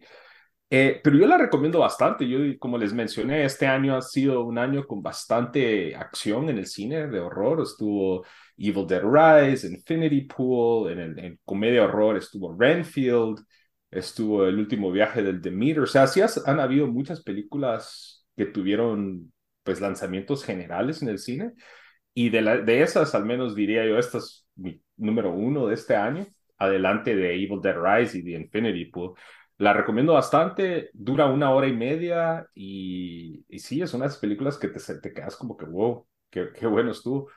eh, 0.69 0.99
pero 1.03 1.17
yo 1.17 1.27
la 1.27 1.37
recomiendo 1.37 1.79
bastante. 1.79 2.27
Yo, 2.27 2.39
como 2.59 2.77
les 2.77 2.93
mencioné, 2.93 3.45
este 3.45 3.67
año 3.67 3.95
ha 3.95 4.01
sido 4.01 4.43
un 4.43 4.57
año 4.57 4.85
con 4.85 5.01
bastante 5.01 5.95
acción 5.95 6.49
en 6.49 6.57
el 6.57 6.65
cine 6.67 7.07
de 7.07 7.19
horror. 7.19 7.61
Estuvo 7.61 8.25
Evil 8.57 8.85
Dead 8.87 9.01
Rise, 9.03 9.67
Infinity 9.67 10.21
Pool, 10.21 10.91
en, 10.91 10.99
el, 10.99 11.19
en 11.19 11.39
comedia 11.45 11.85
horror 11.85 12.17
estuvo 12.17 12.55
Renfield, 12.57 13.39
estuvo 13.91 14.45
El 14.45 14.57
último 14.59 14.91
viaje 14.91 15.23
del 15.23 15.41
Demeter. 15.41 15.81
O 15.83 15.87
sea, 15.87 16.07
sí 16.07 16.21
han 16.45 16.59
habido 16.59 16.87
muchas 16.87 17.23
películas 17.23 18.25
que 18.35 18.45
tuvieron 18.45 19.31
pues 19.63 19.81
lanzamientos 19.81 20.43
generales 20.43 21.01
en 21.01 21.09
el 21.09 21.19
cine. 21.19 21.53
Y 22.13 22.29
de, 22.29 22.41
la, 22.41 22.57
de 22.57 22.81
esas, 22.81 23.15
al 23.15 23.25
menos 23.25 23.55
diría 23.55 23.85
yo, 23.85 23.97
esta 23.97 24.17
es 24.17 24.47
mi 24.55 24.81
número 24.97 25.31
uno 25.31 25.67
de 25.67 25.75
este 25.75 25.95
año, 25.95 26.25
adelante 26.57 27.15
de 27.15 27.35
Evil 27.35 27.61
Dead 27.61 27.75
Rise 27.77 28.17
y 28.17 28.21
de 28.23 28.31
Infinity 28.31 28.85
Pool. 28.85 29.13
La 29.59 29.73
recomiendo 29.73 30.13
bastante, 30.13 30.89
dura 30.93 31.25
una 31.27 31.51
hora 31.51 31.67
y 31.67 31.73
media 31.73 32.47
y, 32.53 33.43
y 33.49 33.59
sí, 33.59 33.81
es 33.81 33.93
una 33.93 34.05
de 34.05 34.09
esas 34.09 34.19
películas 34.21 34.57
que 34.57 34.67
te, 34.67 34.79
te 34.99 35.13
quedas 35.13 35.35
como 35.35 35.57
que, 35.57 35.65
wow, 35.65 36.07
qué, 36.29 36.49
qué 36.53 36.67
bueno 36.67 36.91
estuvo. 36.91 37.27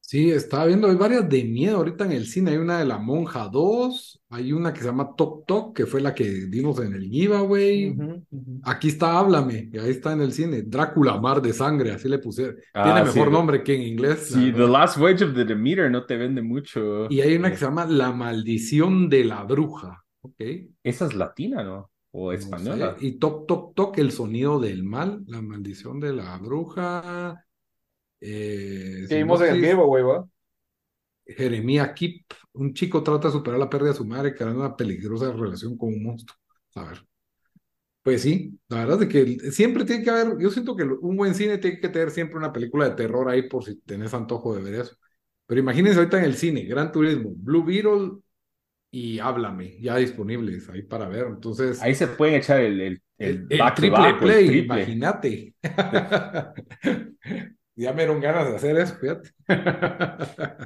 Sí, 0.00 0.30
estaba 0.30 0.66
viendo, 0.66 0.86
hay 0.88 0.96
varias 0.96 1.26
de 1.28 1.44
miedo 1.44 1.78
ahorita 1.78 2.04
en 2.04 2.12
el 2.12 2.26
cine. 2.26 2.50
Hay 2.52 2.58
una 2.58 2.78
de 2.78 2.84
La 2.84 2.98
Monja 2.98 3.48
2, 3.48 4.22
hay 4.28 4.52
una 4.52 4.72
que 4.72 4.80
se 4.80 4.86
llama 4.86 5.14
Tok 5.16 5.46
Tok, 5.46 5.74
que 5.76 5.86
fue 5.86 6.00
la 6.02 6.14
que 6.14 6.24
dimos 6.48 6.78
en 6.80 6.92
el 6.94 7.04
giveaway. 7.08 8.02
Aquí 8.62 8.88
está 8.88 9.18
Háblame, 9.18 9.70
y 9.72 9.78
ahí 9.78 9.90
está 9.90 10.12
en 10.12 10.20
el 10.20 10.32
cine. 10.32 10.62
Drácula, 10.62 11.18
Mar 11.20 11.40
de 11.40 11.52
Sangre, 11.54 11.92
así 11.92 12.08
le 12.08 12.18
puse. 12.18 12.54
Tiene 12.82 13.02
Ah, 13.02 13.04
mejor 13.04 13.30
sí. 13.30 13.32
nombre 13.32 13.62
que 13.64 13.74
en 13.74 13.82
inglés. 13.82 14.28
Sí, 14.28 14.52
The 14.52 14.52
verdad. 14.52 14.68
Last 14.68 14.98
Voyage 14.98 15.24
of 15.24 15.34
the 15.34 15.44
Demeter 15.44 15.90
no 15.90 16.06
te 16.06 16.16
vende 16.16 16.42
mucho. 16.42 17.08
Y 17.08 17.20
hay 17.22 17.34
una 17.36 17.50
que 17.50 17.56
se 17.56 17.64
llama 17.64 17.86
La 17.86 18.12
Maldición 18.12 19.08
de 19.08 19.24
la 19.24 19.42
Bruja. 19.44 20.03
Ok. 20.24 20.36
Esa 20.82 21.06
es 21.06 21.14
latina, 21.14 21.62
¿no? 21.62 21.90
O 22.12 22.32
No 22.32 22.56
española. 22.56 22.96
sé. 22.96 22.98
Y 23.00 23.18
Tok 23.18 23.46
Tok 23.46 23.74
Tok, 23.74 23.98
el 23.98 24.10
sonido 24.12 24.58
del 24.60 24.82
mal, 24.84 25.24
La 25.26 25.42
Maldición 25.42 26.00
de 26.00 26.12
la 26.14 26.38
Bruja. 26.38 27.46
Eh, 28.20 29.06
Que 29.08 29.16
vimos 29.16 29.40
en 29.40 29.48
el 29.50 29.60
sinopsis. 29.60 29.64
giveaway, 29.64 30.02
¿va? 30.02 30.28
Jeremía 31.26 31.92
Kip, 31.94 32.32
un 32.54 32.72
chico 32.74 33.02
trata 33.02 33.28
de 33.28 33.32
superar 33.32 33.58
la 33.60 33.68
pérdida 33.70 33.90
de 33.90 33.96
su 33.96 34.04
madre 34.06 34.34
creando 34.34 34.60
una 34.60 34.76
peligrosa 34.76 35.32
relación 35.32 35.76
con 35.76 35.90
un 35.90 36.02
monstruo. 36.02 36.36
A 36.76 36.84
ver. 36.84 37.06
Pues 38.02 38.20
sí, 38.22 38.58
la 38.68 38.78
verdad 38.84 39.02
es 39.02 39.08
que 39.08 39.50
siempre 39.50 39.84
tiene 39.86 40.04
que 40.04 40.10
haber, 40.10 40.38
yo 40.38 40.50
siento 40.50 40.76
que 40.76 40.82
un 40.84 41.16
buen 41.16 41.34
cine 41.34 41.56
tiene 41.58 41.80
que 41.80 41.88
tener 41.88 42.10
siempre 42.10 42.36
una 42.36 42.52
película 42.52 42.88
de 42.90 42.94
terror 42.96 43.28
ahí 43.30 43.48
por 43.48 43.64
si 43.64 43.76
tenés 43.80 44.12
antojo 44.12 44.54
de 44.54 44.62
ver 44.62 44.74
eso. 44.74 44.96
Pero 45.46 45.60
imagínense 45.60 45.98
ahorita 45.98 46.18
en 46.18 46.24
el 46.24 46.36
cine, 46.36 46.64
Gran 46.64 46.92
Turismo, 46.92 47.32
Blue 47.36 47.64
Beetle 47.64 48.18
y 48.94 49.18
Háblame, 49.18 49.76
ya 49.80 49.96
disponibles 49.96 50.68
ahí 50.68 50.82
para 50.82 51.08
ver. 51.08 51.26
Entonces, 51.26 51.82
Ahí 51.82 51.96
se 51.96 52.06
pueden 52.06 52.36
echar 52.36 52.60
el, 52.60 52.80
el, 52.80 53.02
el, 53.18 53.58
back 53.58 53.74
to 53.74 53.80
triple 53.82 53.98
back, 53.98 54.04
o 54.04 54.08
el 54.08 54.18
play, 54.18 54.46
triple. 54.46 54.64
imagínate. 54.64 55.54
Ya 57.76 57.92
me 57.92 58.02
dieron 58.04 58.20
ganas 58.20 58.48
de 58.48 58.54
hacer 58.54 58.76
eso, 58.78 58.94
fíjate. 59.00 59.30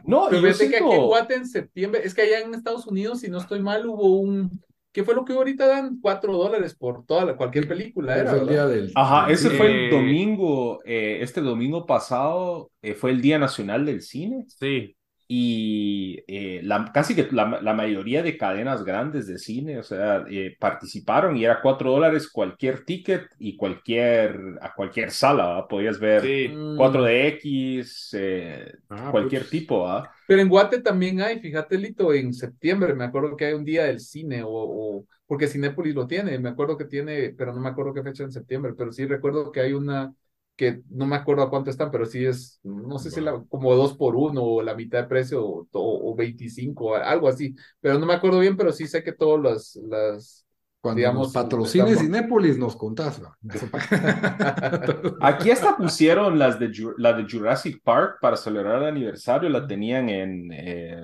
No, 0.04 0.26
Pero 0.28 0.46
yo 0.46 0.58
que 0.58 0.76
aquí 0.76 0.76
en. 0.76 1.00
Guate 1.06 1.34
en 1.36 1.46
septiembre, 1.46 2.02
es 2.04 2.12
que 2.12 2.20
allá 2.20 2.40
en 2.40 2.52
Estados 2.52 2.86
Unidos, 2.86 3.20
si 3.20 3.30
no 3.30 3.38
estoy 3.38 3.60
mal, 3.60 3.86
hubo 3.86 4.20
un, 4.20 4.60
¿qué 4.92 5.02
fue 5.04 5.14
lo 5.14 5.24
que 5.24 5.32
ahorita 5.32 5.66
dan? 5.66 5.98
Cuatro 6.02 6.36
dólares 6.36 6.74
por 6.74 7.06
toda 7.06 7.24
la, 7.24 7.34
cualquier 7.34 7.66
película, 7.66 8.14
era, 8.14 8.36
el 8.36 8.46
día 8.46 8.66
del, 8.66 8.92
Ajá, 8.94 9.32
ese 9.32 9.48
fue 9.48 9.68
el 9.68 9.86
Eh, 9.86 9.90
domingo, 9.90 10.80
eh, 10.84 11.20
este 11.22 11.40
domingo 11.40 11.86
pasado 11.86 12.70
eh, 12.82 12.92
fue 12.92 13.10
el 13.10 13.22
Día 13.22 13.38
Nacional 13.38 13.86
del 13.86 14.02
Cine 14.02 14.44
Sí. 14.46 14.94
Y 15.30 16.24
eh, 16.26 16.62
la, 16.64 16.90
casi 16.92 17.14
que 17.14 17.28
la, 17.32 17.60
la 17.60 17.74
mayoría 17.74 18.22
de 18.22 18.38
cadenas 18.38 18.84
grandes 18.84 19.26
de 19.26 19.38
cine, 19.38 19.78
o 19.78 19.82
sea, 19.82 20.24
eh, 20.30 20.56
participaron 20.58 21.36
y 21.36 21.44
era 21.44 21.60
cuatro 21.62 21.90
dólares 21.92 22.30
cualquier 22.30 22.84
ticket 22.86 23.28
y 23.38 23.56
cualquier, 23.56 24.40
a 24.62 24.74
cualquier 24.74 25.10
sala, 25.10 25.44
¿va? 25.46 25.68
Podías 25.68 26.00
ver 26.00 26.22
Sí. 26.22 26.48
Mm. 26.48 26.74
4DX, 26.74 28.14
eh, 28.18 28.72
Ah, 28.90 29.10
cualquier 29.10 29.44
pues, 29.44 29.50
tipo, 29.50 29.80
¿va? 29.82 30.10
Pero 30.26 30.42
en 30.42 30.48
Guate 30.48 30.80
también 30.82 31.20
hay, 31.22 31.40
fíjate, 31.40 31.78
Lito, 31.78 32.12
en 32.14 32.34
septiembre, 32.34 32.94
me 32.94 33.04
acuerdo 33.04 33.36
que 33.36 33.46
hay 33.46 33.54
un 33.54 33.64
día 33.64 33.84
del 33.84 34.00
cine, 34.00 34.42
o, 34.42 34.48
o 34.50 35.06
porque 35.26 35.48
Cinépolis 35.48 35.94
lo 35.94 36.06
tiene, 36.06 36.38
me 36.38 36.50
acuerdo 36.50 36.76
que 36.78 36.86
tiene, 36.86 37.30
pero 37.36 37.52
no 37.54 37.60
me 37.60 37.68
acuerdo 37.70 37.94
qué 37.94 38.02
fecha 38.02 38.24
en 38.24 38.32
septiembre, 38.32 38.74
pero 38.76 38.92
sí 38.92 39.06
recuerdo 39.06 39.52
que 39.52 39.60
hay 39.60 39.72
una 39.74 40.14
que 40.58 40.82
no 40.90 41.06
me 41.06 41.16
acuerdo 41.16 41.44
a 41.44 41.50
cuánto 41.50 41.70
están, 41.70 41.90
pero 41.92 42.06
sí 42.06 42.26
es, 42.26 42.60
no 42.64 42.98
sé 43.00 43.12
si 43.12 43.22
la, 43.22 43.42
como 43.48 43.74
dos 43.76 43.96
por 43.96 44.16
uno, 44.16 44.42
o 44.44 44.62
la 44.62 44.74
mitad 44.76 45.00
de 45.02 45.08
precio, 45.08 45.46
o, 45.46 45.68
o, 45.72 46.12
o 46.12 46.16
25, 46.16 46.86
o 46.88 46.96
algo 46.96 47.28
así, 47.28 47.56
pero 47.80 47.98
no 47.98 48.06
me 48.06 48.14
acuerdo 48.14 48.40
bien, 48.40 48.56
pero 48.58 48.72
sí 48.72 48.88
sé 48.88 49.04
que 49.04 49.12
todas 49.14 49.42
las, 49.42 49.76
las 49.88 50.46
Cuando 50.82 50.98
digamos, 50.98 51.28
nos 51.28 51.32
patrocine 51.34 51.90
estamos- 51.92 52.06
Cinépolis, 52.06 52.58
nos 52.58 52.76
contás. 52.76 53.22
¿va? 53.24 53.38
Aquí 55.20 55.50
hasta 55.50 55.76
pusieron 55.76 56.38
las 56.38 56.58
de, 56.58 56.72
la 56.98 57.12
de 57.14 57.26
Jurassic 57.30 57.82
Park 57.82 58.18
para 58.20 58.36
celebrar 58.36 58.82
el 58.82 58.88
aniversario, 58.88 59.48
la 59.48 59.66
tenían 59.66 60.08
en, 60.08 60.50
eh, 60.52 60.96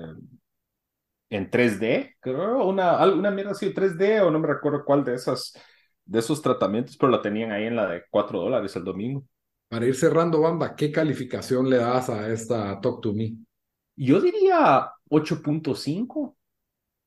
en 1.29 1.49
3D, 1.49 2.15
creo, 2.19 2.65
una, 2.67 2.97
alguna 2.99 3.31
mierda 3.31 3.51
así, 3.51 3.73
3D, 3.73 4.21
o 4.21 4.31
no 4.31 4.39
me 4.39 4.47
recuerdo 4.47 4.85
cuál 4.85 5.03
de 5.03 5.15
esas, 5.15 5.53
de 6.05 6.19
esos 6.19 6.41
tratamientos, 6.41 6.97
pero 6.97 7.11
la 7.11 7.21
tenían 7.21 7.51
ahí 7.51 7.65
en 7.65 7.75
la 7.75 7.87
de 7.87 8.03
4 8.09 8.39
dólares 8.39 8.75
el 8.75 8.83
domingo. 8.83 9.25
Para 9.75 9.87
ir 9.87 9.95
cerrando, 9.95 10.39
Bamba, 10.39 10.73
¿qué 10.73 10.89
calificación 10.89 11.69
le 11.69 11.75
das 11.75 12.09
a 12.09 12.29
esta 12.31 12.79
Talk 12.79 13.01
to 13.01 13.11
Me? 13.11 13.33
Yo 13.97 14.21
diría 14.21 14.89
8.5. 15.09 16.15
O 16.17 16.35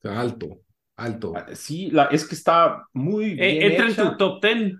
sea, 0.02 0.20
alto, 0.20 0.60
alto. 0.94 1.32
Ah, 1.34 1.46
Sí, 1.54 1.90
la, 1.90 2.04
es 2.08 2.26
que 2.28 2.34
está 2.34 2.86
muy 2.92 3.36
bien 3.36 3.38
Eh, 3.40 3.66
entra 3.68 3.88
en 3.88 3.96
tu 3.96 4.16
top 4.18 4.42
10 4.42 4.74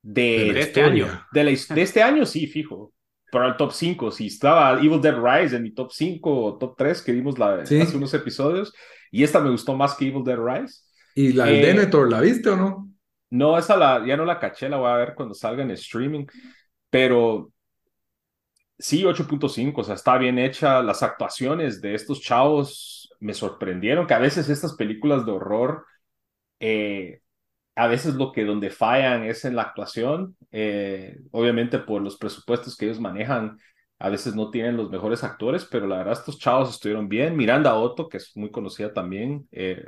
de, 0.00 0.60
este 0.60 0.80
año. 0.80 1.06
de, 1.30 1.44
la 1.44 1.50
de 1.50 1.82
este 1.82 2.02
año, 2.02 2.24
sí, 2.24 2.46
fijo. 2.46 2.94
Pero 3.30 3.48
el 3.48 3.56
top 3.58 3.72
5, 3.72 4.10
si 4.10 4.28
estaba 4.28 4.72
Evil 4.80 4.98
Dead 5.02 5.14
Rise 5.14 5.56
en 5.56 5.62
mi 5.62 5.74
top 5.74 5.92
5 5.92 6.42
o 6.42 6.56
top 6.56 6.74
3 6.78 7.02
que 7.02 7.12
dimos 7.12 7.38
la, 7.38 7.66
Sí. 7.66 7.82
hace 7.82 7.98
unos 7.98 8.14
episodios, 8.14 8.72
y 9.10 9.24
esta 9.24 9.40
me 9.40 9.50
gustó 9.50 9.76
más 9.76 9.94
que 9.94 10.06
Evil 10.08 10.24
Dead 10.24 10.38
Rise. 10.38 10.80
¿Y 11.14 11.34
la 11.34 11.50
Eh, 11.50 11.60
Denethor, 11.66 12.10
la 12.10 12.22
viste 12.22 12.48
o 12.48 12.56
no? 12.56 12.90
No, 13.28 13.58
esa 13.58 13.76
la, 13.76 14.06
ya 14.06 14.16
no 14.16 14.24
la 14.24 14.38
caché, 14.40 14.70
la 14.70 14.78
voy 14.78 14.88
a 14.90 14.96
ver 14.96 15.12
cuando 15.14 15.34
salga 15.34 15.62
en 15.62 15.70
streaming, 15.72 16.24
pero 16.94 17.50
sí, 18.78 19.04
8.5, 19.04 19.80
o 19.80 19.84
sea, 19.84 19.96
está 19.96 20.16
bien 20.16 20.38
hecha. 20.38 20.80
Las 20.80 21.02
actuaciones 21.02 21.80
de 21.80 21.94
estos 21.96 22.20
chavos 22.20 23.12
me 23.18 23.34
sorprendieron, 23.34 24.06
que 24.06 24.14
a 24.14 24.20
veces 24.20 24.48
estas 24.48 24.74
películas 24.74 25.26
de 25.26 25.32
horror, 25.32 25.86
eh, 26.60 27.20
a 27.76 27.88
veces 27.88 28.14
lo 28.14 28.32
que 28.32 28.44
donde 28.44 28.70
fallan 28.70 29.24
es 29.24 29.44
en 29.44 29.56
la 29.56 29.62
actuación, 29.62 30.36
eh, 30.52 31.18
obviamente 31.32 31.80
por 31.80 32.00
los 32.02 32.16
presupuestos 32.16 32.76
que 32.76 32.86
ellos 32.86 33.00
manejan, 33.00 33.58
a 33.98 34.08
veces 34.08 34.36
no 34.36 34.50
tienen 34.52 34.76
los 34.76 34.90
mejores 34.90 35.24
actores, 35.24 35.66
pero 35.68 35.88
la 35.88 35.98
verdad 35.98 36.14
estos 36.14 36.38
chavos 36.38 36.70
estuvieron 36.70 37.08
bien. 37.08 37.36
Miranda 37.36 37.74
Otto, 37.74 38.08
que 38.08 38.18
es 38.18 38.36
muy 38.36 38.52
conocida 38.52 38.92
también, 38.92 39.48
eh, 39.52 39.84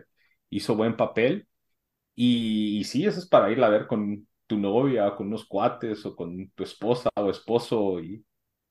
hizo 0.50 0.74
buen 0.76 0.96
papel. 0.96 1.46
Y, 2.16 2.78
y 2.80 2.84
sí, 2.84 3.06
eso 3.06 3.20
es 3.20 3.28
para 3.28 3.50
ir 3.52 3.62
a 3.62 3.68
ver 3.68 3.86
con 3.86 4.26
tu 4.46 4.58
novia, 4.58 5.14
con 5.16 5.28
unos 5.28 5.46
cuates, 5.46 6.04
o 6.06 6.16
con 6.16 6.50
tu 6.50 6.62
esposa 6.64 7.10
o 7.16 7.30
esposo 7.30 8.00
y, 8.00 8.24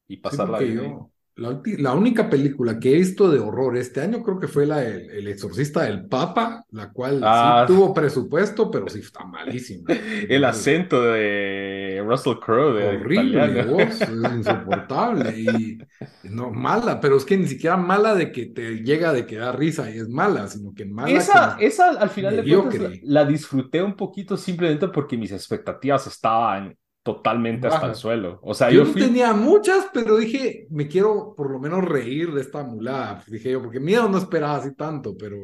y 0.07 0.17
Sí, 0.29 0.37
pasarla 0.37 0.59
porque 0.59 0.71
bien. 0.71 0.71
yo, 0.71 1.11
la, 1.35 1.61
la 1.77 1.93
única 1.93 2.29
película 2.29 2.79
que 2.79 2.91
he 2.93 2.95
visto 2.95 3.29
de 3.29 3.39
horror 3.39 3.77
este 3.77 4.01
año 4.01 4.23
creo 4.23 4.39
que 4.39 4.47
fue 4.47 4.65
la 4.65 4.77
del 4.79 5.09
El 5.11 5.27
Exorcista 5.27 5.83
del 5.83 6.07
Papa, 6.07 6.65
la 6.71 6.91
cual 6.91 7.29
Ah. 7.29 7.31
sí 7.33 7.63
tuvo 7.65 7.93
presupuesto, 7.93 8.71
pero 8.71 8.89
sí 8.89 8.99
está 8.99 9.23
malísima. 9.25 9.91
El 10.29 10.43
acento 10.45 11.01
de 11.03 11.64
Russell 12.05 12.39
Crowe 12.39 12.73
de 12.73 12.85
Horrible, 12.87 13.57
vos, 13.57 14.07
es 14.07 14.09
insoportable 14.33 15.37
y 15.39 15.87
no 16.23 16.51
mala, 16.51 16.99
pero 16.99 17.17
es 17.17 17.25
que 17.25 17.37
ni 17.37 17.47
siquiera 17.47 17.77
mala 17.77 18.13
de 18.15 18.31
que 18.31 18.47
te 18.47 18.83
llega 18.83 19.13
de 19.13 19.25
que 19.25 19.37
da 19.37 19.51
risa 19.53 19.89
y 19.89 19.97
es 19.99 20.09
mala, 20.09 20.47
sino 20.47 20.73
que 20.73 20.85
mala 20.85 21.09
Esa, 21.17 21.55
que- 21.57 21.65
esa 21.67 21.89
al 21.91 22.09
final 22.09 22.35
de 22.35 22.47
cuentas 22.47 22.79
la, 22.79 22.89
la 23.03 23.25
disfruté 23.25 23.81
un 23.81 23.95
poquito 23.95 24.35
simplemente 24.37 24.87
porque 24.87 25.17
mis 25.17 25.31
expectativas 25.31 26.07
estaban 26.07 26.75
totalmente 27.03 27.67
hasta 27.67 27.85
el 27.87 27.95
suelo. 27.95 28.39
O 28.41 28.53
sea, 28.55 28.71
Yo 28.71 28.77
yo 28.77 28.85
no 28.85 28.91
fui, 28.93 29.01
tenía 29.05 29.33
muchas, 29.33 29.87
pero 29.93 30.17
dije, 30.17 30.67
me 30.71 30.87
quiero 30.87 31.33
por 31.35 31.51
lo 31.51 31.59
menos 31.59 31.85
reír 31.85 32.33
de 32.33 32.41
esta 32.41 32.63
mulada. 32.63 33.23
Dije 33.27 33.51
yo, 33.51 33.61
porque 33.61 33.79
miedo 33.79 34.09
no 34.09 34.17
esperaba 34.17 34.55
así 34.57 34.73
tanto, 34.75 35.15
pero. 35.17 35.37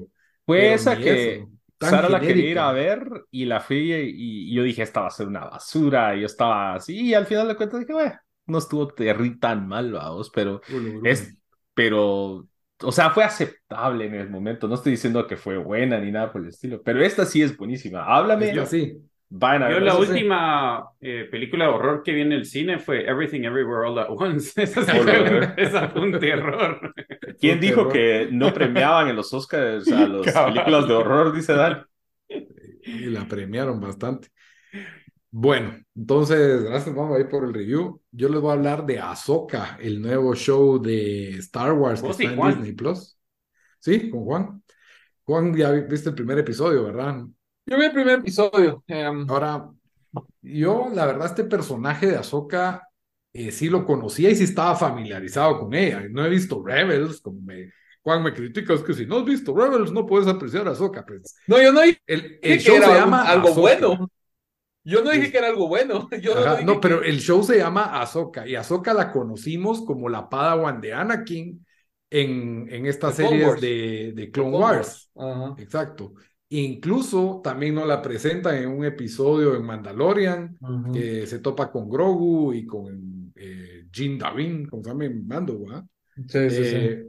fue 0.46 0.74
pero 0.74 0.74
esa 0.74 1.00
que 1.00 1.12
eso, 1.14 1.50
Sara 1.82 2.10
la 2.10 2.24
quería 2.24 2.50
ir 2.50 2.60
a 2.60 2.72
ver 2.72 3.26
y 3.32 3.46
la 3.46 3.60
fui 3.60 3.94
y, 3.94 4.52
y 4.52 4.54
yo 4.56 4.64
dije, 4.64 4.84
esta 4.84 5.02
va 5.02 5.08
a 5.08 5.10
ser 5.12 5.28
una 5.28 5.46
basura. 5.46 6.16
Y 6.16 6.22
yo 6.22 6.26
estaba 6.28 6.76
así 6.76 7.00
y 7.10 7.14
al 7.14 7.26
final 7.26 7.48
de 7.48 7.56
cuentas 7.56 7.80
dije, 7.82 7.94
bueno, 7.94 8.14
no 8.46 8.58
estuvo 8.58 8.88
tan 9.40 9.68
mal, 9.68 9.92
vamos, 9.92 10.30
pero 10.32 10.62
es, 11.02 11.36
pero, 11.74 12.48
o 12.84 12.92
sea, 12.92 13.12
fue 13.12 13.24
aceptable 13.24 14.06
en 14.06 14.16
el 14.16 14.30
momento. 14.30 14.68
No 14.68 14.76
estoy 14.76 14.94
diciendo 14.94 15.26
que 15.28 15.38
fue 15.38 15.58
buena 15.58 16.00
ni 16.00 16.12
nada 16.12 16.32
por 16.32 16.42
el 16.42 16.50
estilo, 16.50 16.82
pero 16.84 17.04
esta 17.04 17.26
sí 17.26 17.42
es 17.42 17.56
buenísima. 17.58 18.04
Háblame. 18.06 18.52
Yo 18.52 18.66
sí. 18.66 19.02
Yo 19.34 19.80
la 19.80 19.98
última 19.98 20.90
eh, 21.00 21.26
película 21.32 21.66
de 21.66 21.72
horror 21.72 22.04
que 22.04 22.12
vi 22.12 22.22
en 22.22 22.34
el 22.34 22.46
cine 22.46 22.80
fue 22.80 23.10
Everything 23.10 23.44
Everywhere 23.44 23.88
All 23.88 23.98
at 23.98 24.08
Once. 24.10 24.62
Esa, 24.62 24.84
fue, 25.90 26.02
un 26.02 26.20
terror. 26.20 26.94
¿Quién 27.40 27.62
dijo 27.62 27.88
que 27.88 28.28
no 28.30 28.54
premiaban 28.54 29.08
en 29.08 29.16
los 29.16 29.34
Oscars 29.34 29.90
a 29.90 30.06
las 30.08 30.34
películas 30.34 30.86
de 30.86 30.94
horror? 30.94 31.34
Dice 31.34 31.54
Dan. 31.54 31.86
Y 32.28 33.06
la 33.06 33.26
premiaron 33.26 33.80
bastante. 33.80 34.28
Bueno, 35.30 35.78
entonces, 35.96 36.66
gracias, 36.66 36.94
vamos 36.94 37.16
a 37.16 37.22
ir 37.22 37.30
por 37.30 37.46
el 37.46 37.54
review. 37.54 38.02
Yo 38.12 38.28
les 38.28 38.42
voy 38.42 38.50
a 38.50 38.54
hablar 38.54 38.86
de 38.86 39.00
Ahsoka, 39.00 39.78
el 39.80 40.02
nuevo 40.02 40.36
show 40.36 40.78
de 40.78 41.38
Star 41.38 41.72
Wars 41.72 42.02
que 42.02 42.08
oh, 42.08 42.12
está 42.12 42.24
en 42.24 42.48
Disney 42.48 42.74
Plus. 42.74 43.18
Sí, 43.80 44.10
con 44.10 44.26
Juan. 44.26 44.62
Juan, 45.24 45.56
ya 45.56 45.72
viste 45.72 46.10
el 46.10 46.16
primer 46.16 46.38
episodio, 46.38 46.84
¿verdad? 46.84 47.24
Yo 47.66 47.78
vi 47.78 47.86
el 47.86 47.92
primer 47.92 48.20
episodio. 48.20 48.84
Em, 48.88 49.30
Ahora, 49.30 49.70
yo, 50.42 50.90
la 50.94 51.06
verdad, 51.06 51.28
este 51.28 51.44
personaje 51.44 52.08
de 52.08 52.18
Ahsoka 52.18 52.88
eh, 53.34 53.52
sí 53.52 53.70
lo 53.70 53.86
conocía 53.86 54.30
y 54.30 54.36
sí 54.36 54.44
estaba 54.44 54.76
familiarizado 54.76 55.60
con 55.60 55.74
ella. 55.74 56.04
No 56.10 56.26
he 56.26 56.30
visto 56.30 56.64
Rebels, 56.64 57.22
como 57.22 57.40
me, 57.42 57.72
Juan 58.02 58.24
me 58.24 58.34
critica, 58.34 58.74
es 58.74 58.82
que 58.82 58.94
si 58.94 59.06
no 59.06 59.20
has 59.20 59.26
visto 59.26 59.56
Rebels 59.56 59.92
no 59.92 60.06
puedes 60.06 60.28
apreciar 60.28 60.68
a 60.68 60.72
Ahsoka. 60.72 61.06
Pues. 61.06 61.36
No, 61.48 61.62
yo 61.62 61.72
no 61.72 61.82
dije 61.82 62.02
el, 62.08 62.40
el 62.42 62.60
show 62.60 62.78
se 62.82 62.94
llama 62.94 63.24
algo 63.24 63.54
bueno. 63.54 64.12
Yo 64.84 65.04
no 65.04 65.12
dije 65.12 65.32
que 65.32 65.38
era 65.38 65.48
algo 65.48 65.68
bueno. 65.68 66.10
Yo 66.22 66.34
no, 66.64 66.82
pero 66.82 67.04
el 67.04 67.20
show 67.20 67.44
se 67.44 67.58
llama 67.58 68.02
Ahsoka 68.02 68.48
y 68.48 68.56
Ahsoka 68.56 68.96
la 68.96 69.12
conocimos 69.12 69.84
como 69.84 70.10
la 70.10 70.28
Padawan 70.28 70.82
de 70.82 70.94
Anakin 70.94 71.66
en, 72.10 72.68
en 72.68 72.86
estas 72.88 73.16
series 73.16 73.62
de, 73.62 74.14
de, 74.16 74.32
Clone 74.32 74.58
Wars. 74.58 75.12
Exacto. 75.58 76.14
Incluso 76.54 77.40
también 77.44 77.76
nos 77.76 77.88
la 77.88 78.02
presentan 78.02 78.56
en 78.58 78.70
un 78.70 78.84
episodio 78.84 79.56
en 79.56 79.64
Mandalorian, 79.64 80.58
que 80.92 81.26
se 81.26 81.40
topa 81.40 81.72
con 81.72 81.90
Grogu 81.90 82.54
y 82.54 82.66
con 82.66 83.32
eh, 83.36 83.86
Jin 83.92 84.18
Davin, 84.18 84.68
como 84.68 84.84
se 84.84 84.90
llama 84.90 85.06
Mando, 85.26 85.60
¿verdad? 85.62 85.86
Sí, 86.28 86.50
sí, 86.50 86.66
sí. 86.66 86.78
Eh, 86.78 87.08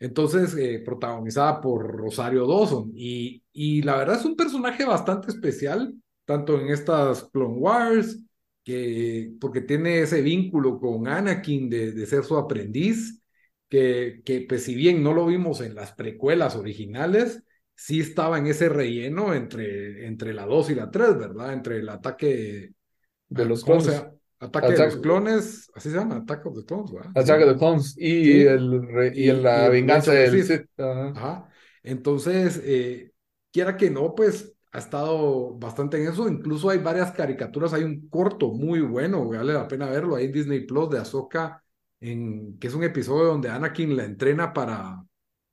entonces, 0.00 0.56
eh, 0.56 0.82
protagonizada 0.84 1.60
por 1.60 1.86
Rosario 1.86 2.46
Dawson. 2.46 2.90
Y, 2.94 3.42
y 3.52 3.82
la 3.82 3.96
verdad 3.96 4.18
es 4.18 4.24
un 4.24 4.34
personaje 4.36 4.84
bastante 4.84 5.28
especial 5.30 5.94
tanto 6.24 6.60
en 6.60 6.68
estas 6.68 7.24
Clone 7.24 7.58
Wars, 7.58 8.18
que, 8.64 9.32
porque 9.40 9.60
tiene 9.62 10.00
ese 10.00 10.22
vínculo 10.22 10.78
con 10.78 11.08
Anakin 11.08 11.68
de, 11.68 11.92
de 11.92 12.06
ser 12.06 12.24
su 12.24 12.36
aprendiz, 12.36 13.20
que, 13.68 14.22
que 14.24 14.46
pues 14.48 14.64
si 14.64 14.74
bien 14.74 15.02
no 15.02 15.12
lo 15.12 15.26
vimos 15.26 15.60
en 15.60 15.74
las 15.74 15.92
precuelas 15.92 16.56
originales, 16.56 17.42
sí 17.80 18.00
estaba 18.00 18.36
en 18.36 18.46
ese 18.46 18.68
relleno 18.68 19.32
entre, 19.32 20.06
entre 20.06 20.34
la 20.34 20.44
2 20.44 20.68
y 20.68 20.74
la 20.74 20.90
3, 20.90 21.18
¿verdad? 21.18 21.54
Entre 21.54 21.78
el 21.78 21.88
ataque 21.88 22.74
de 23.26 23.44
los 23.46 23.64
clones. 23.64 24.04
Ataque 24.38 24.72
de 24.72 24.84
los 24.84 24.96
clones, 24.98 25.70
así 25.74 25.90
se 25.90 25.96
llama, 25.96 26.16
Ataque 26.16 26.50
de 26.50 26.56
los 26.56 26.64
Clones, 26.64 26.92
¿verdad? 26.92 27.10
Ataque 27.14 27.40
de 27.40 27.46
los 27.46 27.58
Clones 27.58 27.94
y, 27.96 28.42
el, 28.42 29.12
y, 29.14 29.32
la 29.32 29.70
venganza 29.70 30.12
del 30.12 30.44
Sith. 30.44 30.66
Ajá. 30.78 31.48
Entonces, 31.82 32.60
eh, 32.64 33.12
quiera 33.50 33.78
que 33.78 33.90
no, 33.90 34.14
pues 34.14 34.54
ha 34.72 34.78
estado 34.78 35.54
bastante 35.58 36.02
en 36.02 36.10
eso. 36.10 36.28
Incluso 36.28 36.68
hay 36.68 36.78
varias 36.78 37.12
caricaturas. 37.12 37.72
Hay 37.72 37.82
un 37.82 38.08
corto 38.08 38.52
muy 38.52 38.80
bueno, 38.80 39.26
vale 39.26 39.54
la 39.54 39.68
pena 39.68 39.88
verlo. 39.88 40.16
Hay 40.16 40.26
en 40.26 40.32
Disney 40.32 40.66
Plus 40.66 40.90
de 40.90 40.98
Ahsoka, 40.98 41.62
en, 42.00 42.58
que 42.58 42.68
es 42.68 42.74
un 42.74 42.84
episodio 42.84 43.24
donde 43.24 43.50
Anakin 43.50 43.96
la 43.96 44.04
entrena 44.04 44.52
para, 44.52 45.02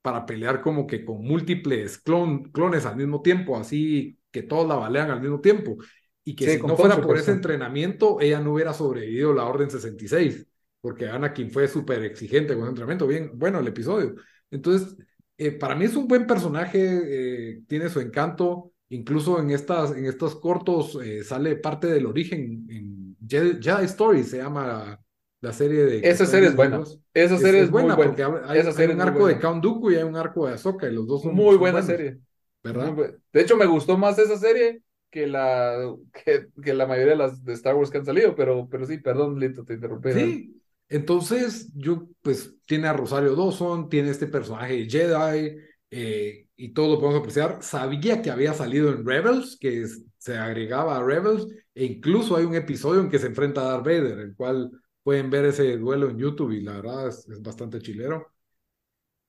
para 0.08 0.24
pelear 0.24 0.62
como 0.62 0.86
que 0.86 1.04
con 1.04 1.22
múltiples 1.22 1.98
clones 1.98 2.86
al 2.86 2.96
mismo 2.96 3.20
tiempo, 3.20 3.58
así 3.58 4.18
que 4.30 4.42
todos 4.42 4.66
la 4.66 4.76
balean 4.76 5.10
al 5.10 5.20
mismo 5.20 5.38
tiempo. 5.42 5.76
Y 6.24 6.34
que 6.34 6.56
si 6.56 6.62
no 6.62 6.78
fuera 6.78 6.98
por 6.98 7.18
ese 7.18 7.30
entrenamiento, 7.32 8.18
ella 8.22 8.40
no 8.40 8.54
hubiera 8.54 8.72
sobrevivido 8.72 9.34
la 9.34 9.44
Orden 9.44 9.68
66, 9.68 10.46
porque 10.80 11.10
Anakin 11.10 11.50
fue 11.50 11.68
súper 11.68 12.04
exigente 12.04 12.54
con 12.54 12.62
ese 12.62 12.70
entrenamiento. 12.70 13.06
Bien, 13.06 13.32
bueno, 13.34 13.58
el 13.58 13.66
episodio. 13.66 14.14
Entonces, 14.50 14.96
eh, 15.36 15.52
para 15.52 15.74
mí 15.74 15.84
es 15.84 15.94
un 15.94 16.08
buen 16.08 16.26
personaje, 16.26 16.78
eh, 16.80 17.62
tiene 17.66 17.90
su 17.90 18.00
encanto. 18.00 18.72
Incluso 18.88 19.40
en, 19.40 19.50
estas, 19.50 19.94
en 19.94 20.06
estos 20.06 20.36
cortos 20.36 20.98
eh, 21.04 21.22
sale 21.22 21.56
parte 21.56 21.86
del 21.88 22.06
origen 22.06 22.66
en 22.70 23.16
Jedi, 23.28 23.84
Story, 23.84 24.24
se 24.24 24.38
llama 24.38 24.98
la, 25.40 25.52
serie 25.52 25.84
de... 25.84 26.00
Esa 26.08 26.26
serie 26.26 26.48
es 26.48 26.56
buena. 26.56 26.82
Esa 27.14 27.38
serie 27.38 27.62
es, 27.62 27.70
buena, 27.70 27.96
porque 27.96 28.22
hay, 28.22 28.88
un 28.88 29.00
arco 29.00 29.26
de 29.26 29.38
Count 29.38 29.62
Dooku 29.62 29.90
y 29.90 29.96
hay 29.96 30.02
un 30.02 30.16
arco 30.16 30.46
de 30.46 30.54
Ahsoka 30.54 30.88
y 30.88 30.94
los 30.94 31.06
dos 31.06 31.22
son 31.22 31.34
muy 31.34 31.56
buena 31.56 31.82
serie. 31.82 32.18
¿Verdad? 32.62 32.94
De 33.32 33.40
hecho, 33.40 33.56
me 33.56 33.66
gustó 33.66 33.96
más 33.96 34.18
esa 34.18 34.36
serie 34.36 34.82
que 35.10 35.26
la, 35.26 35.94
que, 36.24 36.48
que, 36.62 36.74
la 36.74 36.86
mayoría 36.86 37.12
de 37.12 37.18
las 37.18 37.44
de 37.44 37.52
Star 37.54 37.74
Wars 37.74 37.90
que 37.90 37.98
han 37.98 38.04
salido, 38.04 38.34
pero, 38.34 38.68
pero 38.70 38.84
sí, 38.84 38.98
perdón, 38.98 39.38
Lito, 39.38 39.64
te 39.64 39.74
interrumpí. 39.74 40.12
Sí, 40.12 40.62
entonces 40.88 41.70
yo, 41.74 42.08
pues, 42.22 42.54
tiene 42.66 42.88
a 42.88 42.92
Rosario 42.92 43.34
Dawson, 43.34 43.88
tiene 43.88 44.10
este 44.10 44.26
personaje 44.26 44.88
Jedi, 44.88 45.56
eh, 45.90 46.46
y 46.56 46.68
todo 46.70 46.94
lo 46.94 47.00
podemos 47.00 47.20
apreciar. 47.20 47.62
Sabía 47.62 48.20
que 48.22 48.30
había 48.30 48.52
salido 48.54 48.90
en 48.90 49.06
Rebels, 49.06 49.56
que 49.60 49.86
se 50.18 50.36
agregaba 50.36 50.96
a 50.96 51.02
Rebels, 51.02 51.46
e 51.74 51.84
incluso 51.84 52.36
hay 52.36 52.44
un 52.44 52.54
episodio 52.54 53.00
en 53.00 53.10
que 53.10 53.18
se 53.18 53.28
enfrenta 53.28 53.62
a 53.62 53.72
Darth 53.72 53.84
Vader, 53.84 54.18
el 54.18 54.34
cual 54.34 54.70
pueden 55.08 55.30
ver 55.30 55.46
ese 55.46 55.78
duelo 55.78 56.10
en 56.10 56.18
YouTube 56.18 56.52
y 56.52 56.60
la 56.60 56.74
verdad 56.74 57.08
es, 57.08 57.26
bastante 57.40 57.80
chilero. 57.80 58.30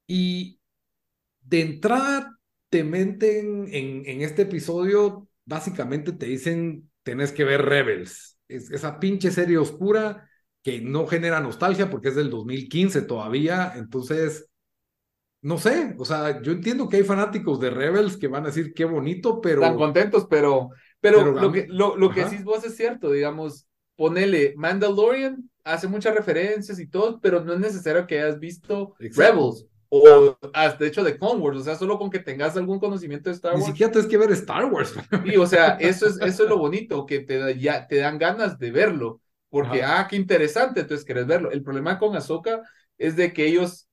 Y 0.06 0.60
de 1.40 1.62
entrada 1.62 2.38
te 2.68 2.84
meten 2.84 3.66
en, 3.72 4.04
en 4.06 4.22
este 4.22 4.42
episodio, 4.42 5.30
básicamente 5.46 6.12
te 6.12 6.26
dicen, 6.26 6.92
tenés 7.02 7.32
que 7.32 7.46
ver 7.46 7.62
Rebels. 7.62 8.38
Es, 8.50 8.70
esa 8.72 9.00
pinche 9.00 9.32
serie 9.32 9.58
oscura 9.58 10.30
que 10.62 10.82
no 10.82 11.08
genera 11.08 11.40
nostalgia 11.40 11.90
porque 11.90 12.10
es 12.10 12.16
del 12.16 12.30
2015 12.30 13.04
todavía, 13.04 13.72
entonces 13.78 14.50
no 15.42 15.60
sé, 15.60 15.96
o 15.98 16.04
sea, 16.04 16.42
yo 16.42 16.52
entiendo 16.52 16.90
que 16.90 16.98
hay 16.98 17.04
fanáticos 17.04 17.58
de 17.62 17.70
Rebels 17.70 18.18
que 18.18 18.28
van 18.28 18.44
a 18.44 18.48
decir 18.48 18.74
qué 18.74 18.84
bonito, 18.84 19.40
pero. 19.40 19.62
Están 19.62 19.78
contentos, 19.78 20.28
pero, 20.30 20.72
pero, 21.00 21.32
lo, 21.32 21.54
que, 21.54 21.68
lo, 21.70 21.96
lo 21.96 22.10
que 22.10 22.26
decís 22.26 22.44
vos 22.44 22.66
es 22.66 22.76
cierto, 22.76 23.10
digamos, 23.12 23.66
ponele 23.96 24.54
Mandalorian, 24.58 25.49
hace 25.74 25.88
muchas 25.88 26.16
referencias 26.16 26.80
y 26.80 26.88
todo, 26.88 27.20
pero 27.22 27.44
no 27.44 27.54
es 27.54 27.60
necesario 27.60 28.08
que 28.08 28.20
hayas 28.20 28.40
visto 28.40 28.96
Rebels. 29.00 29.66
O 29.92 30.38
de 30.80 30.88
hecho 30.88 31.04
de 31.04 31.18
Clone 31.18 31.40
Wars, 31.40 31.58
o 31.58 31.64
sea, 31.64 31.76
solo 31.76 31.98
con 31.98 32.12
que 32.12 32.20
tengas 32.20 32.56
algún 32.56 32.80
conocimiento 32.80 33.30
de 33.30 33.36
Star 33.36 33.54
Wars. 33.54 33.66
Ni 33.66 33.72
siquiera 33.72 33.92
tienes 33.92 34.10
que 34.10 34.18
ver 34.18 34.32
Star 34.32 34.66
Wars. 34.66 34.94
Y, 35.26 35.38
o 35.38 35.48
sea, 35.48 35.78
eso 35.80 36.06
es, 36.08 36.18
eso 36.22 36.44
es 36.44 36.50
lo 36.50 36.58
bonito, 36.58 37.06
que 37.06 37.22
te, 37.22 37.58
ya, 37.58 37.88
te 37.88 37.96
dan 37.98 38.20
ganas 38.20 38.60
de 38.60 38.70
verlo, 38.70 39.22
porque, 39.50 39.84
ah, 39.84 40.06
qué 40.08 40.16
interesante, 40.16 40.82
entonces 40.82 41.06
quieres 41.06 41.26
verlo. 41.26 41.50
El 41.52 41.64
problema 41.64 41.98
con 41.98 42.16
Ahsoka 42.16 42.62
es 43.00 43.16
de 43.16 43.34
que 43.34 43.48
ellos 43.48 43.90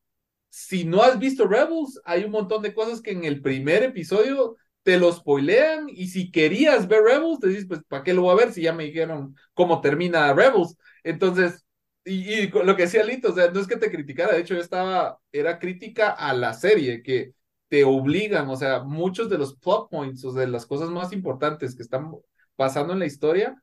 si 0.57 0.85
no 0.85 1.03
has 1.03 1.19
visto 1.19 1.47
Rebels, 1.47 2.01
hay 2.07 2.25
un 2.25 2.31
montón 2.31 2.63
de 2.63 2.73
cosas 2.73 3.03
que 3.03 3.11
en 3.11 3.25
el 3.25 3.43
primer 3.43 3.83
episodio 3.83 4.57
te 4.85 4.99
lo 4.99 5.13
spoilean 5.13 5.91
y 5.91 6.09
si 6.09 6.31
querías 6.31 6.89
ver 6.89 7.03
Rebels, 7.03 7.41
te 7.41 7.49
dices, 7.49 7.67
pues, 7.69 7.83
¿para 7.87 8.03
qué 8.03 8.15
lo 8.15 8.23
voy 8.23 8.33
a 8.33 8.43
ver 8.43 8.55
si 8.55 8.63
ya 8.63 8.73
me 8.73 8.85
dijeron 8.85 9.37
cómo 9.53 9.83
termina 9.83 10.33
Rebels? 10.33 10.75
Entonces, 11.05 11.66
y, 12.07 12.49
lo 12.49 12.77
que 12.77 12.83
decía 12.83 13.05
Lito, 13.05 13.31
o 13.31 13.35
sea, 13.35 13.51
no 13.51 13.61
es 13.61 13.67
que 13.67 13.77
te 13.77 13.91
criticara, 13.91 14.35
de 14.35 14.41
hecho 14.41 14.55
yo 14.55 14.61
estaba, 14.61 15.19
era 15.33 15.59
crítica 15.59 16.11
a 16.11 16.33
la 16.33 16.55
serie, 16.55 17.03
que 17.03 17.35
te 17.69 17.85
obligan, 17.85 18.49
o 18.49 18.57
sea, 18.57 18.85
muchos 18.85 19.29
de 19.29 19.39
los 19.39 19.57
plot 19.57 19.91
points, 19.91 20.25
o 20.25 20.33
sea, 20.33 20.43
de 20.43 20.49
las 20.49 20.67
cosas 20.67 20.89
más 20.91 21.13
importantes 21.13 21.75
que 21.75 21.83
están 21.83 22.13
pasando 22.55 22.93
en 22.93 23.01
la 23.01 23.07
historia, 23.07 23.61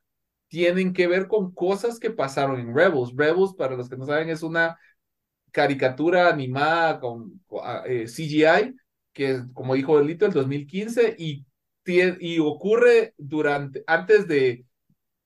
tienen 0.50 0.94
que 0.94 1.08
ver 1.08 1.28
con 1.28 1.54
cosas 1.54 2.00
que 2.00 2.12
pasaron 2.12 2.60
en 2.60 2.76
Rebels. 2.76 3.14
Rebels, 3.16 3.56
para 3.56 3.76
los 3.76 3.90
que 3.90 3.98
no 3.98 4.06
saben, 4.06 4.30
es 4.30 4.44
una 4.44 4.78
caricatura 5.52 6.30
animada 6.30 7.00
con 7.00 7.42
eh, 7.88 8.08
CGI, 8.08 8.76
que 9.14 9.42
como 9.54 9.76
dijo 9.76 10.02
Lito, 10.02 10.26
el 10.26 10.34
2015, 10.34 11.16
y, 11.18 11.46
y 11.86 12.40
ocurre 12.40 13.14
durante, 13.18 13.84
antes 13.88 14.28
de, 14.28 14.66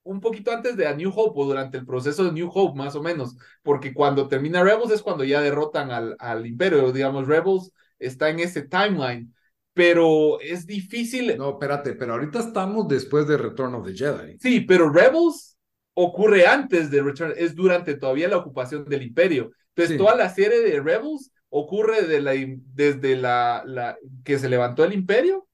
un 0.08 0.22
poquito 0.22 0.52
antes 0.52 0.76
de 0.78 0.88
A 0.88 0.94
New 0.94 1.12
Hope 1.14 1.40
o 1.40 1.46
durante 1.46 1.78
el 1.78 1.86
proceso 1.86 2.24
de 2.24 2.32
New 2.32 2.50
Hope, 2.54 2.78
más 2.78 2.96
o 2.96 3.04
menos, 3.04 3.36
porque 3.62 3.94
cuando 3.94 4.28
termina 4.28 4.64
Rebels 4.64 4.92
es 4.92 5.02
cuando 5.02 5.24
ya 5.24 5.42
derrotan 5.42 5.92
al, 5.92 6.16
al 6.20 6.46
imperio, 6.46 6.92
digamos, 6.92 7.28
Rebels 7.28 7.72
está 8.00 8.30
en 8.30 8.40
ese 8.40 8.64
timeline, 8.64 9.34
pero 9.74 10.40
es 10.40 10.66
difícil. 10.66 11.38
No, 11.38 11.52
espérate, 11.52 11.94
pero 11.94 12.14
ahorita 12.14 12.40
estamos 12.40 12.88
después 12.88 13.28
de 13.28 13.38
Return 13.38 13.76
of 13.76 13.86
the 13.86 13.94
Jedi. 13.94 14.38
Sí, 14.40 14.62
pero 14.62 14.90
Rebels 14.90 15.58
ocurre 15.94 16.48
antes 16.48 16.90
de 16.90 17.02
Return, 17.02 17.34
es 17.36 17.56
durante 17.56 17.96
todavía 17.96 18.28
la 18.28 18.38
ocupación 18.38 18.86
del 18.86 19.04
imperio. 19.04 19.52
Entonces, 19.76 19.98
toda 19.98 20.16
la 20.16 20.30
serie 20.30 20.62
de 20.62 20.80
Rebels 20.82 21.32
ocurre 21.50 22.04
de 22.04 22.22
la, 22.22 22.34
desde 22.74 23.16
la, 23.16 23.64
la, 23.66 23.98
que 24.24 24.40
se 24.40 24.50
levantó 24.50 24.84
el 24.84 24.94
imperio 24.94 25.47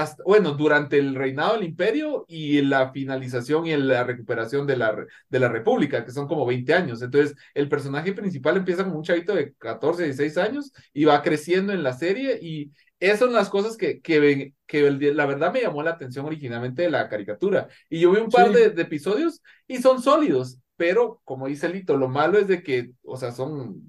hasta, 0.00 0.22
bueno, 0.24 0.52
durante 0.52 0.98
el 0.98 1.14
reinado 1.14 1.54
del 1.54 1.64
imperio 1.64 2.24
y 2.28 2.62
la 2.62 2.92
finalización 2.92 3.66
y 3.66 3.76
la 3.76 4.04
recuperación 4.04 4.66
de 4.66 4.76
la, 4.76 4.96
de 5.28 5.38
la 5.38 5.48
república, 5.48 6.04
que 6.04 6.12
son 6.12 6.26
como 6.26 6.46
20 6.46 6.72
años. 6.74 7.02
Entonces, 7.02 7.36
el 7.54 7.68
personaje 7.68 8.12
principal 8.12 8.56
empieza 8.56 8.84
como 8.84 8.96
un 8.96 9.02
chavito 9.04 9.34
de 9.34 9.54
14, 9.54 10.04
16 10.04 10.38
años 10.38 10.72
y 10.92 11.04
va 11.04 11.22
creciendo 11.22 11.72
en 11.72 11.82
la 11.82 11.92
serie 11.92 12.38
y 12.40 12.70
esas 13.00 13.18
son 13.18 13.32
las 13.32 13.50
cosas 13.50 13.76
que, 13.76 14.00
que, 14.00 14.54
que 14.66 14.90
la 14.90 15.26
verdad 15.26 15.52
me 15.52 15.60
llamó 15.60 15.82
la 15.82 15.90
atención 15.90 16.24
originalmente 16.24 16.82
de 16.82 16.90
la 16.90 17.08
caricatura. 17.08 17.68
Y 17.90 18.00
yo 18.00 18.12
vi 18.12 18.20
un 18.20 18.30
par 18.30 18.52
de, 18.52 18.70
de 18.70 18.82
episodios 18.82 19.42
y 19.66 19.78
son 19.78 20.00
sólidos 20.00 20.58
pero 20.82 21.20
como 21.22 21.46
dice 21.46 21.68
Lito, 21.68 21.96
lo 21.96 22.08
malo 22.08 22.40
es 22.40 22.48
de 22.48 22.60
que, 22.60 22.90
o 23.04 23.16
sea, 23.16 23.30
son, 23.30 23.86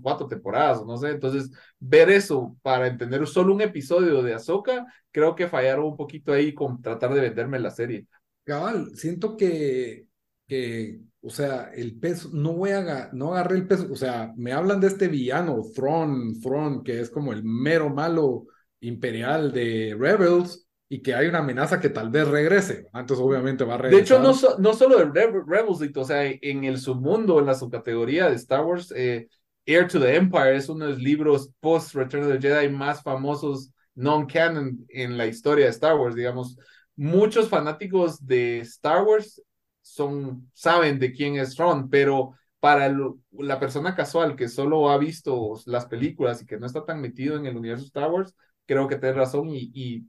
cuatro 0.00 0.28
temporadas, 0.28 0.86
no 0.86 0.96
sé, 0.96 1.08
entonces 1.08 1.50
ver 1.80 2.08
eso 2.08 2.56
para 2.62 2.86
entender 2.86 3.26
solo 3.26 3.52
un 3.52 3.62
episodio 3.62 4.22
de 4.22 4.34
Ahsoka, 4.34 4.86
creo 5.10 5.34
que 5.34 5.48
fallaron 5.48 5.86
un 5.86 5.96
poquito 5.96 6.32
ahí 6.32 6.54
con 6.54 6.80
tratar 6.80 7.12
de 7.14 7.20
venderme 7.20 7.58
la 7.58 7.72
serie. 7.72 8.06
Cabal, 8.44 8.94
siento 8.94 9.36
que, 9.36 10.06
que 10.46 11.00
o 11.20 11.30
sea, 11.30 11.72
el 11.74 11.98
peso, 11.98 12.30
no 12.32 12.52
voy 12.52 12.70
a, 12.70 13.10
no 13.12 13.34
agarré 13.34 13.56
el 13.56 13.66
peso, 13.66 13.88
o 13.90 13.96
sea, 13.96 14.32
me 14.36 14.52
hablan 14.52 14.78
de 14.78 14.86
este 14.86 15.08
villano, 15.08 15.62
Thrawn, 15.74 16.40
Thrawn, 16.40 16.84
que 16.84 17.00
es 17.00 17.10
como 17.10 17.32
el 17.32 17.42
mero 17.42 17.90
malo 17.90 18.46
imperial 18.78 19.50
de 19.50 19.96
Rebels, 19.98 20.65
y 20.88 21.02
que 21.02 21.14
hay 21.14 21.26
una 21.26 21.38
amenaza 21.38 21.80
que 21.80 21.90
tal 21.90 22.10
vez 22.10 22.28
regrese. 22.28 22.86
Entonces, 22.94 23.24
obviamente 23.24 23.64
va 23.64 23.74
a 23.74 23.78
regresar. 23.78 24.20
De 24.20 24.30
hecho, 24.30 24.48
no, 24.48 24.58
no 24.58 24.72
solo 24.74 24.98
de 24.98 25.04
Rebels, 25.04 25.96
o 25.96 26.04
sea, 26.04 26.24
en 26.24 26.64
el 26.64 26.78
submundo, 26.78 27.40
en 27.40 27.46
la 27.46 27.54
subcategoría 27.54 28.28
de 28.28 28.36
Star 28.36 28.64
Wars, 28.64 28.92
eh, 28.96 29.28
Heir 29.64 29.88
to 29.88 29.98
the 29.98 30.14
Empire 30.14 30.54
es 30.54 30.68
uno 30.68 30.84
de 30.84 30.92
los 30.92 31.00
libros 31.00 31.50
post 31.58 31.94
Return 31.94 32.24
of 32.24 32.32
the 32.32 32.40
Jedi 32.40 32.68
más 32.68 33.02
famosos 33.02 33.72
non-canon 33.96 34.86
en 34.88 35.16
la 35.18 35.26
historia 35.26 35.64
de 35.64 35.72
Star 35.72 35.96
Wars, 35.96 36.14
digamos. 36.14 36.56
Muchos 36.94 37.48
fanáticos 37.48 38.24
de 38.24 38.60
Star 38.60 39.02
Wars 39.02 39.42
son, 39.82 40.48
saben 40.54 40.98
de 41.00 41.12
quién 41.12 41.36
es 41.36 41.56
Ron, 41.56 41.90
pero 41.90 42.34
para 42.60 42.94
la 43.32 43.58
persona 43.58 43.94
casual 43.94 44.36
que 44.36 44.48
solo 44.48 44.90
ha 44.90 44.98
visto 44.98 45.54
las 45.66 45.86
películas 45.86 46.42
y 46.42 46.46
que 46.46 46.58
no 46.58 46.66
está 46.66 46.84
tan 46.84 47.00
metido 47.00 47.36
en 47.36 47.46
el 47.46 47.56
universo 47.56 47.86
Star 47.86 48.10
Wars, 48.10 48.34
creo 48.66 48.86
que 48.86 48.96
tienes 48.96 49.16
razón 49.16 49.48
y, 49.50 49.70
y 49.74 50.04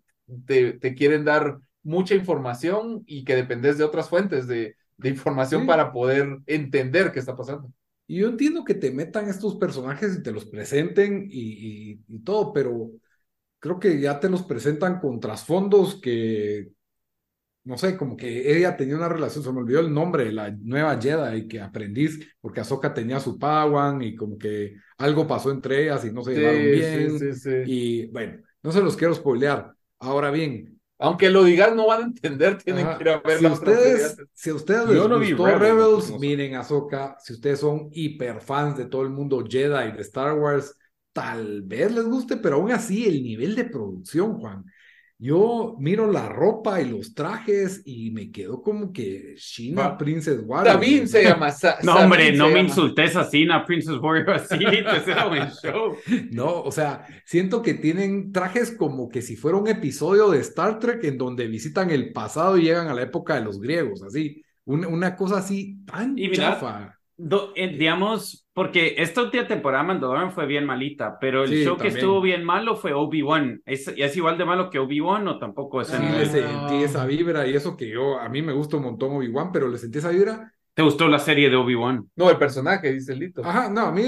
te, 0.46 0.96
quieren 0.96 1.26
dar 1.26 1.60
mucha 1.84 2.16
información 2.16 3.04
y 3.06 3.24
que 3.24 3.36
dependes 3.36 3.78
de 3.78 3.84
otras 3.84 4.10
fuentes 4.10 4.48
de, 4.48 4.76
de 4.98 5.10
información 5.10 5.66
para 5.66 5.92
poder 5.92 6.40
entender 6.46 7.12
qué 7.12 7.20
está 7.20 7.36
pasando. 7.36 7.72
Y 8.08 8.20
yo 8.20 8.30
entiendo 8.30 8.64
que 8.64 8.74
te 8.74 8.92
metan 8.92 9.28
estos 9.28 9.58
personajes 9.58 10.16
y 10.16 10.24
te 10.24 10.32
los 10.32 10.46
presenten 10.46 11.28
y, 11.30 12.00
y, 12.08 12.20
todo, 12.20 12.54
pero 12.54 12.90
creo 13.60 13.80
que 13.80 14.00
ya 14.00 14.20
te 14.20 14.30
los 14.30 14.44
presentan 14.44 15.00
con 15.00 15.20
trasfondos 15.20 16.00
que, 16.00 16.70
no 17.66 17.78
sé, 17.78 17.98
como 17.98 18.16
que 18.16 18.58
ella 18.58 18.78
tenía 18.78 18.96
una 18.96 19.10
relación, 19.10 19.44
se 19.44 19.52
me 19.52 19.60
olvidó 19.60 19.82
el 19.82 19.94
nombre 19.94 20.32
la 20.32 20.52
nueva 20.52 21.00
Jedi 21.02 21.50
que 21.50 21.60
aprendiz, 21.60 22.34
porque 22.40 22.62
Ahsoka 22.62 22.94
tenía 22.94 23.20
su 23.20 23.38
Padawan 23.38 24.02
y 24.02 24.16
como 24.16 24.38
que 24.38 24.76
algo 24.98 25.28
pasó 25.28 25.52
entre 25.52 25.84
ellas 25.84 26.06
y 26.06 26.14
no 26.14 26.24
se 26.24 26.34
llevaron 26.34 26.62
bien. 26.62 27.66
y 27.66 28.06
bueno, 28.08 28.42
no 28.64 28.72
se 28.72 28.82
los 28.82 28.96
quiero 28.96 29.14
spoilear, 29.14 29.74
Ahora 30.00 30.32
bien, 30.32 30.80
aunque 31.00 31.30
lo 31.30 31.44
digan, 31.44 31.76
no 31.76 31.88
van 31.88 32.02
a 32.02 32.06
entender, 32.06 32.58
tienen 32.58 32.88
que 32.98 33.04
ir 33.04 33.10
a 33.10 33.20
ver 33.20 33.40
si 33.40 33.46
ustedes, 33.46 34.18
si 34.34 34.52
ustedes 34.52 34.88
les 34.90 35.08
gustó 35.08 35.46
Rebels, 35.46 36.12
miren 36.20 36.56
Ahsoka. 36.56 37.18
Si 37.20 37.34
ustedes 37.34 37.60
son 37.60 37.90
hiper 37.92 38.42
fans 38.42 38.78
de 38.78 38.86
todo 38.86 39.04
el 39.04 39.10
mundo 39.10 39.46
Jedi 39.48 39.92
de 39.92 40.02
Star 40.02 40.38
Wars, 40.38 40.76
tal 41.14 41.62
vez 41.62 41.92
les 41.92 42.06
guste, 42.06 42.38
pero 42.38 42.56
aún 42.56 42.72
así 42.72 43.06
el 43.06 43.24
nivel 43.24 43.56
de 43.56 43.66
producción, 43.66 44.40
Juan, 44.40 44.66
yo 45.20 45.76
miro 45.80 46.12
la 46.12 46.30
ropa 46.30 46.80
y 46.80 46.90
los 46.90 47.16
trajes 47.16 47.82
y 47.86 48.12
me 48.12 48.32
quedo 48.32 48.62
como 48.62 48.94
que 48.94 49.34
China 49.38 49.98
Princess 49.98 50.42
Warrior. 50.46 50.76
David 50.76 51.06
se 51.06 51.24
llama. 51.24 51.52
no, 51.82 51.96
hombre, 51.96 52.32
no 52.34 52.50
me 52.50 52.60
insultes 52.60 53.16
así, 53.16 53.46
na 53.46 53.66
Princess 53.66 53.98
Warrior 54.00 54.30
así, 54.32 54.58
te 54.60 55.70
show. 55.70 55.98
No, 56.32 56.62
o 56.62 56.72
sea, 56.72 57.08
siento 57.26 57.64
que 57.64 57.74
tienen 57.74 58.32
trajes 58.32 58.72
como 58.72 59.10
que 59.10 59.24
si 59.24 59.36
fuera 59.36 59.58
un 59.58 59.68
episodio 59.68 60.30
de 60.30 60.40
Star 60.40 60.78
Trek 60.78 61.04
en 61.04 61.18
donde 61.18 61.48
visitan 61.48 61.90
el 61.90 62.14
pasado 62.14 62.58
y 62.58 62.64
llegan 62.64 62.88
a 62.88 62.94
la 62.94 63.02
época 63.02 63.36
de 63.36 63.42
los 63.42 63.60
griegos, 63.60 64.04
así. 64.04 64.44
Una, 64.66 64.88
una 64.88 65.16
cosa 65.16 65.38
así 65.38 65.80
tan 65.86 66.18
y 66.18 66.30
chafa. 66.32 66.97
Eh, 67.20 67.76
digamos, 67.76 68.48
porque 68.54 68.94
esta 69.00 69.24
última 69.24 69.48
temporada 69.48 69.84
Mandalorian 69.84 70.32
fue 70.32 70.46
bien 70.46 70.66
malita, 70.66 71.18
pero 71.20 71.46
el 71.46 71.64
show 71.64 71.76
que 71.76 71.88
estuvo 71.88 72.22
bien 72.22 72.44
malo 72.44 72.76
fue 72.76 72.94
Obi-Wan. 72.94 73.62
¿Es, 73.66 73.88
¿Es, 73.88 74.16
igual 74.16 74.38
de 74.38 74.46
malo 74.46 74.70
que 74.70 74.78
Obi-Wan 74.78 75.28
o 75.28 75.40
tampoco 75.40 75.82
es 75.82 75.88
sí, 75.88 75.98
le 75.98 76.26
sentí 76.28 76.84
esa 76.84 77.08
vibra 77.08 77.48
y 77.48 77.56
eso 77.56 77.76
que 77.76 77.90
yo, 77.90 78.20
a 78.20 78.30
mí 78.30 78.44
me 78.44 78.54
gusta 78.54 78.78
un 78.78 78.84
montón 78.84 79.14
Obi-Wan, 79.14 79.52
pero 79.52 79.68
le 79.68 79.80
sentí 79.80 79.98
esa 79.98 80.12
vibra. 80.12 80.54
¿Te 80.76 80.84
gustó 80.84 81.08
la 81.08 81.18
serie 81.18 81.50
de 81.50 81.56
Obi-Wan? 81.56 82.08
No, 82.16 82.30
el 82.30 82.38
personaje, 82.38 82.94
dice 82.94 83.16
Lito. 83.16 83.44
Ajá, 83.44 83.68
no, 83.68 83.82
a 83.82 83.92
mí 83.92 84.04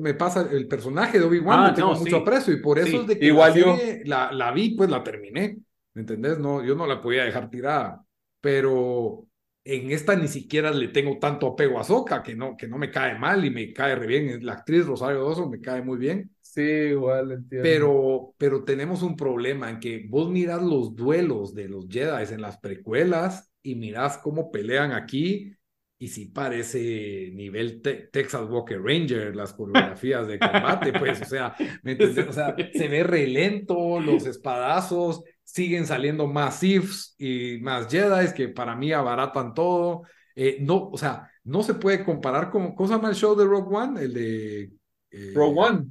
me 0.00 0.14
pasa 0.14 0.48
el 0.50 0.66
personaje 0.66 1.20
de 1.20 1.24
Obi-Wan, 1.24 1.60
ah, 1.60 1.74
tengo 1.74 1.94
mucho 1.94 2.16
aprecio 2.16 2.52
y 2.52 2.60
por 2.60 2.80
eso 2.80 3.02
es 3.02 3.06
de 3.06 3.18
que 3.20 3.26
Igual 3.26 3.52
la, 3.52 3.60
yo. 3.60 3.76
la, 4.04 4.32
la 4.32 4.50
vi, 4.50 4.74
pues 4.74 4.90
la 4.90 5.04
terminé, 5.04 5.58
¿me 5.94 6.00
entendés? 6.00 6.40
No, 6.40 6.64
yo 6.64 6.74
no 6.74 6.88
la 6.88 7.00
podía 7.00 7.24
dejar 7.24 7.48
tirada, 7.50 8.04
pero 8.40 9.27
en 9.68 9.90
esta 9.90 10.16
ni 10.16 10.28
siquiera 10.28 10.70
le 10.70 10.88
tengo 10.88 11.18
tanto 11.18 11.48
apego 11.48 11.78
a 11.78 11.84
Soca, 11.84 12.22
que 12.22 12.34
no, 12.34 12.56
que 12.56 12.66
no 12.66 12.78
me 12.78 12.90
cae 12.90 13.18
mal 13.18 13.44
y 13.44 13.50
me 13.50 13.70
cae 13.74 13.94
re 13.96 14.06
bien. 14.06 14.44
La 14.44 14.54
actriz 14.54 14.86
Rosario 14.86 15.22
Dawson 15.22 15.50
me 15.50 15.60
cae 15.60 15.82
muy 15.82 15.98
bien. 15.98 16.30
Sí, 16.40 16.62
igual 16.62 17.32
entiendo. 17.32 17.62
Pero, 17.62 18.34
pero 18.38 18.64
tenemos 18.64 19.02
un 19.02 19.14
problema 19.14 19.68
en 19.68 19.78
que 19.78 20.06
vos 20.08 20.30
mirás 20.30 20.62
los 20.62 20.96
duelos 20.96 21.54
de 21.54 21.68
los 21.68 21.86
Jedi 21.86 22.32
en 22.32 22.40
las 22.40 22.58
precuelas 22.58 23.52
y 23.62 23.74
mirás 23.74 24.16
cómo 24.16 24.50
pelean 24.50 24.92
aquí 24.92 25.54
y 25.98 26.08
si 26.08 26.26
parece 26.26 27.30
nivel 27.34 27.82
Texas 27.82 28.48
Walker 28.48 28.80
Ranger, 28.80 29.36
las 29.36 29.52
coreografías 29.52 30.28
de 30.28 30.38
combate, 30.38 30.92
pues, 30.98 31.20
o 31.20 31.24
sea, 31.24 31.54
¿me 31.82 31.94
O 31.94 32.32
sea, 32.32 32.54
se 32.72 32.88
ve 32.88 33.02
re 33.02 33.26
lento, 33.26 34.00
los 34.00 34.24
espadazos, 34.24 35.24
siguen 35.48 35.86
saliendo 35.86 36.26
más 36.26 36.58
Siths 36.58 37.14
y 37.18 37.58
más 37.62 37.88
Jedi 37.88 38.34
que 38.34 38.48
para 38.48 38.76
mí 38.76 38.92
abaratan 38.92 39.54
todo. 39.54 40.02
Eh, 40.36 40.58
no, 40.60 40.90
o 40.90 40.98
sea, 40.98 41.30
no 41.44 41.62
se 41.62 41.74
puede 41.74 42.04
comparar 42.04 42.50
con, 42.50 42.74
¿cómo 42.74 42.86
se 42.86 42.94
llama 42.94 43.08
el 43.08 43.14
show 43.14 43.34
de 43.34 43.46
Rogue 43.46 43.74
One? 43.74 44.02
El 44.02 44.12
de... 44.14 44.72
Eh, 45.10 45.32
Rogue 45.34 45.58
One. 45.58 45.86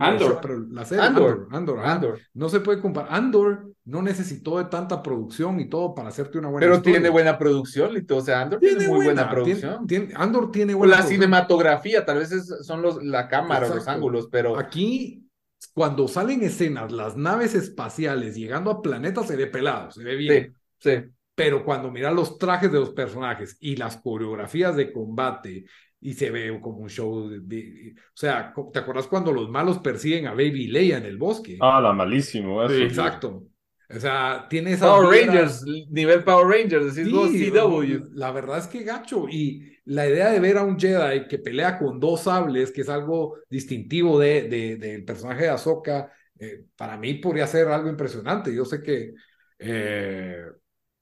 Andor. 0.00 0.68
la 0.70 0.84
serie, 0.84 1.04
Andor. 1.04 1.48
Andor, 1.50 1.78
Andor, 1.80 2.20
No 2.34 2.48
se 2.48 2.60
puede 2.60 2.80
comparar. 2.80 3.12
Andor 3.12 3.72
no 3.84 4.02
necesitó 4.02 4.58
de 4.58 4.64
tanta 4.64 5.02
producción 5.02 5.58
y 5.60 5.68
todo 5.68 5.94
para 5.94 6.08
hacerte 6.08 6.38
una 6.38 6.48
buena 6.48 6.66
Pero 6.66 6.82
tiene 6.82 7.08
buena 7.08 7.38
producción, 7.38 7.94
Lito. 7.94 8.16
O 8.16 8.20
sea, 8.20 8.42
Andor 8.42 8.60
tiene, 8.60 8.88
muy 8.88 9.06
buena, 9.06 9.30
producción. 9.30 9.86
Andor 10.16 10.50
tiene 10.50 10.74
buena 10.74 10.96
La 10.98 11.02
cinematografía, 11.02 12.04
tal 12.04 12.18
vez 12.18 12.30
son 12.62 12.82
los, 12.82 13.02
la 13.02 13.28
cámara, 13.28 13.68
los 13.68 13.86
ángulos, 13.88 14.28
pero... 14.30 14.58
Aquí 14.58 15.27
cuando 15.74 16.08
salen 16.08 16.42
escenas, 16.42 16.92
las 16.92 17.16
naves 17.16 17.54
espaciales 17.54 18.36
llegando 18.36 18.70
a 18.70 18.82
planetas 18.82 19.26
se 19.26 19.36
ve 19.36 19.46
pelado, 19.46 19.90
se 19.90 20.04
ve 20.04 20.16
bien. 20.16 20.54
Sí, 20.78 20.90
sí. 20.90 21.10
Pero 21.34 21.64
cuando 21.64 21.90
mira 21.90 22.10
los 22.10 22.38
trajes 22.38 22.70
de 22.72 22.80
los 22.80 22.90
personajes 22.90 23.56
y 23.60 23.76
las 23.76 23.96
coreografías 23.98 24.74
de 24.74 24.92
combate 24.92 25.66
y 26.00 26.14
se 26.14 26.30
ve 26.30 26.58
como 26.60 26.78
un 26.78 26.88
show 26.88 27.28
de, 27.28 27.94
o 27.96 28.16
sea, 28.16 28.52
¿te 28.72 28.78
acuerdas 28.78 29.06
cuando 29.06 29.32
los 29.32 29.48
malos 29.48 29.78
persiguen 29.78 30.26
a 30.26 30.32
Baby 30.32 30.68
Leia 30.68 30.98
en 30.98 31.04
el 31.04 31.16
bosque? 31.16 31.58
Ah, 31.60 31.80
la 31.80 31.92
malísimo, 31.92 32.62
eso. 32.64 32.74
exacto. 32.74 33.44
O 33.90 33.98
sea, 33.98 34.46
tiene 34.50 34.72
esa 34.72 34.86
Power 34.86 35.26
Rangers, 35.26 35.64
nivel 35.90 36.22
Power 36.22 36.46
Rangers, 36.46 36.94
decís 36.94 37.10
sí, 37.10 37.50
CW. 37.50 38.10
La 38.12 38.32
verdad 38.32 38.58
es 38.58 38.66
que 38.66 38.82
gacho 38.82 39.28
y 39.28 39.78
la 39.86 40.06
idea 40.06 40.30
de 40.30 40.40
ver 40.40 40.58
a 40.58 40.62
un 40.62 40.78
Jedi 40.78 41.26
que 41.26 41.38
pelea 41.38 41.78
con 41.78 41.98
dos 41.98 42.22
sables, 42.22 42.70
que 42.70 42.82
es 42.82 42.88
algo 42.90 43.38
distintivo 43.48 44.18
de, 44.18 44.42
de, 44.42 44.76
del 44.76 45.04
personaje 45.04 45.44
de 45.44 45.48
Ahsoka, 45.48 46.12
eh, 46.38 46.64
para 46.76 46.98
mí 46.98 47.14
podría 47.14 47.46
ser 47.46 47.68
algo 47.68 47.88
impresionante. 47.88 48.54
Yo 48.54 48.66
sé 48.66 48.82
que 48.82 49.14
eh, 49.58 50.44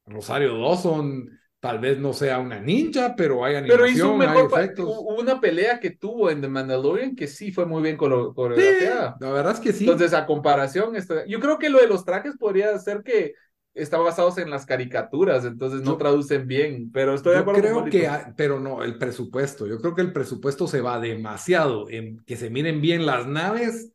Rosario 0.07 0.57
Dawson 0.57 1.29
tal 1.61 1.79
vez 1.79 1.99
no 1.99 2.13
sea 2.13 2.39
una 2.39 2.61
ninja, 2.61 3.15
pero 3.17 3.45
hay 3.45 3.57
animación, 3.57 3.79
pero 3.79 3.91
hizo 3.91 4.17
mejor 4.17 4.37
hay 4.37 4.65
efectos. 4.65 5.05
Una 5.19 5.41
pelea 5.41 5.81
que 5.81 5.91
tuvo 5.91 6.31
en 6.31 6.41
The 6.41 6.49
Mandalorian 6.49 7.17
que 7.17 7.27
sí 7.27 7.51
fue 7.51 7.67
muy 7.67 7.83
bien 7.83 7.97
coreografiada. 7.97 9.17
la 9.21 9.31
verdad 9.31 9.55
es 9.55 9.61
que 9.61 9.73
sí. 9.73 9.85
Entonces, 9.85 10.13
a 10.13 10.27
comparación, 10.27 10.95
yo 11.27 11.41
creo 11.41 11.59
que 11.59 11.71
lo 11.71 11.81
de 11.81 11.89
los 11.89 12.05
trajes 12.05 12.37
podría 12.37 12.79
ser 12.79 13.03
que 13.03 13.35
está 13.77 13.99
basados 13.99 14.39
en 14.39 14.51
las 14.51 14.65
caricaturas, 14.65 15.45
entonces 15.45 15.83
no 15.83 15.97
traducen 15.97 16.47
bien, 16.47 16.91
pero 16.93 17.15
estoy 17.15 17.35
de 17.35 17.41
acuerdo. 17.41 17.61
Creo 17.61 17.85
que, 17.85 18.11
pero 18.37 18.59
no, 18.59 18.83
el 18.83 18.97
presupuesto, 18.97 19.67
yo 19.67 19.79
creo 19.79 19.95
que 19.95 20.03
el 20.03 20.13
presupuesto 20.13 20.67
se 20.67 20.81
va 20.81 20.99
demasiado 20.99 21.89
en 21.91 22.19
que 22.25 22.37
se 22.37 22.49
miren 22.49 22.81
bien 22.81 23.05
las 23.05 23.27
naves 23.27 23.93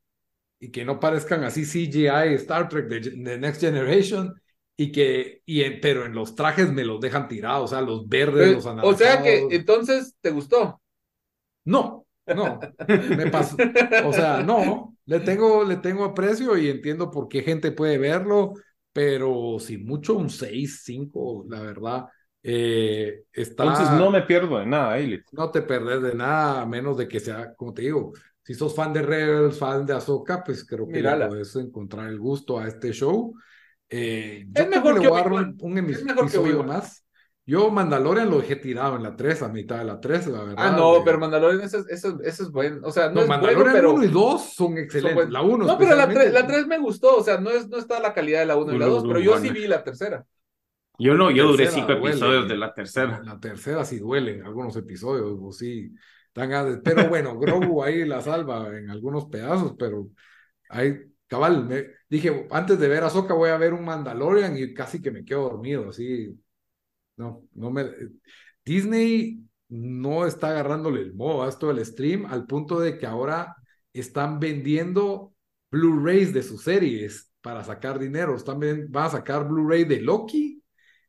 y 0.59 0.70
que 0.70 0.86
no 0.86 0.99
parezcan 0.99 1.43
así 1.43 1.66
CGI 1.66 2.36
Star 2.36 2.70
Trek 2.70 2.88
de, 2.88 3.38
Next 3.39 3.59
Generation 3.59 4.39
y 4.78 4.91
que, 4.91 5.41
y 5.45 5.69
pero 5.80 6.05
en 6.05 6.13
los 6.13 6.36
trajes 6.36 6.72
me 6.72 6.84
los 6.84 6.99
dejan 6.99 7.28
tirados, 7.28 7.72
o 7.72 7.76
sea, 7.76 7.82
los 7.82 8.07
verdes, 8.07 8.53
los 8.53 8.65
anaranjados. 8.65 8.95
O 8.95 8.97
sea 8.97 9.22
que 9.22 9.47
entonces, 9.51 10.15
¿te 10.22 10.32
gustó? 10.32 10.82
No, 11.65 12.05
no, 12.28 12.59
me 12.88 13.30
pasó, 13.30 13.55
o 14.05 14.13
sea, 14.13 14.41
no, 14.43 14.95
le 15.05 15.19
tengo, 15.19 15.63
le 15.63 15.78
tengo 15.78 16.05
aprecio 16.05 16.57
y 16.57 16.69
entiendo 16.69 17.11
por 17.11 17.28
qué 17.28 17.43
gente 17.43 17.72
puede 17.72 17.97
verlo 17.97 18.53
pero 18.93 19.57
si 19.59 19.78
mucho 19.78 20.15
un 20.15 20.30
6, 20.30 20.82
5, 20.84 21.45
la 21.49 21.61
verdad. 21.61 22.05
Eh, 22.43 23.24
está, 23.32 23.63
Entonces 23.63 23.91
no 23.91 24.09
me 24.09 24.24
pierdo 24.24 24.59
de 24.59 24.65
nada, 24.65 24.97
Elite. 24.97 25.26
No 25.32 25.51
te 25.51 25.61
perdés 25.61 26.01
de 26.01 26.15
nada, 26.15 26.61
a 26.61 26.65
menos 26.65 26.97
de 26.97 27.07
que 27.07 27.19
sea, 27.19 27.53
como 27.55 27.74
te 27.74 27.84
digo, 27.84 28.13
si 28.43 28.53
sos 28.53 28.76
fan 28.76 28.91
de 28.91 29.01
Rebels, 29.01 29.57
fan 29.57 29.86
de 29.86 29.93
Ahsoka, 29.93 30.43
pues 30.43 30.65
creo 30.65 30.88
que 30.88 31.01
le 31.01 31.28
puedes 31.28 31.55
encontrar 31.55 32.07
el 32.09 32.19
gusto 32.19 32.59
a 32.59 32.67
este 32.67 32.91
show. 32.91 33.34
Eh, 33.94 34.46
yo 34.48 34.64
es 34.64 34.70
mejor 34.70 34.96
que 34.96 35.02
le 35.02 35.10
voy 35.10 35.20
a 35.20 35.24
dar 35.24 35.34
un, 35.34 35.58
un 35.60 35.78
episodio 35.78 36.64
más. 36.64 37.06
Yo 37.46 37.70
Mandalorian 37.70 38.30
lo 38.30 38.39
dejé 38.39 38.56
tirado 38.56 38.96
en 38.96 39.04
la 39.04 39.16
3, 39.16 39.42
a 39.42 39.50
mitad 39.50 39.80
de 39.80 39.84
la 39.84 40.00
3, 40.00 40.28
la 40.28 40.44
verdad. 40.44 40.56
Ah, 40.58 40.72
no, 40.72 41.02
pero 41.04 41.20
Mandalorian 41.20 41.62
eso, 41.62 41.84
eso, 41.89 42.20
eso, 42.24 42.44
es 42.44 42.52
bueno. 42.52 42.80
O 42.84 42.92
sea, 42.92 43.10
no, 43.10 43.16
no 43.16 43.22
es 43.22 43.28
Mandalorian 43.28 43.74
bueno, 43.74 43.78
pero... 43.78 43.94
1 43.94 44.04
y 44.06 44.08
2 44.08 44.54
son 44.54 44.78
excelentes. 44.78 45.24
Son 45.26 45.34
la 45.34 45.42
1 45.42 45.66
No, 45.66 45.78
pero 45.78 45.96
la 45.96 46.08
3, 46.08 46.32
la 46.32 46.48
3 46.48 46.68
me 46.68 46.78
gustó. 46.78 47.18
O 47.18 47.24
sea, 47.24 47.39
no, 47.39 47.50
es, 47.50 47.68
no 47.68 47.78
está 47.78 48.00
la 48.00 48.14
calidad 48.14 48.39
de 48.39 48.46
la 48.46 48.56
1 48.56 48.74
y 48.74 48.80
la 48.80 48.86
2, 48.86 49.04
pero 49.06 49.20
yo 49.20 49.38
sí 49.39 49.50
vi 49.50 49.68
la 49.68 49.84
tercera. 49.84 50.26
Yo 50.98 51.16
no, 51.16 51.32
yo 51.32 51.48
duré 51.48 51.68
5 51.68 51.88
duele. 51.88 52.10
episodios 52.10 52.48
de 52.48 52.58
la 52.58 52.74
tercera. 52.74 53.22
La 53.26 53.39
tercera 53.39 53.84
sí 53.84 54.00
duelen 54.00 54.46
algunos 54.46 54.76
episodios, 54.78 55.38
o 55.42 55.52
sí. 55.52 55.92
Ganas. 56.34 56.80
Pero 56.84 57.10
bueno, 57.10 57.38
Grogu 57.38 57.84
ahí 57.84 58.06
la 58.06 58.22
salva 58.22 58.70
en 58.78 58.89
algunos 58.89 59.26
pedazos, 59.26 59.76
pero 59.78 60.08
ahí, 60.70 61.11
cabal, 61.32 61.65
me, 61.65 61.86
dije, 62.09 62.45
antes 62.51 62.77
de 62.77 62.89
ver 62.89 63.05
a 63.05 63.09
Soca 63.09 63.34
voy 63.34 63.51
a 63.51 63.57
ver 63.57 63.73
un 63.73 63.86
Mandalorian 63.86 64.57
y 64.57 64.73
casi 64.73 65.01
que 65.01 65.11
me 65.11 65.23
quedo 65.23 65.43
dormido, 65.43 65.89
así. 65.89 66.38
No, 67.15 67.43
no 67.53 67.71
me. 67.71 67.86
Disney 68.65 69.41
no 69.69 70.25
está 70.25 70.49
agarrándole 70.49 71.01
el 71.01 71.13
modo 71.13 71.43
a 71.43 71.49
esto 71.49 71.69
del 71.69 71.86
stream 71.86 72.25
al 72.25 72.45
punto 72.47 72.82
de 72.82 72.97
que 72.97 73.05
ahora 73.05 73.55
están 73.93 74.41
vendiendo 74.41 75.34
Blu-rays 75.71 76.34
de 76.34 76.43
sus 76.43 76.63
series 76.63 77.32
para 77.39 77.63
sacar 77.63 77.97
dinero. 77.97 78.36
Están, 78.36 78.59
van 78.89 79.05
a 79.05 79.09
sacar 79.09 79.47
Blu-ray 79.47 79.86
de 79.86 80.01
Loki 80.01 80.61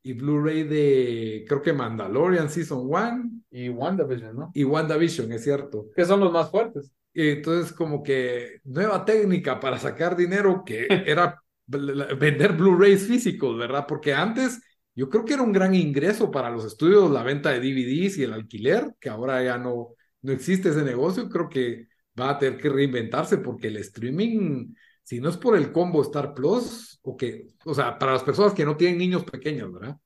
y 0.03 0.13
Blu-ray 0.13 0.63
de, 0.63 1.45
creo 1.49 1.61
que 1.61 1.73
Mandalorian 1.73 2.49
Season 2.49 2.79
1. 2.81 3.29
Y 3.51 3.67
WandaVision, 3.67 4.37
¿no? 4.37 4.51
Y 4.53 4.63
WandaVision, 4.63 5.33
es 5.33 5.43
cierto. 5.43 5.89
Que 5.93 6.05
son 6.05 6.21
los 6.21 6.31
más 6.31 6.49
fuertes. 6.49 6.93
Y 7.13 7.29
entonces, 7.29 7.73
como 7.73 8.01
que 8.03 8.59
nueva 8.63 9.05
técnica 9.05 9.59
para 9.59 9.77
sacar 9.79 10.15
dinero 10.15 10.63
que 10.65 10.87
era 11.05 11.41
vender 11.67 12.53
Blu-rays 12.53 13.07
físicos, 13.07 13.57
¿verdad? 13.57 13.85
Porque 13.87 14.13
antes 14.13 14.61
yo 14.95 15.09
creo 15.09 15.25
que 15.25 15.33
era 15.33 15.43
un 15.43 15.53
gran 15.53 15.73
ingreso 15.73 16.29
para 16.31 16.49
los 16.49 16.65
estudios 16.65 17.09
la 17.11 17.23
venta 17.23 17.51
de 17.51 17.59
DVDs 17.59 18.17
y 18.17 18.23
el 18.23 18.33
alquiler, 18.33 18.93
que 18.99 19.09
ahora 19.09 19.43
ya 19.43 19.57
no, 19.57 19.95
no 20.21 20.31
existe 20.31 20.69
ese 20.69 20.83
negocio. 20.83 21.29
Creo 21.29 21.49
que 21.49 21.87
va 22.19 22.31
a 22.31 22.39
tener 22.39 22.59
que 22.59 22.69
reinventarse 22.69 23.37
porque 23.39 23.67
el 23.67 23.77
streaming, 23.77 24.73
si 25.03 25.19
no 25.19 25.29
es 25.29 25.37
por 25.37 25.57
el 25.57 25.71
combo 25.71 26.01
Star 26.03 26.33
Plus, 26.33 26.99
o 27.03 27.17
que, 27.17 27.47
o 27.65 27.73
sea, 27.73 27.97
para 27.97 28.13
las 28.13 28.23
personas 28.23 28.53
que 28.53 28.65
no 28.65 28.77
tienen 28.77 28.97
niños 28.99 29.23
pequeños, 29.23 29.71
¿verdad? 29.73 29.97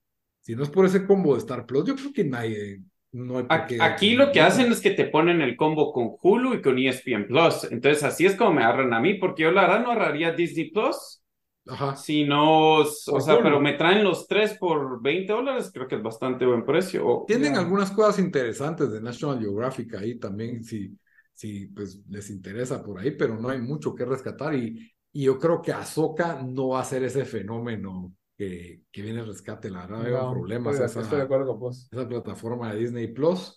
Si 0.41 0.55
no 0.55 0.64
es 0.64 0.70
por 0.70 0.86
ese 0.86 1.05
combo 1.05 1.34
de 1.34 1.39
Star 1.39 1.66
Plus, 1.66 1.86
yo 1.86 1.95
creo 1.95 2.14
que 2.14 2.24
nadie, 2.24 2.82
no 3.12 3.38
hay 3.39 3.45
Aquí, 3.49 4.14
lo 4.16 4.32
que 4.32 4.41
hacen 4.41 4.72
es 4.72 4.82
que 4.82 4.91
te 4.91 5.05
ponen 5.05 5.41
el 5.41 5.55
combo 5.55 5.93
con 5.93 6.12
Hulu 6.22 6.55
y 6.55 6.62
con 6.62 6.78
ESPN 6.78 7.28
Plus. 7.28 7.64
Entonces 7.72 8.03
así 8.03 8.26
es 8.26 8.36
como 8.36 8.53
me 8.53 8.64
agarran 8.64 8.93
a 8.93 8.99
mí, 8.99 9.14
porque 9.16 9.43
yo 9.43 9.51
la 9.51 9.62
verdad 9.62 9.82
no 9.84 9.91
agarraría 9.91 10.32
Disney 10.34 10.70
Plus, 10.72 11.22
Ajá. 11.68 11.95
sino, 11.95 12.80
o 12.80 12.86
Por 13.05 13.22
sea, 13.22 13.36
Hulu. 13.36 13.43
pero 13.43 13.60
me 13.62 13.74
traen 13.74 14.03
los 14.03 14.28
tres 14.28 14.58
por 14.58 15.01
20 15.01 15.32
dólares, 15.34 15.72
creo 15.74 15.88
que 15.88 15.95
es 15.95 16.03
bastante 16.03 16.45
buen 16.45 16.66
precio. 16.66 17.08
O- 17.08 17.26
Tienen 17.26 17.55
algunas 17.58 17.91
cosas 17.91 18.20
interesantes 18.20 18.91
de 18.91 19.01
National 19.01 19.39
Geographic 19.39 19.95
ahí 19.95 20.18
también, 20.18 20.64
si, 20.64 20.97
si 21.34 21.68
pues 21.68 22.01
les 22.10 22.30
interesa 22.30 22.82
por 22.84 22.99
ahí, 22.99 23.12
pero 23.12 23.38
no 23.39 23.49
hay 23.49 23.60
mucho 23.62 23.93
que 23.93 24.05
rescatar 24.05 24.55
y, 24.55 24.93
y 25.12 25.24
yo 25.26 25.38
creo 25.38 25.62
que 25.62 25.74
Ahsoka 25.74 26.41
no 26.41 26.70
va 26.70 26.82
a 26.82 26.86
ser 26.86 27.03
ese 27.03 27.26
fenómeno 27.26 28.14
que, 28.38 28.84
que 28.92 29.02
viene 29.02 29.22
el 29.22 29.28
rescate, 29.28 29.70
la 29.70 29.88
verdad, 29.88 30.04
veo 30.04 30.20
No, 30.20 30.32
problemas 30.32 30.80
estoy, 30.80 30.86
esa, 30.86 31.02
estoy 31.02 31.20
de 31.20 31.24
acuerdo 31.26 31.48
con 31.48 31.60
vos. 31.60 31.92
esa 31.92 32.08
plataforma 32.08 32.74
de 32.74 32.80
Disney 32.80 33.08
Plus. 33.08 33.56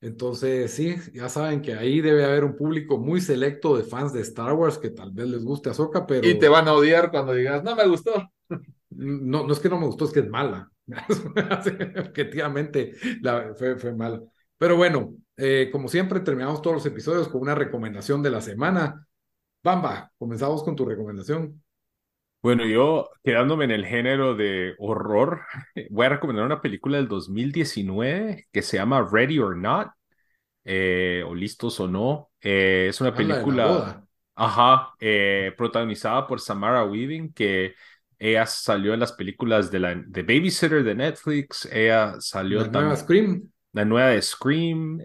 Entonces, 0.00 0.72
sí, 0.72 0.96
ya 1.12 1.28
saben 1.28 1.60
que 1.60 1.74
ahí 1.74 2.00
debe 2.00 2.24
haber 2.24 2.44
un 2.44 2.56
público 2.56 2.98
muy 2.98 3.20
selecto 3.20 3.76
de 3.76 3.84
fans 3.84 4.12
de 4.14 4.20
Star 4.22 4.54
Wars 4.54 4.78
que 4.78 4.90
tal 4.90 5.12
vez 5.12 5.28
les 5.28 5.44
guste 5.44 5.70
Ahsoka, 5.70 6.06
pero 6.06 6.26
Y 6.28 6.38
te 6.38 6.48
van 6.48 6.68
a 6.68 6.72
odiar 6.74 7.10
cuando 7.10 7.34
digas, 7.34 7.62
no 7.62 7.76
me 7.76 7.86
gustó. 7.86 8.12
no, 8.90 9.46
no 9.46 9.52
es 9.52 9.60
que 9.60 9.68
no 9.68 9.78
me 9.78 9.86
gustó, 9.86 10.04
es 10.06 10.12
que 10.12 10.20
es 10.20 10.28
mala. 10.28 10.70
Objetivamente 11.98 12.94
la, 13.20 13.54
fue, 13.56 13.76
fue 13.76 13.94
mala. 13.94 14.22
Pero 14.58 14.76
bueno, 14.76 15.14
eh, 15.36 15.68
como 15.72 15.88
siempre, 15.88 16.20
terminamos 16.20 16.60
todos 16.62 16.76
los 16.76 16.86
episodios 16.86 17.28
con 17.28 17.40
una 17.42 17.54
recomendación 17.54 18.22
de 18.22 18.30
la 18.30 18.40
semana. 18.40 19.06
Bamba, 19.62 20.12
comenzamos 20.18 20.62
con 20.64 20.76
tu 20.76 20.84
recomendación. 20.84 21.62
Bueno, 22.42 22.64
yo 22.64 23.10
quedándome 23.22 23.64
en 23.66 23.70
el 23.70 23.84
género 23.86 24.34
de 24.34 24.74
horror, 24.78 25.42
voy 25.90 26.06
a 26.06 26.08
recomendar 26.10 26.46
una 26.46 26.62
película 26.62 26.96
del 26.96 27.08
2019 27.08 28.46
que 28.52 28.62
se 28.62 28.78
llama 28.78 29.06
Ready 29.10 29.38
or 29.38 29.56
Not, 29.56 29.88
eh, 30.64 31.24
o 31.26 31.34
Listos 31.34 31.80
o 31.80 31.88
No. 31.88 32.30
Eh, 32.40 32.86
es 32.90 33.00
una 33.00 33.10
Ah, 33.10 33.16
película, 33.16 34.04
ajá, 34.36 34.94
eh, 35.00 35.52
protagonizada 35.56 36.26
por 36.26 36.40
Samara 36.40 36.84
Weaving, 36.84 37.32
que 37.34 37.74
ella 38.18 38.46
salió 38.46 38.94
en 38.94 39.00
las 39.00 39.12
películas 39.12 39.70
de 39.70 39.80
la 39.80 39.94
de 39.94 40.22
Babysitter 40.22 40.84
de 40.84 40.94
Netflix, 40.94 41.66
ella 41.72 42.16
salió 42.20 42.62
La 42.62 42.68
nueva 42.68 42.96
Scream. 42.96 43.50
la 43.72 43.84
nueva 43.84 44.08
de 44.10 44.22
Scream, 44.22 45.00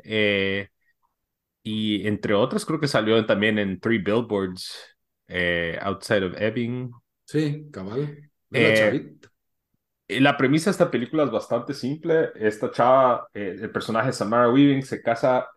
y 1.64 2.08
entre 2.08 2.34
otras 2.34 2.66
creo 2.66 2.80
que 2.80 2.88
salió 2.88 3.26
también 3.26 3.58
en 3.60 3.80
Three 3.80 3.98
Billboards 4.00 4.96
Outside 5.82 6.24
of 6.26 6.34
Ebbing. 6.40 6.92
Sí, 7.26 7.70
cabal. 7.72 8.30
Eh, 8.52 8.74
chavita. 8.74 9.30
La 10.08 10.38
premisa 10.38 10.66
de 10.70 10.72
esta 10.74 10.92
película 10.92 11.24
es 11.24 11.32
bastante 11.32 11.74
simple. 11.74 12.30
Esta 12.36 12.70
chava, 12.72 13.28
eh, 13.34 13.58
el 13.60 13.72
personaje 13.72 14.08
de 14.08 14.14
Samara 14.14 14.50
Weaving, 14.52 14.84
se 14.84 15.02
casa 15.02 15.48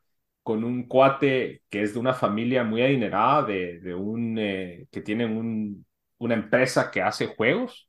con 0.43 0.64
un 0.64 0.89
cuate 0.89 1.62
que 1.69 1.83
es 1.83 1.93
de 1.95 2.01
una 2.01 2.14
familia 2.14 2.64
muy 2.64 2.81
adinerada, 2.83 3.43
de, 3.45 3.81
de 3.81 3.95
un, 3.95 4.39
eh, 4.39 4.87
que 4.91 5.03
tienen 5.03 5.37
un, 5.37 5.87
una 6.19 6.35
empresa 6.35 6.91
que 6.91 7.03
hace 7.03 7.27
juegos, 7.29 7.89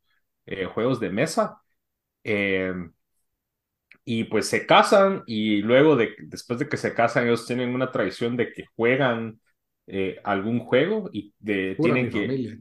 juegos 0.74 1.00
de 1.00 1.10
mesa. 1.12 1.62
Eh, 2.24 2.74
y 4.06 4.24
pues 4.26 4.48
se 4.48 4.66
casan 4.66 5.24
y 5.28 5.62
luego 5.62 5.96
de, 5.96 6.16
después 6.20 6.60
de 6.60 6.68
que 6.68 6.78
se 6.78 6.94
casan, 6.94 7.26
ellos 7.26 7.46
tienen 7.46 7.74
una 7.76 7.92
tradición 7.92 8.38
de 8.38 8.52
que 8.52 8.66
juegan 8.76 9.40
algún 10.24 10.60
juego 10.60 11.10
y 11.12 11.34
de, 11.40 11.76
tienen 11.82 12.10
que 12.10 12.20
familia. 12.20 12.60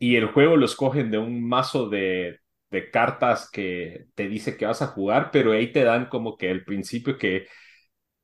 Y 0.00 0.16
el 0.16 0.28
juego 0.28 0.56
lo 0.58 0.66
escogen 0.66 1.12
de 1.12 1.18
un 1.18 1.48
mazo 1.48 1.90
de, 1.90 2.40
de 2.72 2.90
cartas 2.92 3.50
que 3.52 4.06
te 4.16 4.28
dice 4.28 4.58
que 4.58 4.66
vas 4.66 4.82
a 4.82 4.88
jugar, 4.88 5.30
pero 5.32 5.52
ahí 5.52 5.72
te 5.72 5.84
dan 5.84 6.08
como 6.08 6.38
que 6.38 6.50
el 6.52 6.64
principio 6.66 7.18
que 7.18 7.48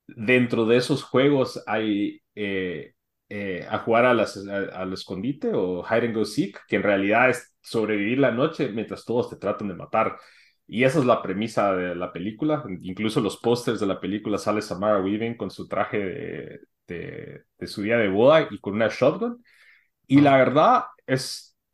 dentro 0.07 0.65
de 0.65 0.77
esos 0.77 1.03
juegos 1.03 1.61
hay 1.67 2.21
eh, 2.35 2.93
eh, 3.29 3.65
a 3.69 3.79
jugar 3.79 4.05
a 4.05 4.13
las, 4.13 4.37
a- 4.47 4.81
al 4.81 4.93
escondite 4.93 5.51
o 5.53 5.83
hide 5.85 6.05
and 6.07 6.15
go 6.15 6.25
seek, 6.25 6.59
que 6.67 6.77
en 6.77 6.83
realidad 6.83 7.29
es 7.29 7.55
sobrevivir 7.61 8.19
la 8.19 8.31
noche 8.31 8.69
mientras 8.69 9.05
todos 9.05 9.29
te 9.29 9.35
tratan 9.37 9.67
de 9.69 9.75
matar. 9.75 10.17
Y 10.67 10.83
esa 10.83 10.99
es 10.99 11.05
la 11.05 11.21
premisa 11.21 11.73
de 11.75 11.95
la 11.95 12.11
película. 12.11 12.63
Incluso 12.81 13.21
los 13.21 13.37
pósters 13.37 13.79
de 13.79 13.85
la 13.87 13.99
película 14.01 14.37
sale 14.37 14.61
Samara 14.61 15.01
Weaving 15.01 15.37
con 15.37 15.49
su 15.51 15.67
traje 15.67 15.97
de, 15.99 16.59
de, 16.87 17.43
de 17.57 17.67
su 17.67 17.81
día 17.83 17.97
de 17.97 18.09
boda 18.09 18.47
y 18.51 18.59
con 18.59 18.73
una 18.75 18.89
shotgun. 18.89 19.43
Y 20.07 20.21
la 20.21 20.37
verdad 20.37 20.83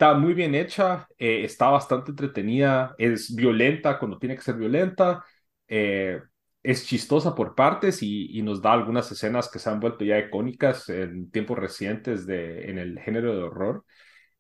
está 0.04 0.14
muy 0.20 0.34
bien 0.34 0.56
hecha, 0.56 1.08
eh, 1.18 1.44
está 1.46 1.70
bastante 1.70 2.12
entretenida, 2.12 2.94
es 2.98 3.34
violenta 3.36 4.00
cuando 4.00 4.18
tiene 4.20 4.36
que 4.36 4.42
ser 4.42 4.56
violenta, 4.56 5.24
eh, 5.68 6.22
es 6.62 6.86
chistosa 6.88 7.36
por 7.36 7.56
partes 7.56 8.02
y, 8.04 8.38
y 8.38 8.42
nos 8.42 8.62
da 8.62 8.74
algunas 8.74 9.12
escenas 9.12 9.50
que 9.50 9.60
se 9.60 9.70
han 9.70 9.80
vuelto 9.80 10.04
ya 10.06 10.20
icónicas 10.20 10.90
en 10.90 11.30
tiempos 11.32 11.58
recientes 11.60 12.26
de, 12.26 12.70
en 12.70 12.78
el 12.80 13.00
género 13.00 13.36
de 13.36 13.44
horror. 13.44 13.86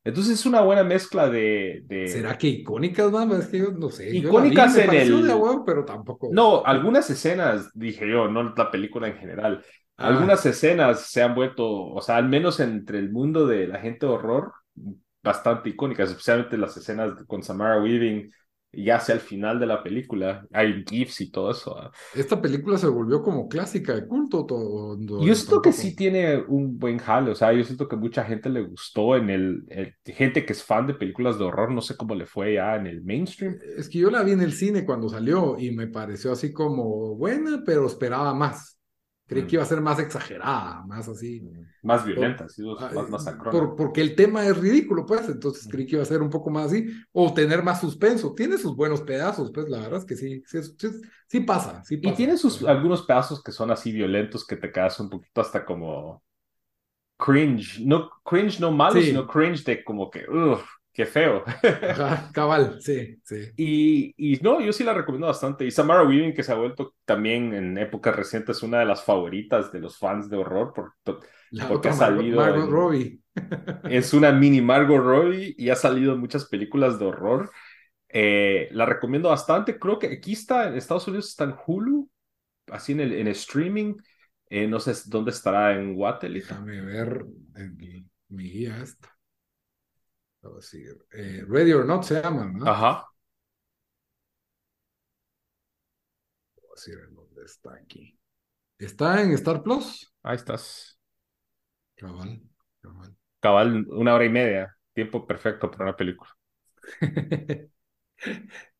Entonces 0.03 0.35
es 0.39 0.45
una 0.45 0.61
buena 0.61 0.83
mezcla 0.83 1.29
de... 1.29 1.81
de- 1.85 2.11
¿Será 2.11 2.37
que 2.37 2.47
icónicas, 2.47 3.11
Bamba? 3.11 3.39
Es 3.39 3.47
que 3.47 3.59
yo 3.59 3.71
no 3.71 3.89
sé. 3.89 4.19
Yo 4.19 4.29
Icónicas 4.29 4.75
vi, 4.75 4.77
me 4.77 4.83
en 4.83 4.93
el- 4.93 5.27
de 5.27 5.33
huevo, 5.33 5.63
pero 5.65 5.85
tampoco. 5.85 6.29
No, 6.29 6.63
algunas 6.65 7.09
escenas, 7.09 7.69
dije 7.73 8.09
yo, 8.09 8.27
no 8.27 8.53
la 8.55 8.71
película 8.71 9.07
en 9.07 9.17
general. 9.17 9.63
Ah, 9.97 10.07
Algunas 10.07 10.45
escenas 10.45 11.01
se 11.07 11.21
han 11.21 11.35
vuelto, 11.35 11.69
o 11.69 12.01
sea, 12.01 12.17
al 12.17 12.27
menos 12.29 12.59
entre 12.59 12.99
el 12.99 13.11
mundo 13.11 13.45
de 13.45 13.67
la 13.67 13.79
gente 13.79 14.05
de 14.05 14.11
horror, 14.13 14.53
bastante 15.23 15.69
icónicas, 15.69 16.09
especialmente 16.09 16.57
las 16.57 16.75
escenas 16.77 17.13
con 17.27 17.43
Samara 17.43 17.81
Weaving, 17.81 18.31
ya 18.71 18.97
hacia 18.97 19.13
el 19.15 19.21
final 19.21 19.59
de 19.59 19.65
la 19.67 19.83
película. 19.83 20.45
Hay 20.53 20.83
GIFs 20.87 21.21
y 21.21 21.31
todo 21.31 21.51
eso. 21.51 21.91
Esta 22.11 22.41
película 22.41 22.77
se 22.77 22.87
volvió 22.87 23.21
como 23.23 23.47
clásica 23.49 23.93
de 23.95 24.07
culto. 24.07 24.45
Todo, 24.45 24.97
Yo 25.15 25.35
siento 25.35 25.61
que 25.61 25.71
sí 25.71 25.95
tiene 25.95 26.37
un 26.37 26.79
buen 26.79 26.97
jale, 26.97 27.31
o 27.31 27.35
sea, 27.35 27.53
yo 27.53 27.63
siento 27.63 27.87
que 27.87 27.95
mucha 27.95 28.23
gente 28.25 28.49
le 28.49 28.61
gustó 28.61 29.15
en 29.15 29.29
el, 29.29 29.63
el- 29.69 29.95
gente 30.05 30.43
que 30.45 30.53
es 30.53 30.63
fan 30.63 30.87
de 30.87 30.95
películas 30.95 31.37
de 31.37 31.45
horror, 31.45 31.71
no 31.71 31.81
sé 31.81 31.95
cómo 31.95 32.15
le 32.15 32.25
fue 32.25 32.55
ya 32.55 32.75
en 32.75 32.87
el 32.87 33.03
mainstream. 33.03 33.59
Es 33.77 33.89
que 33.89 33.99
yo 33.99 34.09
la 34.09 34.23
vi 34.23 34.31
en 34.31 34.41
el 34.41 34.53
cine 34.53 34.85
cuando 34.85 35.09
salió 35.09 35.57
y 35.59 35.71
me 35.71 35.87
pareció 35.87 36.31
así 36.31 36.51
como 36.53 37.15
buena, 37.15 37.63
pero 37.65 37.85
esperaba 37.87 38.33
más. 38.33 38.77
Creí 39.33 39.47
que 39.47 39.55
iba 39.55 39.63
a 39.63 39.65
ser 39.67 39.81
más 39.81 39.99
exagerada, 39.99 40.83
más 40.85 41.07
así. 41.07 41.41
Más 41.83 42.05
violenta, 42.05 42.47
sí, 42.47 42.63
más 42.93 43.09
masacrona. 43.09 43.59
por- 43.59 43.75
porque 43.75 44.01
el 44.01 44.15
tema 44.15 44.45
es 44.45 44.57
ridículo, 44.57 45.05
pues, 45.05 45.27
entonces 45.29 45.67
creí 45.69 45.85
que 45.85 45.93
iba 45.95 46.03
a 46.03 46.05
ser 46.05 46.21
un 46.21 46.29
poco 46.29 46.49
más 46.49 46.67
así, 46.67 46.85
o 47.11 47.33
tener 47.33 47.63
más 47.63 47.81
suspenso. 47.81 48.33
Tiene 48.33 48.57
sus 48.57 48.75
buenos 48.75 49.01
pedazos, 49.01 49.51
pues, 49.53 49.69
la 49.69 49.79
verdad 49.79 49.99
es 49.99 50.05
que 50.05 50.15
sí, 50.15 50.43
sí, 50.45 50.59
sí, 50.63 50.87
sí 51.27 51.39
pasa, 51.41 51.83
sí 51.85 51.97
Y 51.97 52.01
pasa. 52.01 52.15
tiene 52.17 52.37
sus 52.37 52.63
algunos 52.63 53.03
pedazos 53.03 53.41
que 53.43 53.51
son 53.51 53.71
así 53.71 53.91
violentos 53.91 54.45
que 54.45 54.55
te 54.57 54.71
quedas 54.71 54.99
un 54.99 55.09
poquito 55.09 55.41
hasta 55.41 55.65
como 55.65 56.23
cringe. 57.17 57.79
No, 57.85 58.09
cringe 58.25 58.59
no 58.59 58.71
malo, 58.71 59.01
sino 59.01 59.27
cringe 59.27 59.63
de 59.65 59.83
como 59.83 60.09
que, 60.09 60.25
uff, 60.29 60.63
qué 60.93 61.05
feo. 61.05 61.43
Ajá, 61.85 62.29
cabal, 62.33 62.81
sí, 62.81 63.19
sí. 63.23 63.51
Y, 63.55 64.13
y 64.17 64.39
no, 64.41 64.61
yo 64.61 64.73
sí 64.73 64.83
la 64.83 64.93
recomiendo 64.93 65.27
bastante. 65.27 65.65
Y 65.65 65.71
Samara 65.71 66.03
Weaving, 66.03 66.33
que 66.33 66.43
se 66.43 66.51
ha 66.51 66.55
vuelto 66.55 66.95
también 67.05 67.53
en 67.53 67.77
épocas 67.77 68.15
recientes 68.15 68.63
una 68.63 68.79
de 68.79 68.85
las 68.85 69.03
favoritas 69.03 69.71
de 69.71 69.79
los 69.79 69.97
fans 69.97 70.29
de 70.29 70.37
horror, 70.37 70.73
por, 70.73 70.93
La 71.51 71.67
Porque 71.67 71.89
ha 71.89 71.93
salido 71.93 72.37
Margot 72.37 72.63
en- 72.65 72.71
Robbie. 72.71 73.19
es 73.89 74.13
una 74.13 74.31
mini 74.31 74.61
Margot 74.61 74.97
Robbie 75.03 75.55
y 75.57 75.69
ha 75.69 75.75
salido 75.75 76.13
en 76.13 76.19
muchas 76.19 76.45
películas 76.45 76.99
de 76.99 77.05
horror. 77.05 77.51
Eh, 78.09 78.69
la 78.71 78.85
recomiendo 78.85 79.29
bastante. 79.29 79.79
Creo 79.79 79.99
que 79.99 80.07
aquí 80.07 80.33
está, 80.33 80.67
en 80.67 80.75
Estados 80.75 81.07
Unidos 81.07 81.29
está 81.29 81.45
en 81.45 81.55
Hulu, 81.65 82.09
así 82.67 82.93
en 82.93 83.01
el 83.01 83.13
en 83.13 83.27
streaming. 83.29 83.95
Eh, 84.49 84.67
no 84.67 84.79
sé 84.79 84.93
dónde 85.07 85.31
estará 85.31 85.73
en 85.73 85.95
Wattel. 85.97 86.33
Déjame 86.35 86.81
ver 86.81 87.25
en 87.55 87.75
mi, 87.77 88.05
mi 88.29 88.51
guía 88.51 88.77
esta. 88.83 89.09
Te 89.09 89.09
voy 89.09 89.11
a 89.11 89.13
decir, 90.13 90.32
eh, 91.13 91.43
Ready 91.47 91.73
or 91.73 91.85
Not 91.85 92.03
se 92.03 92.21
llama, 92.21 92.45
¿no? 92.45 92.65
Ajá. 92.67 93.07
Voy 96.55 96.65
a 96.69 96.75
decir 96.75 96.99
en 97.07 97.15
dónde 97.15 97.43
está 97.45 97.73
aquí. 97.75 98.17
¿Está 98.77 99.21
en 99.21 99.31
Star 99.31 99.63
Plus? 99.63 100.13
Ahí 100.23 100.35
estás. 100.35 100.99
Cabal, 101.95 102.41
cabal. 102.81 103.15
Cabal, 103.39 103.87
una 103.89 104.13
hora 104.15 104.25
y 104.25 104.29
media. 104.29 104.75
Tiempo 104.93 105.25
perfecto 105.25 105.69
para 105.71 105.85
una 105.85 105.95
película. 105.95 106.29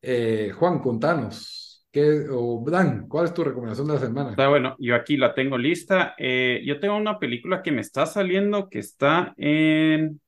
Eh, 0.02 0.52
Juan, 0.58 0.80
contanos. 0.80 1.86
¿Qué, 1.92 2.28
o 2.32 2.64
Dan, 2.66 3.08
¿cuál 3.08 3.26
es 3.26 3.34
tu 3.34 3.44
recomendación 3.44 3.88
de 3.88 3.94
la 3.94 4.00
semana? 4.00 4.30
Está 4.32 4.48
bueno, 4.48 4.76
yo 4.80 4.96
aquí 4.96 5.18
la 5.18 5.34
tengo 5.34 5.58
lista. 5.58 6.16
Eh, 6.18 6.62
yo 6.66 6.80
tengo 6.80 6.96
una 6.96 7.20
película 7.20 7.62
que 7.62 7.72
me 7.72 7.82
está 7.82 8.06
saliendo 8.06 8.70
que 8.70 8.80
está 8.80 9.34
en, 9.38 10.22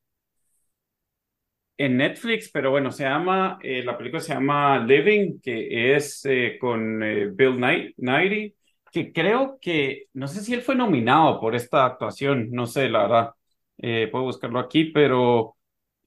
en 1.77 1.97
Netflix, 1.97 2.49
pero 2.51 2.71
bueno, 2.71 2.91
se 2.91 3.03
llama, 3.03 3.59
eh, 3.61 3.83
la 3.83 3.97
película 3.97 4.21
se 4.21 4.33
llama 4.33 4.79
Living, 4.79 5.39
que 5.41 5.95
es 5.95 6.25
eh, 6.25 6.57
con 6.59 7.03
eh, 7.03 7.27
Bill 7.33 7.55
Knight- 7.57 7.93
Nighy, 7.97 8.55
que 8.91 9.11
creo 9.11 9.57
que, 9.61 10.05
no 10.13 10.27
sé 10.27 10.41
si 10.41 10.53
él 10.53 10.61
fue 10.61 10.75
nominado 10.75 11.39
por 11.39 11.55
esta 11.55 11.85
actuación, 11.85 12.49
no 12.51 12.65
sé, 12.67 12.89
la 12.89 13.01
verdad, 13.03 13.31
Eh, 13.77 14.07
puedo 14.09 14.23
buscarlo 14.25 14.59
aquí, 14.59 14.85
pero 14.85 15.57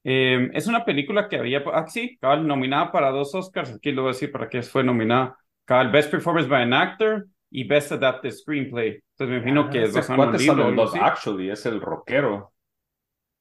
eh, 0.03 0.49
es 0.53 0.67
una 0.67 0.85
película 0.85 1.27
que 1.29 1.37
había, 1.37 1.63
ah, 1.73 1.85
sí, 1.87 2.17
cabal, 2.19 2.47
nominada 2.47 2.91
para 2.91 3.11
dos 3.11 3.35
Oscars, 3.35 3.71
aquí 3.75 3.91
lo 3.91 4.03
voy 4.03 4.09
a 4.09 4.13
decir 4.13 4.31
para 4.31 4.49
qué 4.49 4.63
fue 4.63 4.83
nominada, 4.83 5.37
cabal, 5.65 5.91
Best 5.91 6.09
Performance 6.11 6.49
by 6.49 6.63
an 6.63 6.73
Actor 6.73 7.27
y 7.51 7.63
Best 7.65 7.91
Adapted 7.91 8.31
Screenplay. 8.31 8.99
Entonces 9.11 9.29
me 9.29 9.35
imagino 9.37 9.69
que 9.69 9.83
es 9.83 10.11
cuate 10.11 10.37
libro 10.39 10.71
Love 10.71 10.89
así. 10.89 10.99
Actually, 10.99 11.49
es 11.51 11.65
el 11.65 11.79
rockero. 11.81 12.53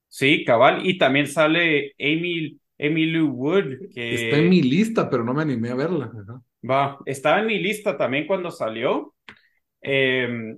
Sí, 0.09 0.45
cabal, 0.45 0.87
y 0.87 0.99
también 0.99 1.27
sale 1.27 1.93
Amy, 1.99 2.59
Lou 3.07 3.29
Wood, 3.29 3.65
que 3.95 4.15
Está 4.15 4.39
en 4.39 4.49
mi 4.49 4.63
lista, 4.63 5.09
pero 5.11 5.25
no 5.25 5.35
me 5.35 5.43
animé 5.43 5.71
a 5.71 5.75
verla. 5.75 6.07
Ajá. 6.07 6.43
va, 6.69 6.99
estaba 7.07 7.41
en 7.41 7.47
mi 7.47 7.59
lista 7.59 7.97
también 7.97 8.27
cuando 8.27 8.51
salió. 8.51 9.15
eh, 9.83 10.57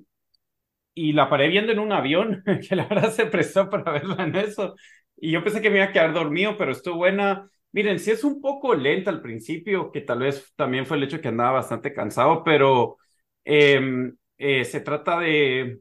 y 0.94 1.12
la 1.12 1.28
paré 1.28 1.48
viendo 1.48 1.72
en 1.72 1.78
un 1.78 1.92
avión, 1.92 2.42
que 2.68 2.76
la 2.76 2.86
verdad 2.86 3.11
se 3.12 3.26
prestó 3.26 3.68
para 3.70 3.92
verla 3.92 4.24
en 4.24 4.36
eso. 4.36 4.74
Y 5.16 5.32
yo 5.32 5.42
pensé 5.42 5.61
que 5.61 5.70
me 5.70 5.76
iba 5.76 5.86
a 5.86 5.92
quedar 5.92 6.12
dormido, 6.12 6.57
pero 6.57 6.72
estuvo 6.72 6.96
buena. 6.96 7.48
Miren, 7.72 7.98
sí 7.98 8.11
es 8.11 8.24
un 8.24 8.40
poco 8.40 8.74
lenta 8.74 9.11
al 9.11 9.22
principio, 9.22 9.92
que 9.92 10.01
tal 10.01 10.20
vez 10.20 10.53
también 10.57 10.86
fue 10.86 10.96
el 10.96 11.05
hecho 11.05 11.20
que 11.20 11.28
andaba 11.28 11.53
bastante 11.53 11.92
cansado, 11.94 12.42
pero 12.44 12.96
eh, 13.44 14.11
eh, 14.38 14.64
se 14.64 14.80
trata 14.80 15.18
de... 15.20 15.80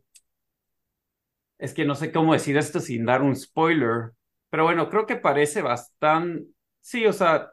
Es 1.59 1.73
que 1.75 1.85
no 1.85 1.95
sé 1.95 2.11
cómo 2.13 2.33
decir 2.33 2.57
esto 2.57 2.81
sin 2.81 3.05
dar 3.05 3.23
un 3.23 3.35
spoiler, 3.35 4.13
pero 4.49 4.65
bueno, 4.65 4.89
creo 4.89 5.07
que 5.07 5.17
parece 5.17 5.61
bastante... 5.63 6.45
Sí, 6.81 7.05
o 7.07 7.13
sea, 7.13 7.51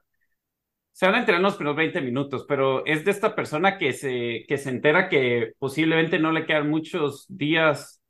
se 0.93 1.07
van 1.07 1.17
a 1.17 1.19
enterar 1.21 1.39
en 1.41 1.45
los 1.45 1.57
primeros 1.57 1.77
20 1.77 2.01
minutos, 2.01 2.47
pero 2.49 2.85
es 2.87 3.05
de 3.05 3.11
esta 3.11 3.35
persona 3.35 3.79
que 3.79 3.93
se, 3.93 4.45
que 4.49 4.59
se 4.59 4.71
entera 4.71 5.09
que 5.09 5.53
posiblemente 5.59 6.19
no 6.19 6.33
le 6.33 6.47
quedan 6.47 6.71
muchos 6.71 7.27
días 7.29 8.01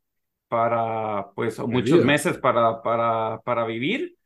para, 0.49 1.31
pues, 1.35 1.59
o 1.59 1.67
muchos 1.67 2.03
meses 2.03 2.37
para, 2.39 2.81
para, 2.83 3.41
para 3.43 3.65
vivir. 3.65 4.17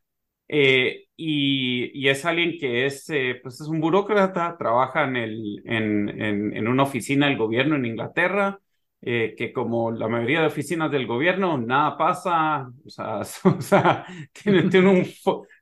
Eh, 0.48 1.06
y, 1.16 1.90
y 1.98 2.08
es 2.10 2.24
alguien 2.26 2.58
que 2.60 2.86
es, 2.86 3.08
eh, 3.10 3.40
pues 3.42 3.60
es 3.60 3.68
un 3.68 3.80
burócrata, 3.80 4.56
trabaja 4.58 5.04
en, 5.04 5.16
el, 5.16 5.62
en, 5.66 6.08
en, 6.22 6.56
en 6.56 6.68
una 6.68 6.84
oficina 6.84 7.28
del 7.28 7.38
gobierno 7.38 7.76
en 7.76 7.86
Inglaterra, 7.86 8.60
eh, 9.02 9.34
que 9.36 9.52
como 9.52 9.90
la 9.92 10.08
mayoría 10.08 10.40
de 10.40 10.46
oficinas 10.46 10.90
del 10.90 11.06
gobierno, 11.06 11.58
nada 11.58 11.96
pasa, 11.98 12.70
o 12.86 12.90
sea, 12.90 13.20
o 13.44 13.60
sea 13.60 14.06
tiene, 14.32 14.68
tiene, 14.70 14.88
un, 14.90 15.06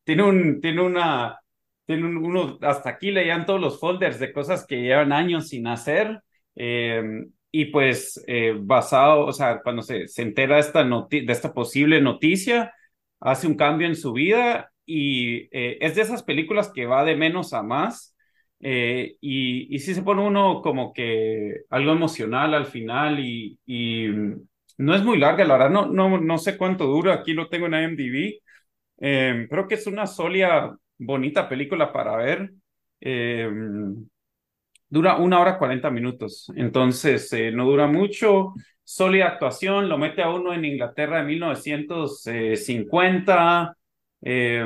tiene, 0.05 0.23
un, 0.23 0.61
tiene 0.61 0.83
una, 0.83 1.39
tiene 1.87 2.07
un- 2.07 2.17
uno, 2.19 2.59
hasta 2.63 2.91
aquí 2.91 3.11
le 3.11 3.23
llegan 3.23 3.47
todos 3.47 3.61
los 3.61 3.81
folders 3.81 4.19
de 4.21 4.33
cosas 4.33 4.67
que 4.67 4.83
llevan 4.83 5.13
años 5.13 5.49
sin 5.49 5.67
hacer. 5.67 6.23
eh, 6.57 7.03
y 7.53 7.65
pues 7.67 8.23
eh, 8.29 8.55
basado, 8.61 9.27
o 9.27 9.33
sea, 9.33 9.61
cuando 9.63 9.83
se, 9.83 10.07
se 10.07 10.23
entera 10.23 10.59
esta, 10.61 10.85
de 10.85 11.25
esta 11.33 11.53
posible 11.53 12.01
noticia, 12.01 12.73
hace 13.21 13.47
un 13.47 13.55
cambio 13.57 13.87
en 13.89 13.97
su 13.97 14.13
vida 14.13 14.73
y 14.87 15.49
eh, 15.57 15.79
es 15.81 15.95
de 15.97 16.03
esas 16.03 16.23
películas 16.23 16.71
que 16.73 16.87
va 16.87 17.05
de 17.05 17.17
menos 17.17 17.53
a 17.53 17.63
más. 17.63 18.15
Eh, 18.61 19.17
y, 19.21 19.75
y 19.75 19.79
se 19.81 20.03
pone 20.03 20.23
uno 20.23 20.61
como 20.63 20.93
que 20.93 21.63
algo 21.71 21.93
emocional 21.93 22.55
al 22.55 22.67
final 22.67 23.19
y, 23.21 23.59
y 23.67 24.09
mm, 24.09 24.43
no 24.79 24.95
es 24.95 25.03
muy 25.05 25.19
larga, 25.19 25.45
la 25.45 25.55
verdad, 25.55 25.71
no, 25.71 25.87
no, 25.87 26.19
no 26.21 26.39
sé 26.39 26.57
cuánto 26.59 26.87
dura, 26.87 27.15
aquí 27.15 27.33
lo 27.35 27.49
tengo 27.49 27.67
en 27.67 27.75
IMDb. 27.75 28.41
Eh, 29.01 29.47
creo 29.51 29.67
que 29.69 29.75
es 29.77 29.87
una 29.87 30.07
sólida, 30.07 30.77
bonita 30.99 31.49
película 31.49 31.93
para 31.93 32.17
ver. 32.17 32.53
Eh, 33.01 33.49
dura 34.89 35.17
una 35.17 35.41
hora 35.41 35.59
40 35.59 35.91
minutos, 35.91 36.51
entonces 36.57 37.33
eh, 37.33 37.51
no 37.53 37.65
dura 37.65 37.87
mucho. 37.87 38.55
Sólida 38.85 39.29
actuación, 39.29 39.89
lo 39.89 39.99
mete 39.99 40.23
a 40.23 40.31
uno 40.31 40.53
en 40.53 40.65
Inglaterra 40.65 41.19
de 41.19 41.25
1950. 41.27 43.77
eh, 44.23 44.65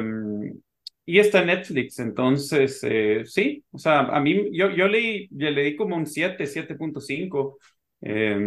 y 1.06 1.18
está 1.18 1.40
en 1.40 1.48
Netflix, 1.48 1.98
entonces 1.98 2.80
eh, 2.82 3.22
sí, 3.26 3.64
o 3.70 3.78
sea, 3.78 4.00
a 4.00 4.20
mí 4.20 4.48
yo, 4.56 4.70
yo 4.70 4.88
leí, 4.88 5.28
yo 5.30 5.50
le 5.50 5.62
di 5.62 5.76
como 5.76 5.96
un 5.96 6.06
7, 6.06 6.46
7.5. 6.46 7.58
eh, 8.00 8.38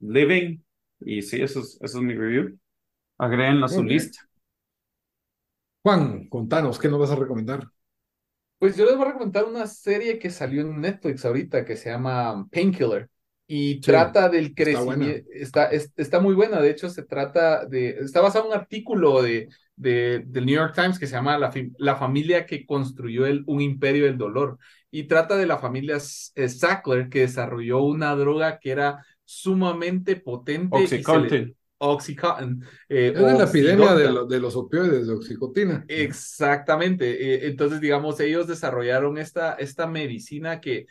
Living, 0.00 0.58
y 1.00 1.22
sí, 1.22 1.42
eso 1.42 1.60
es, 1.60 1.78
eso 1.82 1.98
es 1.98 2.04
mi 2.04 2.14
review. 2.14 2.58
Agréguenlo 3.18 3.66
a 3.66 3.68
su 3.68 3.82
lista. 3.82 4.28
Juan, 5.82 6.28
contanos, 6.28 6.78
¿qué 6.78 6.88
nos 6.88 7.00
vas 7.00 7.10
a 7.10 7.16
recomendar? 7.16 7.70
Pues 8.58 8.76
yo 8.76 8.84
les 8.84 8.94
voy 8.96 9.04
a 9.06 9.08
recomendar 9.08 9.44
una 9.44 9.66
serie 9.66 10.18
que 10.18 10.30
salió 10.30 10.60
en 10.62 10.80
Netflix 10.80 11.24
ahorita 11.24 11.64
que 11.64 11.76
se 11.76 11.90
llama 11.90 12.46
Painkiller 12.50 13.08
y 13.52 13.80
trata 13.80 14.28
del 14.28 14.54
crecimiento, 14.54 15.28
está, 15.34 15.66
es- 15.66 15.92
está 15.96 16.20
muy 16.20 16.34
buena, 16.34 16.60
de 16.60 16.70
hecho 16.70 16.88
se 16.88 17.02
trata 17.02 17.66
de, 17.66 17.90
está 18.00 18.20
basado 18.20 18.44
en 18.44 18.52
un 18.52 18.56
artículo 18.58 19.22
de, 19.22 19.48
de, 19.74 20.22
del 20.26 20.46
New 20.46 20.54
York 20.54 20.72
Times 20.74 20.98
que 21.00 21.08
se 21.08 21.14
llama 21.16 21.36
La, 21.36 21.50
la 21.78 21.96
familia 21.96 22.46
que 22.46 22.64
construyó 22.64 23.26
el, 23.26 23.42
un 23.46 23.60
imperio 23.60 24.04
del 24.04 24.18
dolor 24.18 24.58
y 24.90 25.04
trata 25.08 25.36
de 25.36 25.46
la 25.46 25.58
familia 25.58 25.96
eh, 26.36 26.48
Sackler 26.48 27.08
que 27.08 27.20
desarrolló 27.22 27.82
una 27.82 28.14
droga 28.14 28.58
que 28.60 28.70
era 28.70 29.04
sumamente 29.24 30.14
potente. 30.16 30.76
Oxycontin. 30.76 31.56
Oxycontin. 31.78 32.62
eh, 32.88 33.12
de 33.14 33.20
la 33.20 33.44
epidemia 33.44 33.94
de, 33.94 34.12
lo- 34.12 34.26
de 34.26 34.38
los 34.38 34.54
opioides, 34.54 35.06
de 35.08 35.12
oxicotina. 35.14 35.84
Exactamente. 35.88 37.34
eh, 37.34 37.46
Entonces, 37.48 37.80
digamos, 37.80 38.20
ellos 38.20 38.46
desarrollaron 38.46 39.18
esta, 39.18 39.54
esta 39.54 39.86
medicina 39.88 40.60
que, 40.60 40.86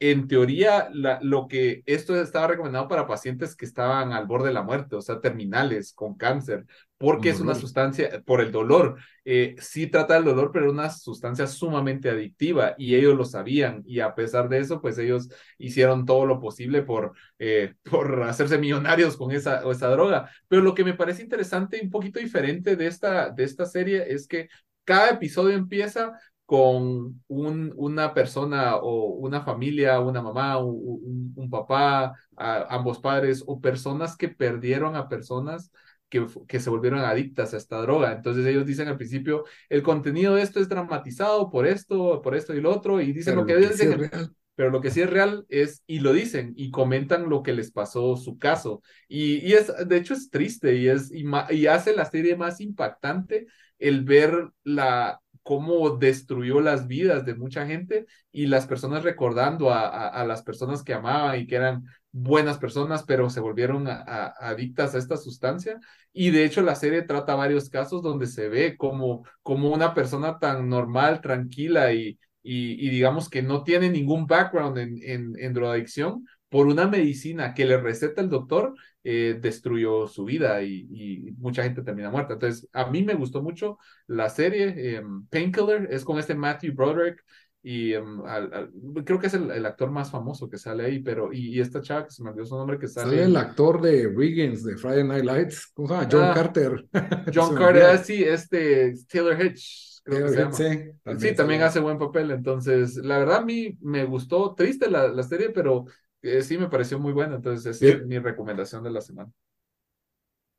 en 0.00 0.28
teoría, 0.28 0.88
la- 0.92 1.18
lo 1.22 1.48
que 1.48 1.82
esto 1.86 2.20
estaba 2.20 2.46
recomendado 2.48 2.86
para 2.88 3.06
pacientes 3.06 3.56
que 3.56 3.64
estaban 3.64 4.12
al 4.12 4.26
borde 4.26 4.48
de 4.48 4.54
la 4.54 4.62
muerte, 4.62 4.94
o 4.96 5.00
sea, 5.02 5.20
terminales, 5.20 5.92
con 5.92 6.14
cáncer, 6.16 6.66
porque 6.98 7.30
es 7.30 7.40
una 7.40 7.54
sustancia, 7.54 8.22
por 8.24 8.40
el 8.40 8.52
dolor, 8.52 8.96
eh, 9.24 9.56
sí 9.60 9.86
trata 9.88 10.16
el 10.16 10.24
dolor, 10.24 10.50
pero 10.52 10.66
es 10.66 10.72
una 10.72 10.90
sustancia 10.90 11.46
sumamente 11.46 12.10
adictiva 12.10 12.74
y 12.78 12.94
ellos 12.94 13.16
lo 13.16 13.24
sabían 13.24 13.82
y 13.86 14.00
a 14.00 14.14
pesar 14.14 14.48
de 14.48 14.58
eso, 14.58 14.80
pues 14.80 14.98
ellos 14.98 15.28
hicieron 15.58 16.06
todo 16.06 16.26
lo 16.26 16.40
posible 16.40 16.82
por, 16.82 17.12
eh, 17.38 17.74
por 17.90 18.22
hacerse 18.24 18.58
millonarios 18.58 19.16
con 19.16 19.32
esa, 19.32 19.62
esa 19.70 19.88
droga. 19.88 20.30
Pero 20.48 20.62
lo 20.62 20.74
que 20.74 20.84
me 20.84 20.94
parece 20.94 21.22
interesante 21.22 21.78
y 21.78 21.84
un 21.84 21.90
poquito 21.90 22.18
diferente 22.20 22.76
de 22.76 22.86
esta, 22.86 23.30
de 23.30 23.44
esta 23.44 23.66
serie 23.66 24.12
es 24.12 24.26
que 24.26 24.48
cada 24.84 25.10
episodio 25.10 25.56
empieza 25.56 26.12
con 26.48 27.22
un, 27.28 27.74
una 27.76 28.14
persona 28.14 28.76
o 28.76 29.16
una 29.16 29.42
familia, 29.42 30.00
una 30.00 30.22
mamá, 30.22 30.56
un, 30.56 31.50
papá, 31.50 32.14
a 32.38 32.74
ambos 32.74 33.00
padres 33.00 33.44
o 33.46 33.60
personas 33.60 34.16
que 34.16 34.30
perdieron 34.30 34.96
a 34.96 35.10
personas 35.10 35.70
que, 36.08 36.24
que, 36.46 36.58
se 36.58 36.70
volvieron 36.70 37.00
adictas 37.00 37.52
a 37.52 37.58
esta 37.58 37.76
droga. 37.82 38.12
Entonces 38.12 38.46
ellos 38.46 38.64
dicen 38.64 38.88
al 38.88 38.96
principio, 38.96 39.44
el 39.68 39.82
contenido 39.82 40.36
de 40.36 40.40
esto 40.40 40.58
es 40.58 40.70
dramatizado 40.70 41.50
por 41.50 41.66
esto, 41.66 42.22
por 42.22 42.34
esto 42.34 42.54
y 42.54 42.62
lo 42.62 42.74
otro, 42.74 42.98
y 43.02 43.12
dicen 43.12 43.36
lo 43.36 43.44
que, 43.44 43.52
lo 43.52 43.68
que 43.68 43.74
sí 43.74 43.82
es 43.82 43.98
real. 43.98 44.32
pero 44.54 44.70
lo 44.70 44.80
que 44.80 44.90
sí 44.90 45.02
es 45.02 45.10
real 45.10 45.44
es, 45.50 45.82
y 45.86 46.00
lo 46.00 46.14
dicen, 46.14 46.54
y 46.56 46.70
comentan 46.70 47.28
lo 47.28 47.42
que 47.42 47.52
les 47.52 47.72
pasó 47.72 48.16
su 48.16 48.38
caso. 48.38 48.80
Y, 49.06 49.46
y 49.46 49.52
es, 49.52 49.70
de 49.86 49.96
hecho 49.98 50.14
es 50.14 50.30
triste 50.30 50.76
y, 50.76 50.88
es, 50.88 51.12
y, 51.12 51.26
y 51.50 51.66
hace 51.66 51.94
la 51.94 52.06
serie 52.06 52.36
más 52.36 52.62
impactante 52.62 53.48
el 53.78 54.04
ver 54.04 54.48
la, 54.64 55.20
cómo 55.48 55.96
destruyó 55.96 56.60
las 56.60 56.86
vidas 56.86 57.24
de 57.24 57.34
mucha 57.34 57.66
gente 57.66 58.04
y 58.30 58.48
las 58.48 58.66
personas 58.66 59.02
recordando 59.02 59.72
a, 59.72 60.22
las 60.26 60.42
personas 60.42 60.82
que 60.82 60.92
amaban 60.92 61.40
y 61.40 61.46
que 61.46 61.56
eran 61.56 61.84
buenas 62.12 62.58
personas, 62.58 63.04
pero 63.04 63.30
se 63.30 63.40
volvieron 63.40 63.86
adictas 63.88 64.94
a 64.94 64.98
esta 64.98 65.16
sustancia. 65.16 65.80
Y 66.12 66.32
de 66.32 66.44
hecho 66.44 66.60
la 66.60 66.74
serie 66.74 67.00
trata 67.00 67.34
varios 67.34 67.70
casos 67.70 68.02
donde 68.02 68.26
se 68.26 68.50
ve 68.50 68.76
como, 68.76 69.24
como 69.42 69.70
una 69.70 69.94
persona 69.94 70.38
tan 70.38 70.68
normal, 70.68 71.22
tranquila 71.22 71.94
y 71.94 72.18
digamos 72.42 73.30
que 73.30 73.40
no 73.40 73.64
tiene 73.64 73.88
ningún 73.88 74.26
background 74.26 74.76
en, 74.76 74.98
en, 75.02 75.32
en 75.38 75.54
drogadicción, 75.54 76.26
por 76.50 76.66
una 76.66 76.86
medicina 76.86 77.54
que 77.54 77.64
le 77.64 77.78
receta 77.78 78.20
el 78.20 78.28
doctor, 78.28 78.74
eh, 79.10 79.38
destruyó 79.40 80.06
su 80.06 80.26
vida 80.26 80.62
y, 80.62 80.86
y, 80.90 81.32
mucha 81.38 81.62
gente 81.62 81.80
termina 81.80 82.10
muerta. 82.10 82.34
Entonces, 82.34 82.68
a 82.74 82.90
mí 82.90 83.02
me 83.02 83.14
gustó 83.14 83.40
mucho 83.40 83.78
la 84.06 84.28
serie. 84.28 84.74
Eh, 84.76 85.02
Painkiller 85.30 85.88
es 85.90 86.04
con 86.04 86.18
este 86.18 86.34
Matthew 86.34 86.74
Broderick 86.74 87.24
y 87.62 87.94
um, 87.94 88.26
al, 88.26 88.52
al, 88.52 89.04
creo 89.04 89.18
que 89.18 89.28
es 89.28 89.34
el, 89.34 89.50
el, 89.50 89.64
actor 89.64 89.90
más 89.90 90.10
famoso 90.10 90.50
que 90.50 90.58
sale 90.58 90.84
ahí, 90.84 90.98
pero 90.98 91.32
y, 91.32 91.56
y, 91.56 91.60
esta 91.60 91.80
chava 91.80 92.04
que 92.04 92.10
se 92.10 92.22
me 92.22 92.28
olvidó 92.28 92.44
su 92.44 92.56
nombre 92.56 92.78
que 92.78 92.86
sale. 92.86 93.12
Sale 93.12 93.24
el 93.24 93.36
actor 93.38 93.80
de 93.80 94.12
Riggins 94.14 94.62
de 94.62 94.76
Friday 94.76 95.04
Night 95.04 95.24
Lights, 95.24 95.70
¿cómo 95.72 95.88
se 95.88 95.94
llama? 95.94 96.08
John 96.12 96.24
ah, 96.24 96.34
Carter. 96.34 96.86
John 97.34 97.54
Carter, 97.54 97.82
ah, 97.84 97.96
sí, 97.96 98.22
este 98.22 98.92
Taylor 99.10 99.42
Hitch. 99.42 100.02
Creo 100.04 100.26
Taylor 100.26 100.28
que 100.28 100.36
se 100.36 100.42
llama. 100.42 100.52
Sí, 100.52 100.92
también, 101.02 101.30
sí, 101.30 101.34
también 101.34 101.62
hace 101.62 101.80
buen 101.80 101.96
papel. 101.96 102.30
Entonces, 102.30 102.96
la 102.96 103.18
verdad, 103.20 103.38
a 103.38 103.44
mí 103.46 103.78
me 103.80 104.04
gustó, 104.04 104.54
triste 104.54 104.90
la, 104.90 105.08
la 105.08 105.22
serie, 105.22 105.48
pero 105.48 105.86
eh, 106.22 106.42
sí 106.42 106.58
me 106.58 106.68
pareció 106.68 106.98
muy 106.98 107.12
buena. 107.12 107.36
Entonces, 107.36 107.80
es 107.80 108.06
mi 108.06 108.18
recomendación 108.18 108.82
de 108.82 108.90
la 108.90 109.00
semana. 109.00 109.30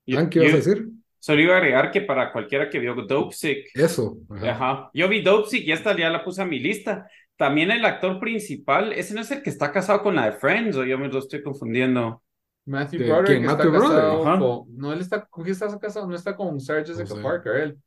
¿Qué 0.06 0.14
ibas 0.14 0.54
a 0.54 0.58
decir? 0.58 0.90
Solo 1.20 1.42
iba 1.42 1.56
a 1.56 1.58
agregar 1.58 1.92
que 1.92 2.02
para 2.02 2.32
cualquiera 2.32 2.70
que 2.70 2.80
vio 2.80 2.96
Dopesick. 2.96 3.70
Eso. 3.76 4.20
Ajá. 4.30 4.52
ajá. 4.52 4.90
Yo 4.94 5.10
vi 5.10 5.22
Dopesick 5.22 5.68
y 5.68 5.72
esta 5.72 5.96
ya 5.96 6.10
la 6.10 6.24
puse 6.24 6.42
a 6.42 6.46
mi 6.46 6.60
lista. 6.60 7.08
También 7.40 7.72
el 7.72 7.86
actor 7.86 8.20
principal, 8.20 8.92
ese 8.92 9.14
no 9.14 9.22
es 9.22 9.32
el 9.32 9.42
que 9.42 9.50
está 9.50 9.72
casado 9.72 10.02
con 10.02 10.14
la 10.14 10.26
de 10.26 10.32
Friends, 10.34 10.76
o 10.76 10.84
yo 10.84 10.98
me 10.98 11.08
lo 11.08 11.20
estoy 11.20 11.42
confundiendo. 11.42 12.22
Matthew 12.66 13.08
Broderick 13.08 13.42
está 13.42 13.56
Matthew 13.56 13.72
casado 13.72 14.24
con, 14.24 14.78
no, 14.78 14.92
él 14.92 15.00
está, 15.00 15.26
¿con 15.26 15.44
quién 15.46 15.54
está 15.54 15.80
casado? 15.80 16.06
No 16.06 16.16
está 16.16 16.36
con 16.36 16.60
Sarah 16.60 16.84
Jessica 16.86 17.16
no 17.16 17.24
Parker, 17.24 17.56
él. 17.56 17.78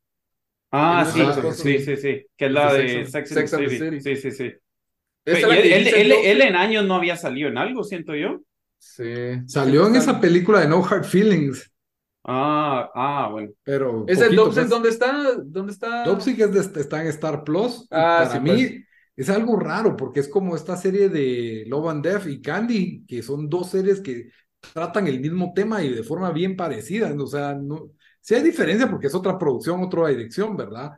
Ah, 0.71 1.05
sí, 1.05 1.21
sí, 1.53 1.79
sí, 1.81 1.97
sí, 1.97 2.27
que 2.35 2.47
es 2.47 2.51
la 2.51 2.73
de 2.73 3.05
Sex, 3.05 3.29
Sex 3.29 3.53
and 3.53 3.69
the 3.69 3.79
City. 3.79 4.01
Sí, 4.01 4.17
sí, 4.17 4.31
sí. 4.31 4.53
Él, 5.25 5.37
él, 5.37 5.89
él, 5.89 6.13
él, 6.13 6.41
en 6.43 6.57
años 6.57 6.85
no 6.85 6.97
había 6.97 7.17
salido 7.17 7.49
en 7.49 7.59
algo, 7.59 7.85
siento 7.85 8.15
yo. 8.15 8.41
Sí. 8.79 9.41
Salió 9.47 9.87
en 9.87 9.97
esa 9.97 10.21
película 10.21 10.61
de 10.61 10.69
No 10.69 10.85
Hard 10.85 11.05
Feelings. 11.05 11.73
Ah, 12.25 12.91
ah, 12.95 13.29
bueno. 13.31 13.51
Pero 13.65 14.05
¿Es 14.07 14.21
el 14.21 14.35
Dopesick 14.37 14.63
pues, 14.63 14.71
dónde 14.71 14.89
está? 14.89 15.35
¿Dónde 15.45 15.73
está? 15.73 16.05
Dopesick 16.05 16.39
es 16.41 16.73
de, 16.73 16.81
está 16.81 17.01
en 17.03 17.09
Star 17.09 17.45
Plus. 17.45 17.87
Ah, 17.91 18.25
para 18.25 18.33
sí, 18.33 18.41
mí 18.41 18.51
pues. 18.51 18.83
es 19.17 19.31
algo 19.31 19.59
raro 19.59 19.97
porque 19.97 20.21
es 20.21 20.29
como 20.29 20.55
esta 20.55 20.77
serie 20.77 21.09
de 21.09 21.65
Love 21.67 21.89
and 21.89 22.05
Death 22.05 22.27
y 22.27 22.41
Candy, 22.41 23.05
que 23.07 23.23
son 23.23 23.49
dos 23.49 23.71
series 23.71 24.01
que 24.01 24.31
tratan 24.73 25.09
el 25.09 25.21
mismo 25.21 25.53
tema 25.55 25.83
y 25.83 25.93
de 25.93 26.05
forma 26.05 26.31
bien 26.31 26.57
parecida. 26.57 27.13
O 27.19 27.27
sea, 27.27 27.55
no, 27.55 27.91
sí 28.21 28.35
hay 28.35 28.43
diferencia 28.43 28.89
porque 28.89 29.09
es 29.09 29.15
otra 29.15 29.37
producción, 29.37 29.83
otra 29.83 30.09
dirección, 30.09 30.57
¿verdad? 30.57 30.93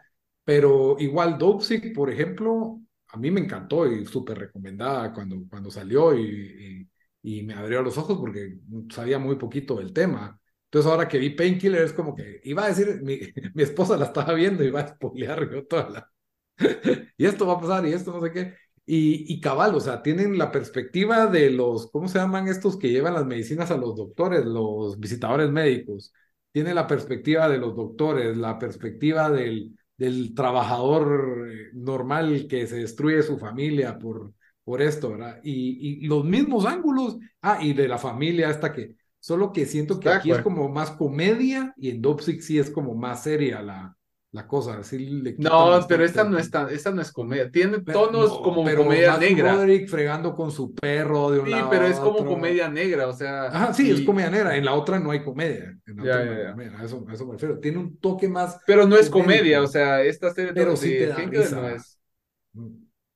Pero 0.44 0.96
igual 0.98 1.38
Dopesick, 1.38 1.94
por 1.94 2.10
ejemplo, 2.10 2.80
a 3.14 3.16
mí 3.16 3.30
me 3.30 3.40
encantó 3.40 3.86
y 3.86 4.04
súper 4.06 4.38
recomendada 4.38 5.12
cuando, 5.12 5.36
cuando 5.48 5.70
salió 5.70 6.18
y, 6.18 6.88
y, 7.22 7.42
me 7.44 7.54
abrió 7.54 7.80
los 7.82 7.96
ojos 7.96 8.18
porque 8.18 8.58
sabía 8.90 9.18
muy 9.20 9.36
poquito 9.36 9.76
del 9.76 9.92
tema. 9.92 10.38
Entonces 10.64 10.90
ahora 10.90 11.08
que 11.08 11.18
vi 11.18 11.30
Painkiller 11.30 11.82
es 11.82 11.92
como 11.92 12.16
que 12.16 12.40
iba 12.44 12.64
a 12.64 12.68
decir, 12.68 13.00
mi, 13.02 13.20
mi 13.54 13.62
esposa 13.62 13.96
la 13.96 14.06
estaba 14.06 14.34
viendo 14.34 14.64
y 14.64 14.68
iba 14.68 14.80
a 14.80 14.88
spoilear 14.88 15.48
yo 15.50 15.64
toda 15.66 15.90
la... 15.90 16.12
y 17.16 17.26
esto 17.26 17.46
va 17.46 17.54
a 17.54 17.60
pasar 17.60 17.86
y 17.86 17.92
esto 17.92 18.12
no 18.12 18.20
sé 18.20 18.32
qué. 18.32 18.54
Y, 18.86 19.32
y 19.32 19.40
cabal, 19.40 19.74
o 19.76 19.80
sea, 19.80 20.02
tienen 20.02 20.36
la 20.36 20.50
perspectiva 20.50 21.26
de 21.28 21.50
los, 21.50 21.90
¿cómo 21.90 22.08
se 22.08 22.18
llaman 22.18 22.48
estos 22.48 22.76
que 22.76 22.90
llevan 22.90 23.14
las 23.14 23.26
medicinas 23.26 23.70
a 23.70 23.76
los 23.76 23.96
doctores, 23.96 24.44
los 24.44 24.98
visitadores 24.98 25.50
médicos? 25.50 26.12
Tiene 26.52 26.74
la 26.74 26.86
perspectiva 26.86 27.48
de 27.48 27.58
los 27.58 27.76
doctores, 27.76 28.36
la 28.36 28.58
perspectiva 28.58 29.30
del, 29.30 29.76
del 29.96 30.34
trabajador 30.34 31.48
eh, 31.50 31.70
normal 31.72 32.46
que 32.48 32.66
se 32.66 32.76
destruye 32.76 33.22
su 33.22 33.38
familia 33.38 33.98
por, 33.98 34.32
por 34.64 34.82
esto, 34.82 35.10
¿verdad? 35.10 35.40
Y, 35.42 36.04
y 36.04 36.06
los 36.06 36.24
mismos 36.24 36.66
ángulos, 36.66 37.18
ah, 37.42 37.58
y 37.60 37.72
de 37.72 37.88
la 37.88 37.98
familia 37.98 38.50
esta 38.50 38.72
que, 38.72 38.94
Solo 39.24 39.54
que 39.54 39.64
siento 39.64 39.98
que 40.00 40.10
aquí 40.10 40.30
es 40.32 40.42
como 40.42 40.68
más 40.68 40.90
comedia 40.90 41.72
y 41.78 41.88
en 41.88 42.02
Dopesick 42.02 42.42
sí 42.42 42.58
es 42.58 42.68
como 42.68 42.94
más 42.94 43.22
seria 43.22 43.62
la, 43.62 43.96
la 44.34 44.46
cosa. 44.46 44.78
Así 44.78 44.98
le 44.98 45.34
no, 45.36 45.84
pero 45.88 46.04
esta 46.04 46.24
no, 46.24 46.38
está, 46.38 46.70
esta 46.70 46.90
no 46.92 47.02
es 47.02 47.12
comedia. 47.12 47.50
Tiene 47.50 47.80
tonos 47.80 48.30
pero, 48.30 48.42
como 48.42 48.64
pero 48.64 48.82
comedia 48.84 49.16
negra. 49.16 49.52
Roderick 49.54 49.88
fregando 49.88 50.34
con 50.34 50.50
su 50.52 50.74
perro 50.74 51.30
de 51.30 51.40
un 51.40 51.50
Sí, 51.50 51.50
lado 51.50 51.70
pero 51.70 51.86
es 51.86 52.00
como 52.00 52.18
otro. 52.20 52.26
comedia 52.26 52.68
negra, 52.68 53.08
o 53.08 53.12
sea. 53.12 53.46
Ajá, 53.46 53.74
sí, 53.74 53.90
y... 53.90 53.92
es 53.92 54.02
comedia 54.02 54.30
negra. 54.30 54.56
En 54.56 54.64
la 54.64 54.74
otra 54.74 54.98
no 54.98 55.10
hay 55.10 55.22
comedia. 55.22 55.78
En 55.86 55.96
la 55.96 56.02
Ya, 56.02 56.10
otra 56.10 56.24
ya, 56.24 56.30
no 56.30 56.34
hay 56.34 56.42
ya. 56.42 56.46
comedia. 56.46 56.78
A 56.78 56.84
eso, 56.84 57.04
a 57.08 57.12
eso 57.12 57.26
me 57.26 57.32
refiero. 57.32 57.60
Tiene 57.60 57.78
un 57.78 57.98
toque 57.98 58.28
más. 58.28 58.58
Pero 58.66 58.86
no 58.86 58.96
es 58.96 59.10
comedia, 59.10 59.62
o 59.62 59.66
sea, 59.66 60.02
esta 60.02 60.32
serie 60.32 60.52
Pero 60.54 60.70
de 60.72 60.76
sí 60.76 60.94
te 60.96 61.06
da 61.06 61.16
risa. 61.16 61.56
no 61.60 61.68
es. 61.68 61.98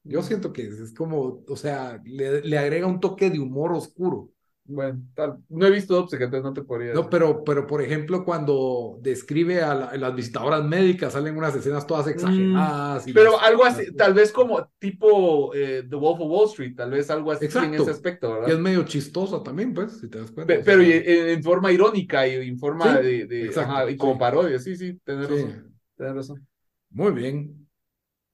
Yo 0.05 0.23
siento 0.23 0.53
que 0.53 0.63
es, 0.63 0.79
es 0.81 0.95
como, 0.95 1.45
o 1.47 1.57
sea, 1.57 2.01
le, 2.05 2.41
le 2.43 2.59
agrega 2.59 2.87
un 2.87 3.01
toque 3.01 3.31
de 3.31 3.39
humor 3.41 3.73
oscuro. 3.73 4.31
Bueno, 4.71 5.01
tal. 5.15 5.39
No 5.49 5.67
he 5.67 5.71
visto 5.71 5.95
Dopesick, 5.95 6.21
entonces 6.21 6.45
no 6.45 6.53
te 6.53 6.63
podría 6.63 6.93
No, 6.93 6.97
decir. 6.97 7.11
pero, 7.11 7.43
pero 7.43 7.67
por 7.67 7.81
ejemplo, 7.81 8.23
cuando 8.23 8.99
describe 9.01 9.63
a, 9.63 9.75
la- 9.75 9.87
a 9.87 9.97
las 9.97 10.15
visitadoras 10.15 10.63
médicas, 10.63 11.15
salen 11.15 11.39
unas 11.39 11.57
escenas 11.57 11.87
todas 11.87 12.07
exageradas. 12.07 13.07
y 13.09 13.11
Mm, 13.11 13.15
Pero 13.15 13.33
las- 13.33 13.43
algo 13.45 13.65
así, 13.65 13.87
las- 13.87 13.97
tal 13.97 14.13
vez 14.13 14.31
como 14.31 14.71
tipo 14.79 15.55
eh, 15.55 15.85
The 15.89 15.97
Wolf 15.97 16.21
of 16.21 16.31
Wall 16.31 16.49
Street, 16.49 16.75
tal 16.77 16.91
vez 16.91 17.09
algo 17.11 17.33
así 17.33 17.47
en 17.47 17.51
Exacto. 17.51 17.83
ese 17.83 17.91
aspecto, 17.93 18.29
que 18.29 18.35
es 18.41 18.47
¿verdad? 18.47 18.59
medio 18.61 18.83
chistosa 18.85 19.43
también, 19.43 19.73
pues, 19.73 19.93
si 20.01 20.09
te 20.11 20.19
das 20.19 20.31
cuenta. 20.33 20.53
Pe- 20.55 20.63
Pero 20.63 20.83
y- 20.83 20.93
en, 20.93 21.29
en 21.31 21.43
forma 21.43 21.73
irónica 21.73 22.29
y 22.29 22.47
en 22.49 22.59
forma 22.59 22.99
Sí, 22.99 23.03
de, 23.07 23.27
de- 23.27 23.61
ajá, 23.61 23.91
y 23.91 23.97
como 23.97 24.13
sí. 24.13 24.19
parodia, 24.19 24.59
sí, 24.59 24.77
sí, 24.77 25.01
tenés 25.03 25.29
sí. 25.29 25.33
razón, 25.35 25.75
tenés 25.97 26.15
razón. 26.15 26.47
Muy 26.91 27.13
bien. 27.13 27.65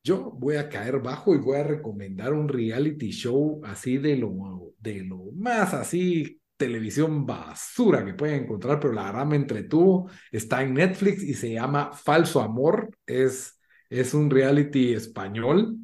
Yo 0.07 0.31
voy 0.33 0.57
a 0.57 0.69
caer 0.69 1.01
bajo 1.01 1.35
y 1.35 1.39
voy 1.39 1.57
a 1.57 1.63
recomendar 1.65 2.35
un 2.35 2.47
reality 2.49 3.11
show 3.11 3.63
así 3.65 3.97
de 3.99 4.17
lo, 4.17 4.64
de 4.85 5.05
lo 5.05 5.19
más 5.37 5.75
así, 5.75 6.41
televisión 6.57 7.27
basura 7.27 8.05
que 8.05 8.15
pueden 8.15 8.45
encontrar, 8.45 8.79
pero 8.81 8.93
la 8.95 9.05
verdad 9.07 9.27
me 9.27 9.37
entretuvo. 9.37 10.11
Está 10.31 10.63
en 10.63 10.75
Netflix 10.75 11.23
y 11.23 11.35
se 11.35 11.53
llama 11.53 11.93
Falso 11.93 12.41
Amor. 12.41 12.91
Es, 13.07 13.59
es 13.91 14.15
un 14.15 14.31
reality 14.31 14.93
español. 14.95 15.79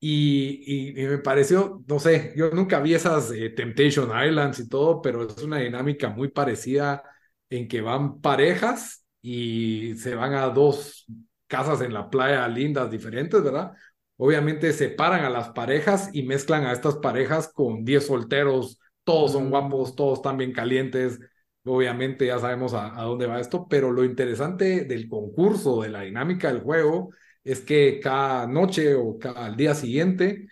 Y, 0.00 0.92
y- 1.00 1.06
me 1.06 1.18
pareció, 1.18 1.82
no 1.88 1.98
sé, 1.98 2.32
yo 2.36 2.50
nunca 2.50 2.80
vi 2.80 2.94
esas 2.94 3.32
eh, 3.32 3.50
Temptation 3.50 4.10
Islands 4.26 4.60
y 4.60 4.68
todo, 4.68 5.02
pero 5.02 5.26
es 5.28 5.42
una 5.42 5.58
dinámica 5.58 6.08
muy 6.10 6.28
parecida 6.28 7.02
en 7.50 7.66
que 7.68 7.80
van 7.80 8.20
parejas 8.20 9.04
y 9.22 9.94
se 9.96 10.14
van 10.14 10.34
a 10.34 10.48
dos 10.50 11.06
casas 11.48 11.80
en 11.80 11.94
la 11.94 12.08
playa 12.10 12.46
lindas 12.48 12.90
diferentes, 12.90 13.42
¿verdad? 13.42 13.72
Obviamente 14.18 14.72
separan 14.74 15.24
a 15.24 15.30
las 15.30 15.50
parejas 15.50 16.10
y 16.12 16.24
mezclan 16.24 16.66
a 16.66 16.72
estas 16.72 16.96
parejas 16.98 17.48
con 17.52 17.84
10 17.84 18.06
solteros, 18.06 18.80
todos 19.04 19.32
son 19.32 19.46
Mm. 19.46 19.50
guapos, 19.50 19.96
todos 19.96 20.18
están 20.20 20.36
bien 20.38 20.52
calientes. 20.52 21.20
Obviamente 21.64 22.26
ya 22.26 22.38
sabemos 22.38 22.74
a, 22.74 22.98
a 23.00 23.04
dónde 23.04 23.26
va 23.26 23.40
esto, 23.40 23.68
pero 23.68 23.92
lo 23.92 24.04
interesante 24.04 24.84
del 24.84 25.08
concurso, 25.08 25.82
de 25.82 25.90
la 25.90 26.02
dinámica 26.02 26.48
del 26.52 26.62
juego, 26.62 27.10
es 27.44 27.60
que 27.60 28.00
cada 28.02 28.46
noche 28.46 28.94
o 28.94 29.18
cada, 29.18 29.46
al 29.46 29.56
día 29.56 29.74
siguiente 29.74 30.48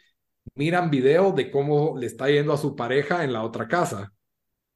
miran 0.55 0.91
video 0.91 1.33
de 1.33 1.51
cómo 1.51 1.97
le 1.99 2.07
está 2.07 2.29
yendo 2.31 2.53
a 2.53 2.59
su 2.59 2.77
pareja 2.77 3.25
en 3.25 3.33
la 3.33 3.45
otra 3.45 3.69
casa, 3.69 4.13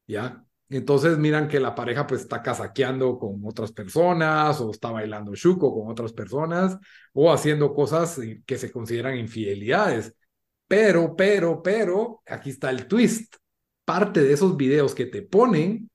¿ya? 0.07 0.45
Entonces 0.71 1.17
miran 1.17 1.49
que 1.49 1.59
la 1.59 1.75
pareja 1.75 2.07
pues 2.07 2.21
está 2.21 2.41
casaqueando 2.41 3.19
con 3.19 3.41
otras 3.43 3.73
personas 3.73 4.61
o 4.61 4.71
está 4.71 4.89
bailando 4.89 5.35
chuco 5.35 5.73
con 5.73 5.91
otras 5.91 6.13
personas 6.13 6.77
o 7.13 7.31
haciendo 7.31 7.73
cosas 7.73 8.17
eh, 8.19 8.41
que 8.45 8.57
se 8.57 8.71
consideran 8.71 9.17
infidelidades. 9.17 10.15
Pero, 10.67 11.15
pero, 11.15 11.61
pero, 11.61 12.21
aquí 12.25 12.51
está 12.51 12.69
el 12.69 12.87
twist. 12.87 13.35
Parte 13.83 14.21
de 14.23 14.31
esos 14.33 14.55
videos 14.55 14.95
que 14.95 15.05
te 15.05 15.21
ponen 15.21 15.89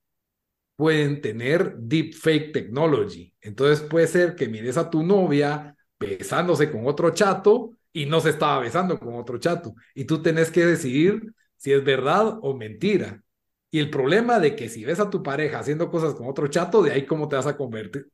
pueden 0.76 1.22
tener 1.22 1.76
deepfake 1.78 2.52
technology. 2.52 3.32
Entonces 3.40 3.80
puede 3.80 4.06
ser 4.06 4.34
que 4.34 4.48
mires 4.48 4.76
a 4.76 4.90
tu 4.90 5.02
novia 5.02 5.74
besándose 5.98 6.70
con 6.70 6.86
otro 6.86 7.10
chato 7.10 7.70
y 7.94 8.04
no 8.04 8.20
se 8.20 8.30
estaba 8.30 8.60
besando 8.60 8.98
con 8.98 9.14
otro 9.14 9.38
chato. 9.38 9.74
Y 9.94 10.04
tú 10.04 10.20
tenés 10.20 10.50
que 10.50 10.66
decidir 10.66 11.32
si 11.56 11.72
es 11.72 11.82
verdad 11.82 12.38
o 12.42 12.54
mentira. 12.54 13.22
Y 13.76 13.78
el 13.78 13.90
problema 13.90 14.40
de 14.40 14.56
que 14.56 14.70
si 14.70 14.86
ves 14.86 15.00
a 15.00 15.10
tu 15.10 15.22
pareja 15.22 15.58
haciendo 15.58 15.90
cosas 15.90 16.14
con 16.14 16.26
otro 16.28 16.46
chato, 16.48 16.82
de 16.82 16.92
ahí 16.92 17.04
cómo 17.04 17.28
te 17.28 17.36
vas 17.36 17.46
a 17.46 17.58
convertir, 17.58 18.10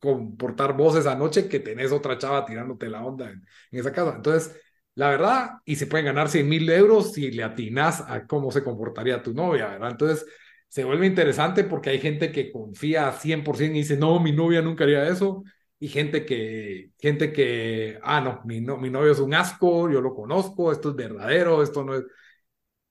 comportar 0.00 0.76
vos 0.76 0.96
esa 0.96 1.14
noche 1.14 1.48
que 1.48 1.60
tenés 1.60 1.92
otra 1.92 2.18
chava 2.18 2.44
tirándote 2.44 2.88
la 2.90 3.04
onda 3.04 3.30
en, 3.30 3.46
esa 3.70 3.92
casa. 3.92 4.14
Entonces, 4.16 4.60
la 4.96 5.10
verdad, 5.10 5.50
y 5.64 5.76
se 5.76 5.86
pueden 5.86 6.06
ganar 6.06 6.28
100 6.28 6.48
mil 6.48 6.68
euros 6.68 7.12
si 7.12 7.30
le 7.30 7.44
atinas 7.44 8.00
a 8.08 8.26
cómo 8.26 8.50
se 8.50 8.64
comportaría 8.64 9.22
tu 9.22 9.34
novia, 9.34 9.68
¿verdad? 9.68 9.92
Entonces, 9.92 10.26
se 10.66 10.82
vuelve 10.82 11.06
interesante 11.06 11.62
porque 11.62 11.90
hay 11.90 12.00
gente 12.00 12.32
que 12.32 12.50
confía 12.50 13.12
100% 13.12 13.76
y 13.76 13.78
dice, 13.82 13.96
no, 13.96 14.18
mi 14.18 14.32
novia 14.32 14.62
nunca 14.62 14.82
haría 14.82 15.06
eso. 15.08 15.44
Y 15.78 15.86
gente 15.86 16.26
que, 16.26 16.90
gente 16.98 17.32
que, 17.32 18.00
ah, 18.02 18.20
no, 18.20 18.42
mi, 18.44 18.60
no, 18.60 18.78
mi 18.78 18.90
novio 18.90 19.12
es 19.12 19.20
un 19.20 19.32
asco, 19.32 19.88
yo 19.88 20.00
lo 20.00 20.12
conozco, 20.12 20.72
esto 20.72 20.90
es 20.90 20.96
verdadero, 20.96 21.62
esto 21.62 21.84
no 21.84 21.94
es 21.94 22.04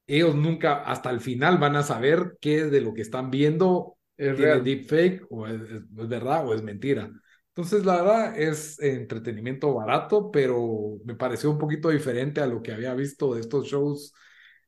ellos 0.08 0.36
nunca 0.36 0.84
hasta 0.84 1.10
el 1.10 1.20
final 1.20 1.58
van 1.58 1.76
a 1.76 1.84
saber 1.84 2.38
qué 2.40 2.66
de 2.66 2.82
lo 2.82 2.94
que 2.94 3.02
están 3.02 3.30
viendo 3.30 3.98
es 4.16 4.38
real. 4.38 4.64
deepfake 4.64 5.26
o 5.30 5.46
es, 5.46 5.60
verdad 5.90 6.48
o 6.48 6.54
es 6.54 6.64
mentira. 6.64 7.12
Entonces, 7.50 7.86
la 7.86 7.98
verdad 7.98 8.40
es 8.40 8.80
entretenimiento 8.80 9.74
barato, 9.74 10.32
pero 10.32 11.00
me 11.04 11.16
pareció 11.16 11.52
un 11.52 11.58
poquito 11.58 11.90
diferente 11.90 12.40
a 12.40 12.48
lo 12.48 12.62
que 12.62 12.72
había 12.72 12.94
visto 12.94 13.34
de 13.34 13.42
estos 13.42 13.68
shows 13.68 14.14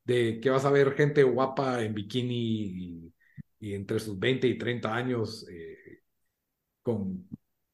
de 0.04 0.40
que 0.40 0.50
vas 0.50 0.64
a 0.64 0.70
ver 0.70 0.92
gente 0.92 1.22
guapa 1.22 1.82
en 1.82 1.94
bikini 1.94 3.12
y, 3.60 3.74
entre 3.74 4.00
sus 4.00 4.18
20 4.18 4.46
y 4.46 4.58
30 4.58 4.94
años 4.94 5.46
eh, 5.48 6.00
con, 6.82 7.28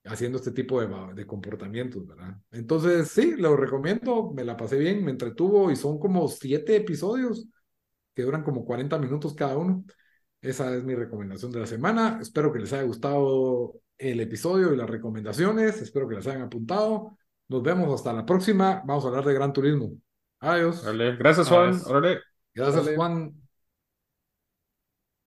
haciendo 0.04 0.38
este 0.38 0.52
tipo 0.52 0.80
de, 0.80 1.14
de, 1.14 1.26
comportamientos, 1.26 2.06
¿verdad? 2.06 2.36
Entonces, 2.50 3.08
sí, 3.08 3.36
lo 3.36 3.56
recomiendo, 3.56 4.32
me 4.32 4.44
la 4.44 4.56
pasé 4.56 4.76
bien, 4.78 5.04
me 5.04 5.12
entretuvo 5.12 5.70
y 5.70 5.76
son 5.76 5.98
como 5.98 6.28
siete 6.28 6.76
episodios 6.76 7.48
que 8.16 8.22
duran 8.22 8.42
como 8.42 8.64
40 8.64 8.98
minutos 8.98 9.34
cada 9.34 9.56
uno. 9.58 9.84
Esa 10.40 10.74
es 10.74 10.82
mi 10.82 10.94
recomendación 10.94 11.52
de 11.52 11.60
la 11.60 11.66
semana. 11.66 12.18
Espero 12.20 12.50
que 12.52 12.60
les 12.60 12.72
haya 12.72 12.82
gustado 12.82 13.74
el 13.98 14.20
episodio 14.20 14.72
y 14.72 14.76
las 14.76 14.88
recomendaciones. 14.88 15.82
Espero 15.82 16.08
que 16.08 16.14
las 16.14 16.26
hayan 16.26 16.42
apuntado. 16.42 17.16
Nos 17.48 17.62
vemos 17.62 17.92
hasta 17.94 18.12
la 18.14 18.24
próxima. 18.24 18.82
Vamos 18.86 19.04
a 19.04 19.08
hablar 19.08 19.24
de 19.24 19.34
Gran 19.34 19.52
Turismo. 19.52 19.92
Adiós. 20.40 20.82
Gracias, 21.18 21.48
Juan. 21.48 21.78
Gracias, 22.54 22.96
Juan. 22.96 23.45